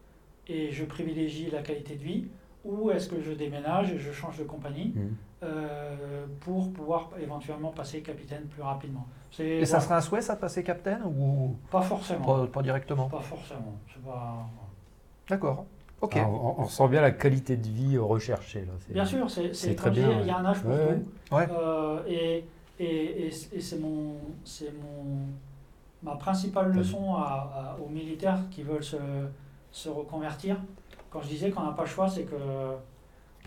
[0.47, 2.27] et je privilégie la qualité de vie,
[2.63, 5.15] ou est-ce que je déménage et je change de compagnie Mhm.
[5.43, 10.35] euh, pour pouvoir éventuellement passer capitaine plus rapidement C'est- Et ça serait un souhait, ça,
[10.35, 12.23] de passer captain ou Pas forcément.
[12.25, 13.73] pas, pas directement Pas forcément.
[13.91, 14.45] C'est pas...
[15.29, 15.65] D'accord.
[16.01, 16.13] Ok.
[16.15, 18.61] Ah, on, on ressent bien la qualité de vie recherchée.
[18.61, 18.73] Là.
[18.89, 20.99] Bien sûr, c'est très bien, Il y a un âge pour Ouais,
[21.29, 21.35] tout.
[21.35, 21.47] ouais.
[21.51, 22.43] Euh, et
[22.79, 25.17] et, et, et c'est mon, c'est mon,
[26.01, 27.19] ma principale leçon à-
[27.77, 28.97] à- aux militaires qui veulent se,
[29.71, 30.57] se reconvertir.
[31.11, 32.35] Quand je disais qu'on n'a pas le choix, c'est que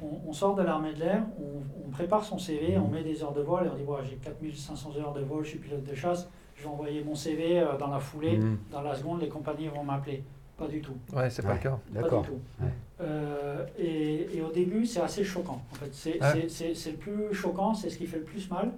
[0.02, 3.22] on, on sort de l'armée de l'air, on, on prépare son CV, on met des
[3.24, 5.82] heures de vol et on dit voilà, j'ai 4500 heures de vol, je suis pilote
[5.84, 8.58] de chasse, je vais envoyer mon CV euh, dans la foulée, Mhm.
[8.70, 10.22] dans la seconde, les compagnies vont m'appeler.
[10.56, 10.94] Pas du tout.
[11.12, 11.54] Ouais, c'est pas Ouais.
[11.54, 11.70] le cas.
[11.94, 12.22] Pas D'accord.
[12.22, 12.38] du tout.
[12.60, 12.68] Ouais.
[13.00, 15.60] Euh, et, et au début, c'est assez choquant.
[15.72, 16.32] En fait, c'est Ouais.
[16.32, 18.70] c'est- c'est- c'est le plus choquant, c'est ce qui fait le plus mal,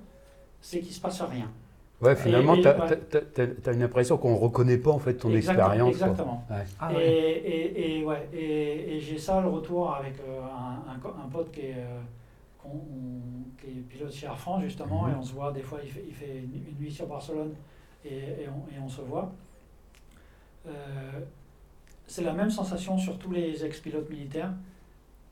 [0.62, 1.50] c'est qu'il se passe rien.
[2.00, 5.96] Ouais, finalement, tu as, une impression qu'on ne reconnaît pas en fait ton Exactement, expérience.
[5.98, 6.06] quoi.
[6.08, 6.44] Exactement.
[6.50, 6.64] Ouais.
[6.78, 7.02] Ah et, ouais.
[7.04, 11.60] et, et, ouais, et, et j'ai ça le retour avec euh, un, un, pote qui
[11.60, 12.00] est, euh,
[12.66, 12.70] on-
[13.60, 15.10] qui est pilote chez Air France justement, Mhm.
[15.12, 17.54] et on se voit des fois, il fait, il fait une, une nuit sur Barcelone
[18.04, 19.30] et, et, on, et on se voit.
[20.66, 20.70] Euh,
[22.06, 24.50] c'est la même sensation sur tous les ex-pilotes militaires.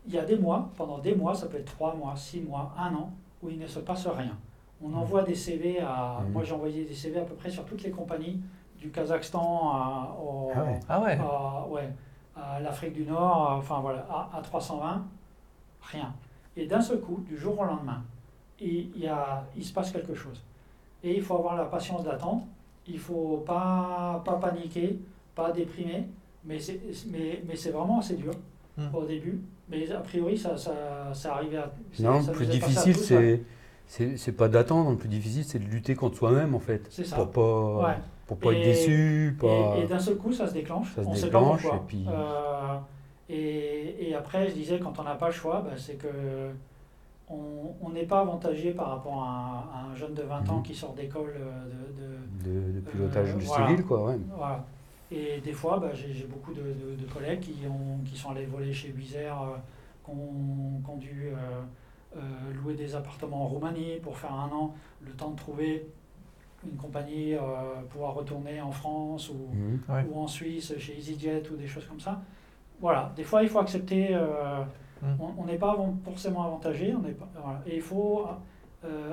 [0.06, 2.72] Il y a des mois, pendant des mois, ça peut être trois mois, six mois,
[2.78, 3.10] un an,
[3.42, 4.36] où il ne se passe rien.
[4.82, 6.18] On envoie des CV à.
[6.26, 6.32] Mhm.
[6.32, 8.40] Moi, j'ai envoyé des CV à peu près sur toutes les compagnies,
[8.78, 10.80] du Kazakhstan à, au- Ah ouais.
[10.88, 11.18] Ah ouais.
[11.18, 11.88] à- ouais,
[12.36, 15.04] à l'Afrique du Nord, à- enfin voilà, à, à 320,
[15.82, 16.12] rien.
[16.56, 18.02] Et d'un seul coup, du jour au lendemain,
[18.60, 20.42] il, il y a, il se passe quelque chose.
[21.02, 22.42] Et il faut avoir la patience d'attendre.
[22.86, 24.98] Il faut pas, pas paniquer,
[25.34, 26.06] pas déprimer,
[26.46, 26.80] mais c'est
[27.10, 28.32] mais, mais c'est vraiment assez dur
[28.76, 28.92] Hmm.
[28.92, 29.40] au début.
[29.70, 30.72] Mais a priori, ça, ça,
[31.14, 31.70] ça arrivait à.
[32.00, 34.90] Non, ça le plus difficile, c'est c'est pas d'attendre.
[34.90, 36.90] Le plus difficile, c'est de lutter contre soi-même en fait.
[36.90, 37.14] Ça.
[37.16, 37.94] Pour pas, Ouais.
[38.26, 39.36] pour pas Et- être déçu.
[39.40, 39.76] Pas...
[39.78, 40.92] Et, et d'un seul coup, ça se déclenche.
[40.96, 42.76] Ça se on sait déclenche, pas et puis- Euh,
[43.28, 46.08] et, et après, je disais, quand on n'a pas le choix, bah, c'est que
[47.30, 50.62] on n'est pas avantagé par rapport à un, à un jeune de 20 ans Mhm.
[50.62, 51.64] qui sort d'école euh,
[52.44, 53.68] de, de- de, de pilotage Euh, voilà.
[53.68, 54.04] civil, quoi.
[54.06, 54.18] Ouais.
[54.36, 54.64] voilà.
[55.16, 58.46] Et des fois, bah, j'ai beaucoup de, de- de collègues qui, ont, qui sont allés
[58.46, 59.56] voler chez Air, euh,
[60.04, 61.36] qui ont, qui ont dû euh,
[62.16, 62.20] euh,
[62.60, 64.74] louer des appartements en Roumanie pour faire un an,
[65.06, 65.86] le temps de trouver
[66.64, 67.38] une compagnie, euh,
[67.90, 69.92] pouvoir retourner en France ou.
[69.92, 70.04] Ouais.
[70.10, 72.20] ou en Suisse chez EasyJet ou des choses comme ça.
[72.80, 74.62] Voilà, des fois il faut accepter, euh,
[75.02, 75.16] Mm.
[75.38, 77.60] on n'est pas forcément avantagé, on n'est pas, voilà.
[77.66, 78.24] et il faut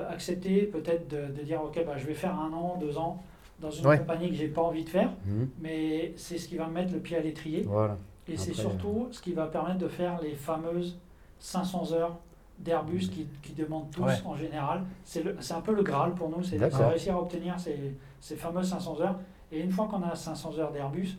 [0.08, 3.22] accepter peut-être de, de dire ok, bah, je vais faire un an, deux ans
[3.62, 3.98] dans une Ouais.
[3.98, 5.48] compagnie que j'ai pas envie de faire, Mhm.
[5.60, 7.62] mais c'est ce qui va me mettre le pied à l'étrier.
[7.62, 7.96] Voilà.
[8.28, 10.98] Et c'est surtout ce qui va permettre de faire les fameuses
[11.38, 12.16] 500 heures
[12.58, 14.14] d'Airbus qui, qui demandent tous Ouais.
[14.24, 14.84] en général.
[15.04, 16.88] C'est le- c'est un peu le Graal pour nous, c'est de D'accord.
[16.90, 19.18] réussir à obtenir ces, ces fameuses 500 heures.
[19.50, 21.16] Et une fois qu'on a 500 heures d'Airbus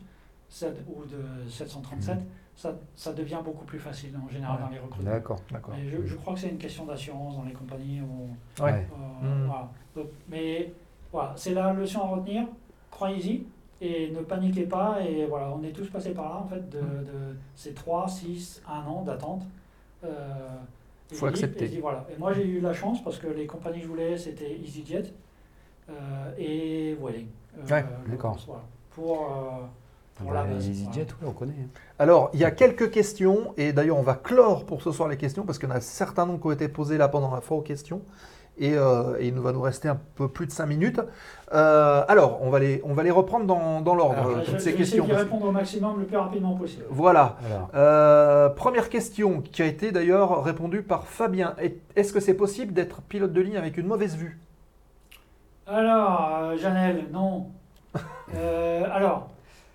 [0.88, 2.18] ou de 737,
[2.56, 4.62] ça, ça devient beaucoup plus facile en général Ouais.
[4.66, 5.10] dans les recrutements.
[5.10, 5.40] D'accord.
[5.50, 5.74] D'accord.
[5.84, 8.00] Je, je crois que c'est une question d'assurance dans les compagnies.
[8.00, 8.86] Où, Ouais.
[9.22, 9.70] Euh, voilà.
[9.96, 10.72] Donc, mais
[11.14, 12.44] voilà, c'est la leçon à retenir.
[12.90, 13.46] Croyez-y
[13.80, 14.98] et ne paniquez pas.
[15.02, 17.04] Et voilà, on est tous passés par là en fait de, Mm.
[17.04, 19.42] de ces 3, 6, 1 an d'attente.
[20.04, 20.08] Euh,
[21.10, 21.72] et Faut accepter.
[21.72, 22.04] et voilà.
[22.14, 25.12] Et moi j'ai eu la chance parce que les compagnies que je voulais c'était EasyJet
[25.90, 25.92] euh,
[26.38, 27.26] et Vueling.
[27.58, 28.36] Euh, Ouais, d'accord.
[28.46, 28.62] voilà.
[28.90, 29.66] Pour, euh,
[30.16, 30.68] pour Bah, la base.
[30.68, 31.52] EasyJet, on connaît.
[31.60, 31.68] hein.
[31.98, 35.16] Alors, il y a quelques questions, et d'ailleurs, on va clore pour ce soir les
[35.16, 37.32] questions, parce qu'il y en a un certain nombre qui ont été posées là pendant
[37.34, 38.02] la fois aux questions,
[38.58, 41.00] et, euh, et il nous va nous rester un peu plus de 5 minutes.
[41.52, 44.54] Euh, alors, on va les, on va les reprendre dans, dans l'ordre, euh, Je- toutes
[44.54, 44.98] je ces vais questions.
[44.98, 46.84] essayer d'y parce que- répondre au maximum le plus rapidement possible.
[46.90, 47.36] Voilà.
[47.74, 51.54] Euh, première question qui a été d'ailleurs répondue par Fabien.
[51.58, 54.38] Est- Est-ce que c'est possible d'être pilote de ligne avec une mauvaise vue?
[55.66, 57.46] Alors, euh, Janelle, non.
[58.36, 59.28] Euh, alors,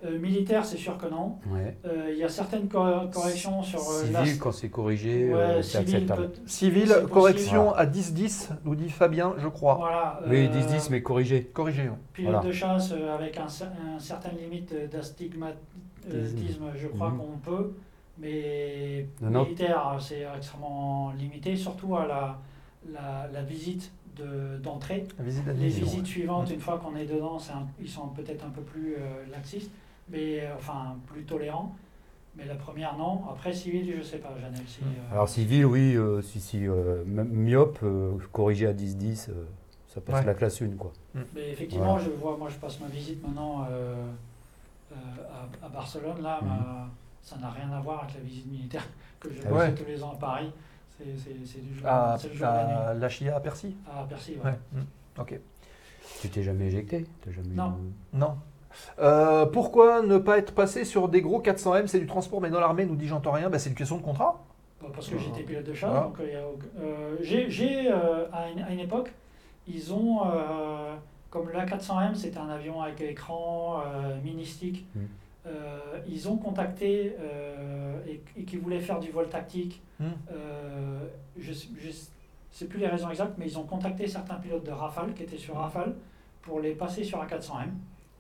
[0.06, 1.40] Euh, militaire, c'est sûr que non.
[1.52, 1.76] Ouais.
[1.86, 5.34] Euh, Il y a certaines cor- corrections sur euh, la- Civil, quand c'est corrigé, Ouais,
[5.40, 6.30] euh, c'est civil, acceptable.
[6.30, 9.76] peut- Civil, correction à 10-10, nous dit Fabien, je crois.
[9.76, 10.22] Voilà.
[10.26, 11.44] Oui, euh, 10-10, mais corrigé.
[11.54, 11.90] Corrigé.
[12.14, 12.48] Pilote Voilà.
[12.48, 17.18] de chasse euh, avec un, un certaine limite d'astigmatisme, je crois Mhm.
[17.18, 17.74] qu'on peut,
[18.18, 19.44] mais Non, non.
[19.44, 22.38] militaire, c'est extrêmement limité, surtout à la,
[22.92, 25.06] la, la visite de- d'entrée.
[25.18, 26.56] La visite Les visites suivantes, Mhm.
[26.56, 29.72] une fois qu'on est dedans, c'est un- ils sont peut-être un peu plus euh, laxistes,
[30.10, 31.76] mais euh, enfin plus tolérants.
[32.36, 33.24] Mais la première, non.
[33.30, 34.62] Après, civil, je sais pas, Janelle.
[34.68, 39.46] si, euh, Alors civil, oui, euh, si, si, euh, myope, euh, corrigé à 10-10, euh,
[39.88, 40.26] ça passe Ouais.
[40.26, 40.94] la classe 1, quoi.
[41.36, 42.06] Mais effectivement, Voilà.
[42.06, 43.96] je vois, moi je passe ma visite maintenant euh,
[44.92, 44.96] euh,
[45.62, 46.88] à, à Barcelone, là, ma-
[47.22, 48.88] ça n'a rien à voir avec la visite militaire
[49.20, 49.76] que je Ah fais ouais.
[49.76, 50.52] tous les ans à Paris.
[50.98, 52.74] C'est du jour, À, c'est le jour la nuit.
[52.74, 53.76] à la Chia à Percy?
[53.90, 54.52] À Percy, ouais.
[54.52, 54.58] Ouais.
[54.74, 55.40] mm, Ok.
[56.22, 57.06] Tu t'es jamais éjecté?
[57.24, 57.76] T'as jamais Non.
[58.14, 58.38] Non.
[59.00, 62.60] Euh, pourquoi ne pas être passé sur des gros 400M C'est du transport, mais dans
[62.60, 63.50] l'armée, nous dit j'entends rien.
[63.50, 64.44] Bah, c'est une question de contrat.
[64.82, 66.06] Bon, parce que j'étais pilote de chasse, Voilà.
[66.06, 66.42] donc euh,
[66.82, 69.12] euh, j'ai, j'ai, euh, à, une, à une époque,
[69.68, 70.96] ils ont, euh,
[71.30, 75.00] comme l'A400M, c'était un avion avec écran euh, mini-stick, Mm.
[75.48, 79.82] euh, ils ont contacté euh, et, et qui voulaient faire du vol tactique.
[80.00, 80.06] Mm.
[80.32, 81.00] Euh,
[81.38, 81.92] je ne
[82.52, 85.38] sais plus les raisons exactes, mais ils ont contacté certains pilotes de Rafale qui étaient
[85.38, 85.94] sur Rafale
[86.42, 87.72] pour les passer sur A400M.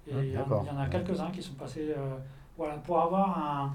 [0.09, 2.15] Et Mm, il y, en- y a quelques-uns qui sont passés euh,
[2.57, 3.73] voilà, pour avoir un,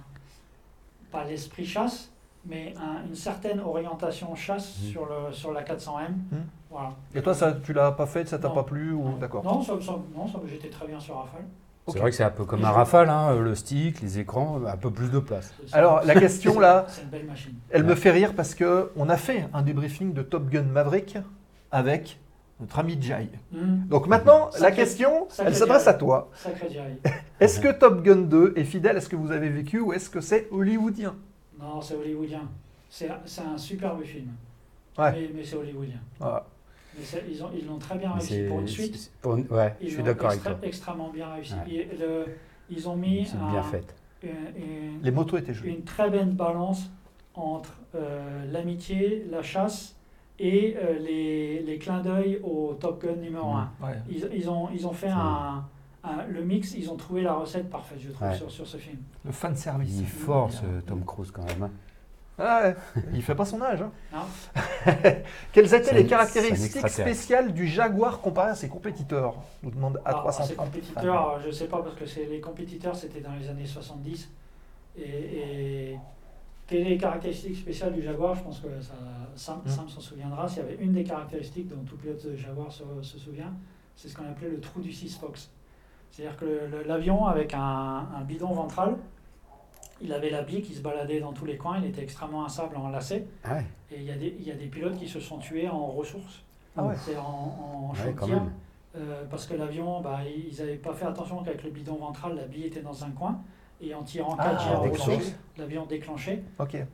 [1.11, 2.11] pas l'esprit chasse,
[2.47, 4.91] mais un- une certaine orientation chasse Mhm.
[4.91, 6.13] sur, le, sur la 400M.
[6.31, 6.45] Mhm.
[6.71, 6.93] Voilà.
[7.15, 9.17] Et toi, ça, tu l'as pas fait, ça t'a pas plu ou Non.
[9.17, 9.45] D'accord.
[9.45, 11.45] Non, ça- ça- non ça- j'étais très bien sur Rafale.
[11.87, 14.77] C'est vrai que c'est un peu comme un rafale, hein, le stick, les écrans, un
[14.79, 15.53] peu plus de place.
[15.73, 17.55] Alors, la question là, C'est une belle machine.
[17.71, 21.19] elle me fait rire parce que on a fait un débriefing de Top Gun Maverick
[21.71, 22.19] avec
[22.61, 23.29] notre ami Jai.
[23.53, 23.87] Mhm.
[23.89, 26.31] Donc maintenant, la question, sacré elle s'adresse à toi.
[27.41, 30.09] Est-ce que Top Gun 2 est fidèle à ce que vous avez vécu ou est-ce
[30.09, 31.15] que c'est hollywoodien?
[31.61, 32.49] Non, c'est hollywoodien.
[32.89, 34.29] C'est c'est un superbe film.
[34.97, 35.13] Ouais.
[35.13, 35.99] Mais, mais c'est hollywoodien.
[36.21, 36.47] Voilà.
[36.97, 39.11] Mais c'est- ils ont- ils l'ont très bien Mais réussi c'est- pour une suite.
[39.21, 40.57] pour je suis d'accord avec toi.
[40.63, 41.55] extrêmement bien réussi.
[41.67, 41.73] Ouais.
[41.75, 42.27] Et le-
[42.71, 43.85] ils ont mis C'est un- bien fait.
[44.23, 45.71] une, une- Les motos étaient jolies.
[45.75, 46.89] une très belle balance
[47.35, 49.97] entre euh, l'amitié, la chasse
[50.39, 53.69] et euh, les, les clins d'œil au Top Gun numéro Mhm.
[53.83, 53.87] 1.
[53.87, 53.95] Ouais.
[54.11, 55.65] Ils, ils ont, ils ont fait un,
[56.03, 58.35] un- le mix, ils ont trouvé la recette parfaite, je trouve, Ouais.
[58.35, 58.99] sur, sur ce film.
[59.25, 59.95] Le fan service.
[59.99, 61.63] Il est fort, ce Tom Cruise, quand même.
[61.65, 61.71] hein.
[62.37, 62.75] Ah ouais,
[63.13, 63.79] il fait pas son âge.
[64.13, 64.25] hein.
[65.53, 69.37] Quelles étaient les caractéristiques spéciales du Jaguar comparé à ses compétiteurs?
[69.63, 70.47] Nous demande Alors, A330.
[70.49, 73.67] ces compétiteurs, je ne sais pas, parce que c'est- les compétiteurs, c'était dans les années
[73.67, 74.29] 70.
[74.99, 75.99] Et, et
[76.67, 78.35] quelles les caractéristiques spéciales du Jaguar?
[78.35, 78.95] Je pense que ça,
[79.37, 79.69] Sam, Mm.
[79.69, 80.49] Sam s'en souviendra.
[80.49, 83.53] S'il y avait une des caractéristiques dont tout pilote de Jaguar se, se souvient,
[83.97, 85.51] c'est ce qu'on appelait le trou du 6 Fox.
[86.11, 88.97] C'est-à-dire que l'avion, avec un, un bidon ventral,
[90.01, 92.77] il avait la bille qui se baladait dans tous les coins, il était extrêmement instable
[92.77, 93.27] en lacet.
[93.45, 95.39] Ah ouais, Et il y, a des, il y a des pilotes qui se sont
[95.39, 96.43] tués en ressources,
[96.77, 96.95] Ah ouais.
[97.17, 98.53] en, en ouais, quand même.
[98.97, 102.45] Euh, parce que l'avion, bah, ils n'avaient pas fait attention qu'avec le bidon ventral, la
[102.45, 103.41] bille était dans un coin.
[103.87, 105.11] Et en tirant Ah, 4 jets en déclenché.
[105.17, 106.43] ressources, l'avion déclenchait.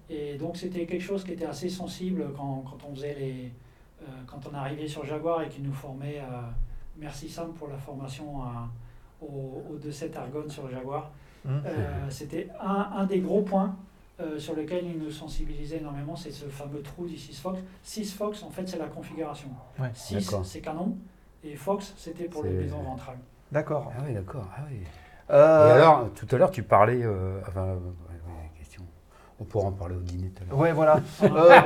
[0.08, 3.52] Et donc c'était quelque chose qui était assez sensible quand, quand on faisait les,
[4.02, 6.18] euh, quand on arrivait sur Jaguar et qui nous formait.
[6.18, 6.40] euh,
[6.96, 8.68] merci Sam pour la formation à-
[9.22, 11.10] au, au 2.7 Argonne sur le Jaguar.
[11.46, 11.62] Hum.
[11.64, 13.76] Euh, c'était un, un des gros points
[14.20, 17.58] euh, sur lequel il nous sensibilisait énormément, c'est ce fameux trou du 6 Fox.
[17.82, 19.48] 6 Fox, en fait, c'est la configuration.
[19.78, 20.44] Ouais, 6, d'accord.
[20.44, 20.96] c'est canon,
[21.44, 23.16] et Fox, c'était pour le C'est- bidon ventral.
[23.50, 23.90] D'accord.
[23.96, 24.46] Ah oui, d'accord.
[24.56, 24.80] Ah oui.
[25.31, 27.02] Euh, Et alors, tout à l'heure, tu parlais.
[27.02, 27.77] euh, enfin, euh.
[29.43, 30.59] On pourra en parler au dîner tout à l'heure.
[30.59, 31.01] Ouais, voilà.
[31.23, 31.61] Euh,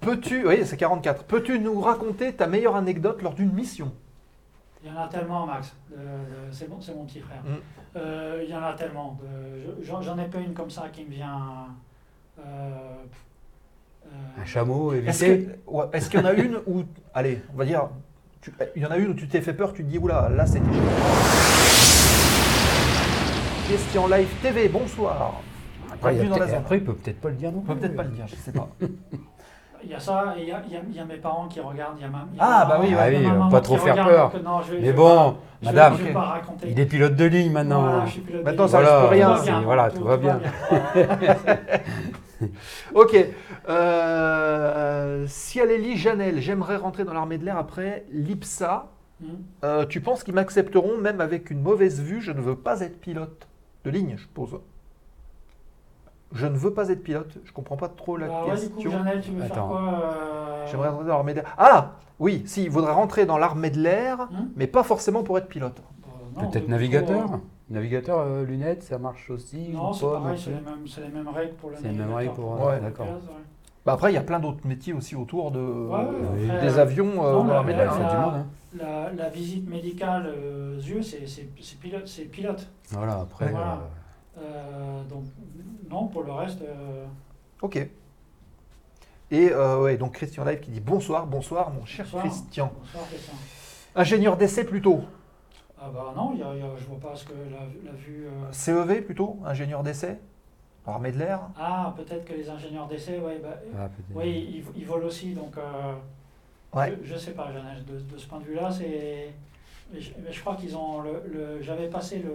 [0.00, 1.24] Peux-tu, oui, c'est 44.
[1.24, 3.90] Peux-tu nous raconter ta meilleure anecdote lors d'une mission?
[4.84, 5.74] Il y en a tellement, Max.
[6.52, 7.42] C'est mon, c'est mon petit frère.
[7.44, 7.48] Mm.
[7.96, 9.18] Euh, il y en a tellement.
[9.82, 11.66] J'en ai pas une comme ça qui me vient.
[14.38, 15.24] Un chameau Est-ce
[15.66, 16.82] ouais, est-ce qu'il y en a une où,
[17.12, 17.88] allez, on va dire,
[18.40, 20.28] tu- il y en a une où tu t'es fait peur, tu te dis, oula,
[20.28, 20.64] là c'était.
[23.70, 25.40] Question live TV, bonsoir.
[25.92, 26.58] Après, il dans la peut-être- zone.
[26.58, 27.80] après, il peut peut-être pas le dire non On peut plus.
[27.82, 28.68] peut-être pas le dire, je sais pas.
[29.82, 31.16] Il y a ça, et il y a, il y a- il y a mes
[31.16, 31.94] parents qui regardent.
[31.98, 33.48] Il y a ma, il y a Ah, ma bah maman- oui, Ah oui, maman
[33.48, 34.30] pas trop faire regarde, peur.
[34.32, 36.20] donc non, je vais- je Mais vais bon, pas- je vais- madame, je vais pas
[36.20, 36.68] raconter.
[36.70, 37.82] Il est pilote de ligne maintenant.
[37.82, 38.72] Voilà, je suis pilote de Maintenant, ligne.
[38.72, 39.26] ça Voilà, risque rien.
[39.30, 40.40] Tout va bien, voilà, tout va bien.
[42.94, 43.16] Ok.
[43.70, 48.88] Euh, si Alélie Janel, j'aimerais rentrer dans l'armée de l'air après l'IPSA.
[49.22, 49.26] Hmm.
[49.64, 53.00] Euh, tu penses qu'ils m'accepteront même avec une mauvaise vue Je ne veux pas être
[53.00, 53.46] pilote
[53.84, 54.58] de ligne, je pose.
[56.32, 57.38] Je ne veux pas être pilote.
[57.44, 58.90] Je comprends pas trop la Bah ouais, du coup, question.
[58.92, 59.68] Janelle, tu veux faire Attends.
[59.68, 61.54] quoi euh, J'aimerais rentrer dans l'armée de l'air.
[61.58, 65.38] Ah Oui, si, il voudrait rentrer dans l'armée de l'air, Hmm mais pas forcément pour
[65.38, 65.82] être pilote.
[66.36, 70.50] Non, Peut-être du coup, navigateur Navigateur, euh, lunettes, ça marche aussi Non, c'est pareil, c'est
[70.50, 72.74] les, mêmes- c'est les mêmes règles pour le C'est les mêmes règles pour- navigateur.
[72.74, 73.06] ouais, d'accord.
[73.86, 75.98] Bah après, il y a plein d'autres métiers aussi autour de, Ouais,
[76.34, 76.50] Oui.
[76.50, 77.86] après, des avions non, dans la- l'armée de l'air.
[77.92, 78.08] la- C'est hein.
[78.14, 78.46] du monde, hein.
[78.78, 81.24] La, la visite médicale euh, yeux, c'est
[81.80, 82.06] pilote.
[82.06, 82.68] C'est pilote.
[82.90, 83.48] Voilà, après.
[83.50, 83.72] Voilà.
[83.72, 83.78] euh,
[84.42, 85.24] Euh, donc,
[85.90, 87.04] non, pour le reste, euh,
[87.62, 87.76] Ok.
[89.32, 92.22] Et euh, ouais, donc Christian Live qui dit bonsoir, bonsoir mon cher Bonsoir.
[92.24, 92.72] Christian.
[92.78, 93.34] bonsoir, Christian.
[93.96, 95.00] Ingénieur d'essai plutôt.
[95.80, 98.26] Ah bah non, y a- y a- je vois pas ce que la, la vue...
[98.52, 100.18] CEV plutôt, ingénieur d'essai?
[100.86, 101.40] Armée de l'air.
[101.58, 104.06] Ah, peut-être que les ingénieurs d'essai, ouais, bah, ah, peut-être.
[104.16, 105.92] oui, ils, ils volent aussi, donc euh,
[106.74, 106.96] Ouais.
[107.04, 109.30] je, je sais pas, Jeannette, de, de ce point de vue-là, c'est...
[109.92, 111.22] mais Je, je crois qu'ils ont le...
[111.32, 112.32] le- J'avais passé le...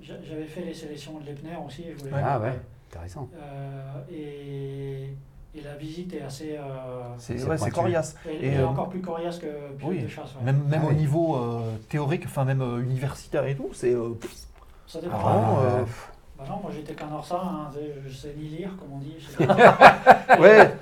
[0.00, 1.84] j'a- J'avais fait les sélections de l'EPNER aussi.
[1.90, 3.28] Je voulais Ah ouais, intéressant.
[3.34, 5.08] Euh, et,
[5.58, 6.56] et la visite est assez...
[6.56, 6.62] euh,
[7.18, 7.74] C'est C'est ouais, c'est pointu.
[7.74, 8.14] coriace.
[8.26, 9.46] elle Et, est euh, encore plus coriace que
[9.76, 10.34] pilote oui, de chasse.
[10.36, 10.42] ouais.
[10.44, 10.96] Même, même Ah au oui.
[10.96, 13.92] niveau euh, théorique, enfin même euh, universitaire et tout, c'est.
[13.94, 14.10] euh,
[14.86, 15.16] Ça dépend.
[15.18, 15.84] Ah,
[16.36, 17.70] Bah non, moi j'étais qu'un orsa, hein,
[18.06, 19.16] je sais ni lire, comme on dit.
[20.40, 20.74] ouais.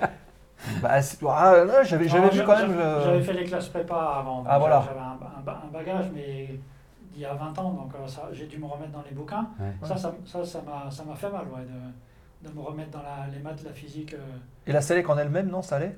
[0.81, 0.89] bah,
[1.29, 2.77] ah, j'avais vu quand même.
[2.79, 4.43] euh, J'avais fait les classes prépa avant.
[4.47, 4.83] Ah, voilà.
[4.87, 6.59] J'avais un, un ba- un bagage, mais
[7.13, 9.47] il y a 20 ans, donc euh, ça, j'ai dû me remettre dans les bouquins.
[9.59, 9.73] Ouais.
[9.87, 13.03] Ça, ça, ça, ça m'a, ça m'a fait mal, ouais, de, de me remettre dans
[13.03, 14.15] la- les maths, la physique.
[14.15, 14.17] euh,
[14.65, 15.95] Et la Selec en elle-même, non, ça allait?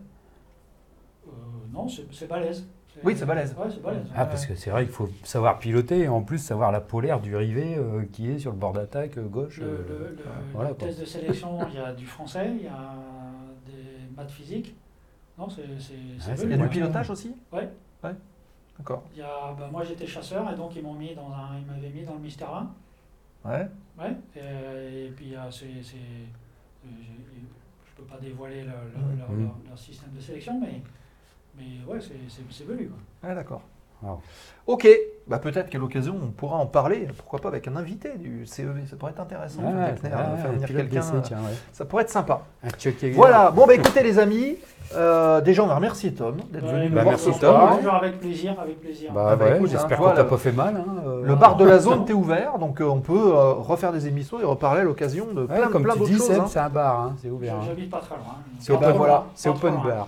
[1.27, 1.31] Euh,
[1.71, 2.67] non, c'est, c'est balèze.
[3.03, 3.53] Oui, c'est balèze.
[3.57, 4.03] Ouais, balèze.
[4.15, 7.19] Ah, parce que c'est vrai qu'il faut savoir piloter et en plus savoir la polaire
[7.19, 9.59] du rivet euh, qui est sur le bord d'attaque euh, gauche.
[9.59, 10.23] Le, euh, le- le-
[10.53, 10.87] voilà, le quoi.
[10.87, 12.93] test de sélection, il y a du français, il y a
[13.65, 14.75] des maths physiques.
[15.37, 15.67] Non, c'est, Ouais,
[16.43, 17.35] Il y a du pilotage aussi?
[17.51, 17.69] Ouais.
[18.03, 18.11] Ouais.
[18.77, 19.03] D'accord.
[19.13, 21.65] Il y a, bah, moi j'étais chasseur et donc ils m'ont mis dans un, ils
[21.65, 22.73] m'avaient mis dans le Mystère 1.
[23.49, 23.67] Ouais.
[23.99, 24.15] Ouais.
[24.35, 29.77] Et, et puis euh, c'est, euh, je peux pas dévoiler le- le- leur, leur- leur
[29.77, 30.81] système de sélection, mais,
[31.57, 32.65] mais ouais, c'est.
[32.65, 32.97] Quoi.
[33.23, 33.61] Ah, d'accord.
[34.03, 34.19] Wow.
[34.67, 34.87] Ok,
[35.27, 38.85] bah peut-être qu'à l'occasion on pourra en parler, pourquoi pas avec un invité du CEV,
[38.89, 39.61] ça pourrait être intéressant.
[39.61, 41.01] Ouais, Techner, faire venir quelqu'un,
[41.71, 42.41] ça pourrait être sympa.
[43.13, 44.57] Voilà, bon bah écoutez les amis,
[44.95, 47.55] euh, déjà on va remercier Tom d'être Ouais, venu nous bah, voir merci, ce Tom.
[47.55, 47.77] soir.
[47.77, 49.13] Toujours avec plaisir, avec plaisir.
[49.13, 50.75] Bah, Ah, bah, j'espère hein, qu'on t'a pas fait mal.
[50.75, 53.93] Hein, euh, Le bar de la zone t'est ouvert, donc euh, on peut euh, refaire
[53.93, 56.27] des émissions et reparler à l'occasion de Ouais, plein, comme plein tu d'autres dis, choses.
[56.27, 56.45] Seb, hein.
[56.47, 57.61] c'est un bar, hein, c'est ouvert.
[57.61, 59.23] J'habite pas très loin.
[59.35, 60.07] C'est open, bar.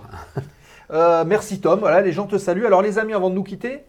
[0.90, 2.66] Euh, merci Tom, voilà les gens te saluent.
[2.66, 3.82] Alors les amis, avant de nous quitter,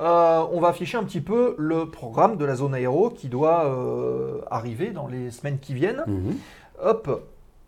[0.00, 3.66] euh, on va afficher un petit peu le programme de la zone aéro qui doit
[3.66, 6.04] euh, arriver dans les semaines qui viennent.
[6.06, 6.36] Mhm.
[6.82, 7.22] Hop,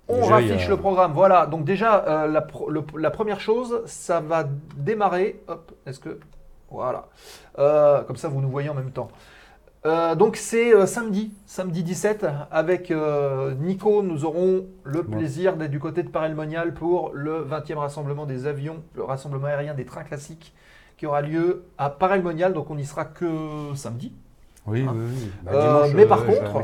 [0.09, 1.13] on Déjà, affiche a- le programme.
[1.13, 4.45] Voilà, donc déjà, la, pro- le- la première chose, ça va
[4.77, 5.41] démarrer.
[5.49, 6.19] Hop, est-ce que.
[6.71, 7.07] Voilà.
[7.57, 9.09] Comme ça, vous nous voyez en même temps.
[9.87, 15.71] Euh, donc c'est euh, samedi, samedi 17, avec euh, Nico, nous aurons le plaisir d'être
[15.71, 20.05] du côté de Paray-le-Monial pour le 20e rassemblement des avions, le rassemblement aérien des trains
[20.05, 20.53] classiques
[20.99, 23.27] qui aura lieu à Paray-le-Monial, donc on n'y sera que
[23.75, 24.13] samedi.
[24.67, 24.93] Oui, Hein.
[24.95, 25.31] oui, oui.
[25.45, 26.63] Bah, Euh, dimanche, mais par contre.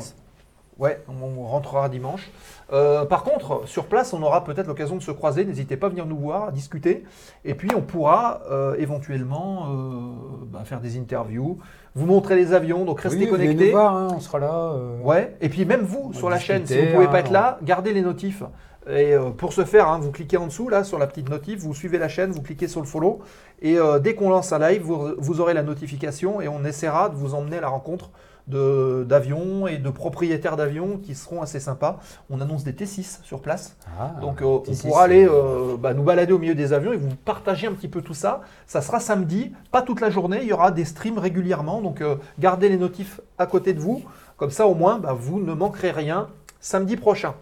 [0.78, 2.30] Ouais, on rentrera dimanche.
[2.70, 5.46] Euh, par contre, sur place, on aura peut-être l'occasion de se croiser.
[5.46, 7.04] N'hésitez pas à venir nous voir, à discuter.
[7.46, 11.56] Et puis, on pourra euh, éventuellement euh, bah, faire des interviews,
[11.94, 12.84] vous montrer les avions.
[12.84, 13.64] Donc, restez Oui, venez connectés.
[13.66, 14.74] nous voir, hein, on sera là.
[15.02, 15.34] Ouais.
[15.40, 17.58] Et puis, même vous, sur la chaîne, si vous pouvez hein, pas être on- là,
[17.62, 18.42] gardez les notifs.
[18.88, 21.74] Et pour ce faire, hein, vous cliquez en dessous, là, sur la petite notif, vous
[21.74, 23.18] suivez la chaîne, vous cliquez sur le follow.
[23.60, 27.16] Et dès qu'on lance un live, vous, vous aurez la notification et on essaiera de
[27.16, 28.10] vous emmener à la rencontre
[28.48, 31.98] d'avions et de propriétaires d'avions qui seront assez sympas.
[32.30, 33.76] On annonce des T6 sur place.
[33.98, 36.72] ah, Donc euh, on T6, pourra aller c'est- euh, bah, nous balader au milieu des
[36.72, 38.40] avions et vous partager un petit peu tout ça.
[38.66, 41.80] Ça sera samedi, pas toute la journée, il y aura des streams régulièrement.
[41.82, 44.02] Donc euh, gardez les notifs à côté de vous.
[44.36, 46.28] Comme ça au moins, bah, vous ne manquerez rien
[46.60, 47.34] samedi prochain.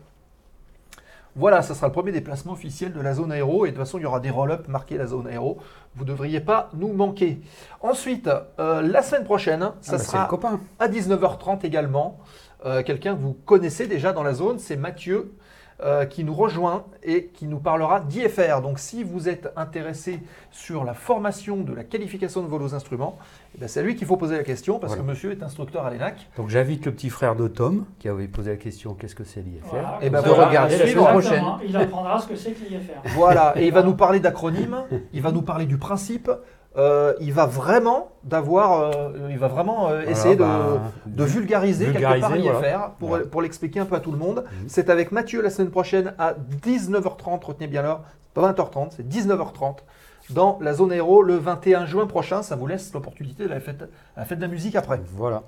[1.37, 3.67] Voilà, ça sera le premier déplacement officiel de la zone aéro.
[3.67, 5.59] Et de toute façon, il y aura des roll-up marqués la zone aéro.
[5.97, 7.41] Vous ne devriez pas nous manquer.
[7.81, 8.31] Ensuite,
[8.61, 10.61] euh, la semaine prochaine, Ah, ça bah, c'est sera copain.
[10.79, 12.19] à 19h30 également.
[12.67, 15.35] Euh, Quelqu'un que vous connaissez déjà dans la zone, c'est Mathieu
[15.83, 18.61] euh, qui nous rejoint et qui nous parlera d'IFR.
[18.63, 20.21] Donc si vous êtes intéressé
[20.51, 23.19] sur la formation de la qualification de vos instruments,
[23.57, 25.03] eh ben, c'est à lui qu'il faut poser la question parce Voilà.
[25.05, 26.29] que monsieur est instructeur à l'ENAC.
[26.37, 29.41] Donc j'invite le petit frère de Tom qui avait posé la question qu'est-ce que c'est
[29.41, 31.45] l'IFR Voilà, Eh ben, regardez la semaine prochaine.
[31.67, 33.01] Il apprendra ce que c'est que l'IFR.
[33.17, 36.31] Voilà, et il va nous parler d'acronymes, il va nous parler du principe.
[36.77, 41.85] Euh, il va vraiment d'avoir, euh, il va vraiment euh, essayer de, bah, de vulgariser,
[41.85, 42.95] quelque vulgariser, part l'IFR voilà.
[42.99, 43.25] pour, Voilà.
[43.27, 44.45] pour l'expliquer un peu à tout le monde.
[44.45, 44.69] Mhm.
[44.69, 48.03] C'est avec Mathieu la semaine prochaine à 19h30, retenez bien l'heure,
[48.35, 49.79] pas 20h30, c'est 19h30
[50.31, 52.43] dans la zone aéro le 21 juin prochain.
[52.43, 53.85] Ça vous laisse l'opportunité de la fête,
[54.17, 55.01] la fête de la musique après.
[55.13, 55.43] Voilà.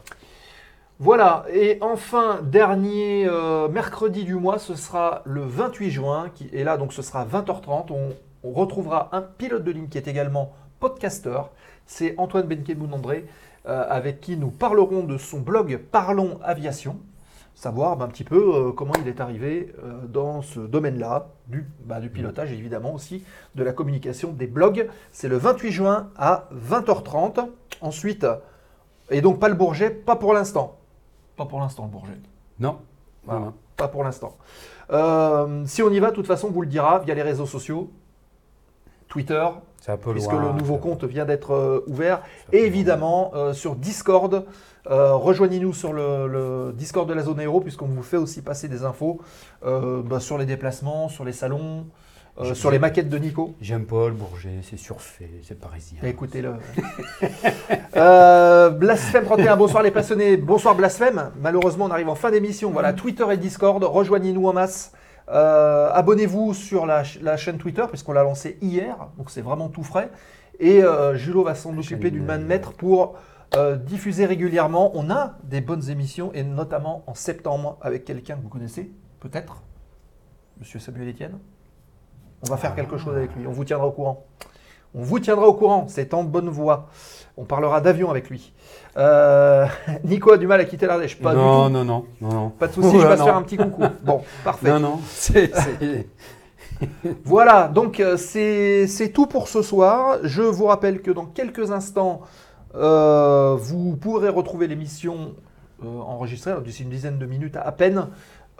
[0.98, 3.28] Voilà, et enfin, dernier
[3.70, 7.88] mercredi du mois, ce sera le 28 juin, qui, et là donc ce sera 20h30,
[7.90, 11.50] on, on retrouvera un pilote de ligne qui est également podcasteur,
[11.86, 13.26] c'est Antoine Benkemoun André,
[13.66, 16.98] euh, avec qui nous parlerons de son blog Parlons Aviation,
[17.54, 21.66] savoir ben, un petit peu euh, comment il est arrivé euh, dans ce domaine-là, du,
[21.84, 23.24] bah, du pilotage évidemment aussi,
[23.54, 24.88] de la communication des blogs.
[25.12, 27.48] C'est le 28 juin à 20h30.
[27.80, 28.26] Ensuite,
[29.10, 30.78] et donc pas le Bourget, pas pour l'instant.
[31.36, 32.18] Pas pour l'instant le Bourget.
[32.58, 32.78] Non.
[33.24, 33.40] Voilà.
[33.40, 33.54] Non, non.
[33.76, 34.36] Pas pour l'instant.
[34.90, 37.46] Euh, si on y va, de toute façon, on vous le dira via les réseaux
[37.46, 37.90] sociaux,
[39.08, 39.46] Twitter,
[39.86, 42.20] C'est un peu puisque loin, le nouveau compte vient d'être euh, ouvert,
[42.52, 44.44] et évidemment euh, sur Discord.
[44.90, 48.66] Euh, Rejoignez-nous sur le, le Discord de la zone aéro, puisqu'on vous fait aussi passer
[48.66, 49.20] des infos
[49.64, 51.86] euh, bah, sur les déplacements, sur les salons,
[52.40, 53.54] euh, sur les maquettes de Nico.
[53.60, 56.00] J'aime pas le Bourget, c'est surfait, c'est parisien.
[56.02, 56.54] Écoutez-le.
[57.96, 60.36] euh, Blasphème 31, bonsoir les passionnés.
[60.36, 61.30] Bonsoir Blasphème.
[61.40, 62.72] Malheureusement, on arrive en fin d'émission.
[62.72, 64.92] Voilà, Twitter et Discord, rejoignez-nous en masse.
[65.28, 69.68] Euh, Abonnez-vous sur la, ch- la chaîne Twitter, puisqu'on l'a lancé hier, donc c'est vraiment
[69.68, 70.10] tout frais.
[70.60, 73.14] Et euh, Julo va s'en occuper d'une main de maître pour
[73.54, 74.92] euh, diffuser régulièrement.
[74.94, 79.62] On a des bonnes émissions, et notamment en septembre, avec quelqu'un que vous connaissez, peut-être,
[80.58, 81.38] Monsieur Samuel Etienne.
[82.46, 84.24] On va faire quelque chose avec lui, on vous tiendra au courant.
[84.94, 86.86] On vous tiendra au courant, c'est en bonne voie.
[87.36, 88.52] On parlera d'avion avec lui.
[88.96, 89.66] Euh,
[90.04, 91.18] Nico a du mal à quitter l'Ardèche.
[91.20, 91.78] Pas non, du tout.
[91.78, 92.50] non, non, non, non.
[92.50, 93.26] Pas de souci, Oh je là, vais se non.
[93.26, 93.82] faire un petit coucou.
[94.02, 94.70] Bon, parfait.
[94.70, 95.50] Non, non, c'est.
[95.54, 96.08] c'est-
[97.24, 100.18] Voilà, donc euh, c'est c'est tout pour ce soir.
[100.22, 102.20] Je vous rappelle que dans quelques instants,
[102.74, 105.34] euh, vous pourrez retrouver l'émission
[105.84, 108.08] euh, enregistrée, alors d'ici une dizaine de minutes à peine,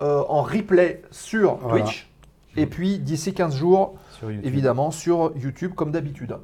[0.01, 1.85] en replay sur Voilà.
[1.85, 2.11] Twitch.
[2.57, 3.95] Et puis d'ici 15 jours,
[4.27, 4.47] sur YouTube.
[4.53, 6.37] évidemment sur YouTube comme d'habitude.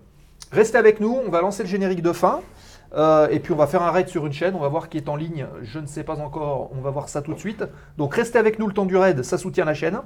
[0.53, 2.41] Restez avec nous, on va lancer le générique de fin.
[2.95, 4.99] euh, et puis on va faire un raid sur une chaîne, on va voir qui
[4.99, 7.65] est en ligne, je ne sais pas encore, on va voir ça tout de suite.
[7.97, 9.99] Donc restez avec nous le temps du raid, ça soutient la chaîne.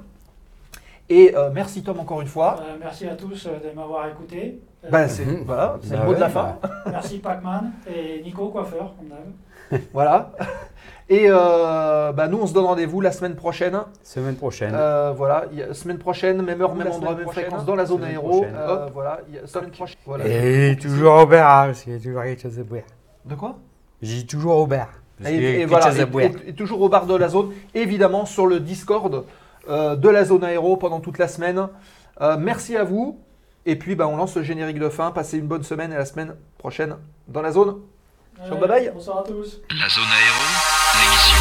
[1.09, 2.57] Et euh, merci Tom encore une fois.
[2.61, 4.61] Euh, merci à tous euh, de m'avoir écouté.
[4.83, 6.57] Euh, Bah, c'est voilà, c'est Bah le mot de la fin.
[6.91, 9.81] merci Pac-Man et Nico, coiffeur, comme d'hab.
[9.93, 10.31] Voilà.
[11.09, 13.79] Et euh, bah, nous on se donne rendez-vous la semaine prochaine.
[14.03, 14.73] Semaine prochaine.
[14.75, 17.85] Euh, voilà, il y a- semaine prochaine, même heure, même endroit, même fréquence dans la
[17.85, 18.43] zone Semaine aéro.
[18.43, 19.97] Euh, voilà, il y a semaine prochaine.
[20.05, 20.25] Voilà.
[20.27, 22.81] Et toujours au bar, hein, parce qu'il y a toujours quelque chose à boire.
[23.25, 23.55] De quoi?
[24.01, 24.89] J'ai toujours au bar.
[25.17, 25.91] Parce Et, et voilà,
[26.55, 29.23] toujours au bar de la zone, évidemment sur le Discord
[29.69, 31.67] euh, de la zone aéro pendant toute la semaine.
[32.21, 33.19] Euh, merci à vous.
[33.65, 35.11] Et puis bah, on lance le générique de fin.
[35.11, 36.95] Passez une bonne semaine et la semaine prochaine
[37.27, 37.77] dans la zone.
[38.45, 38.91] Ciao, bye bye.
[38.93, 39.61] Bonsoir à tous.
[39.71, 40.43] La zone aéro,
[40.99, 41.37] l'émission.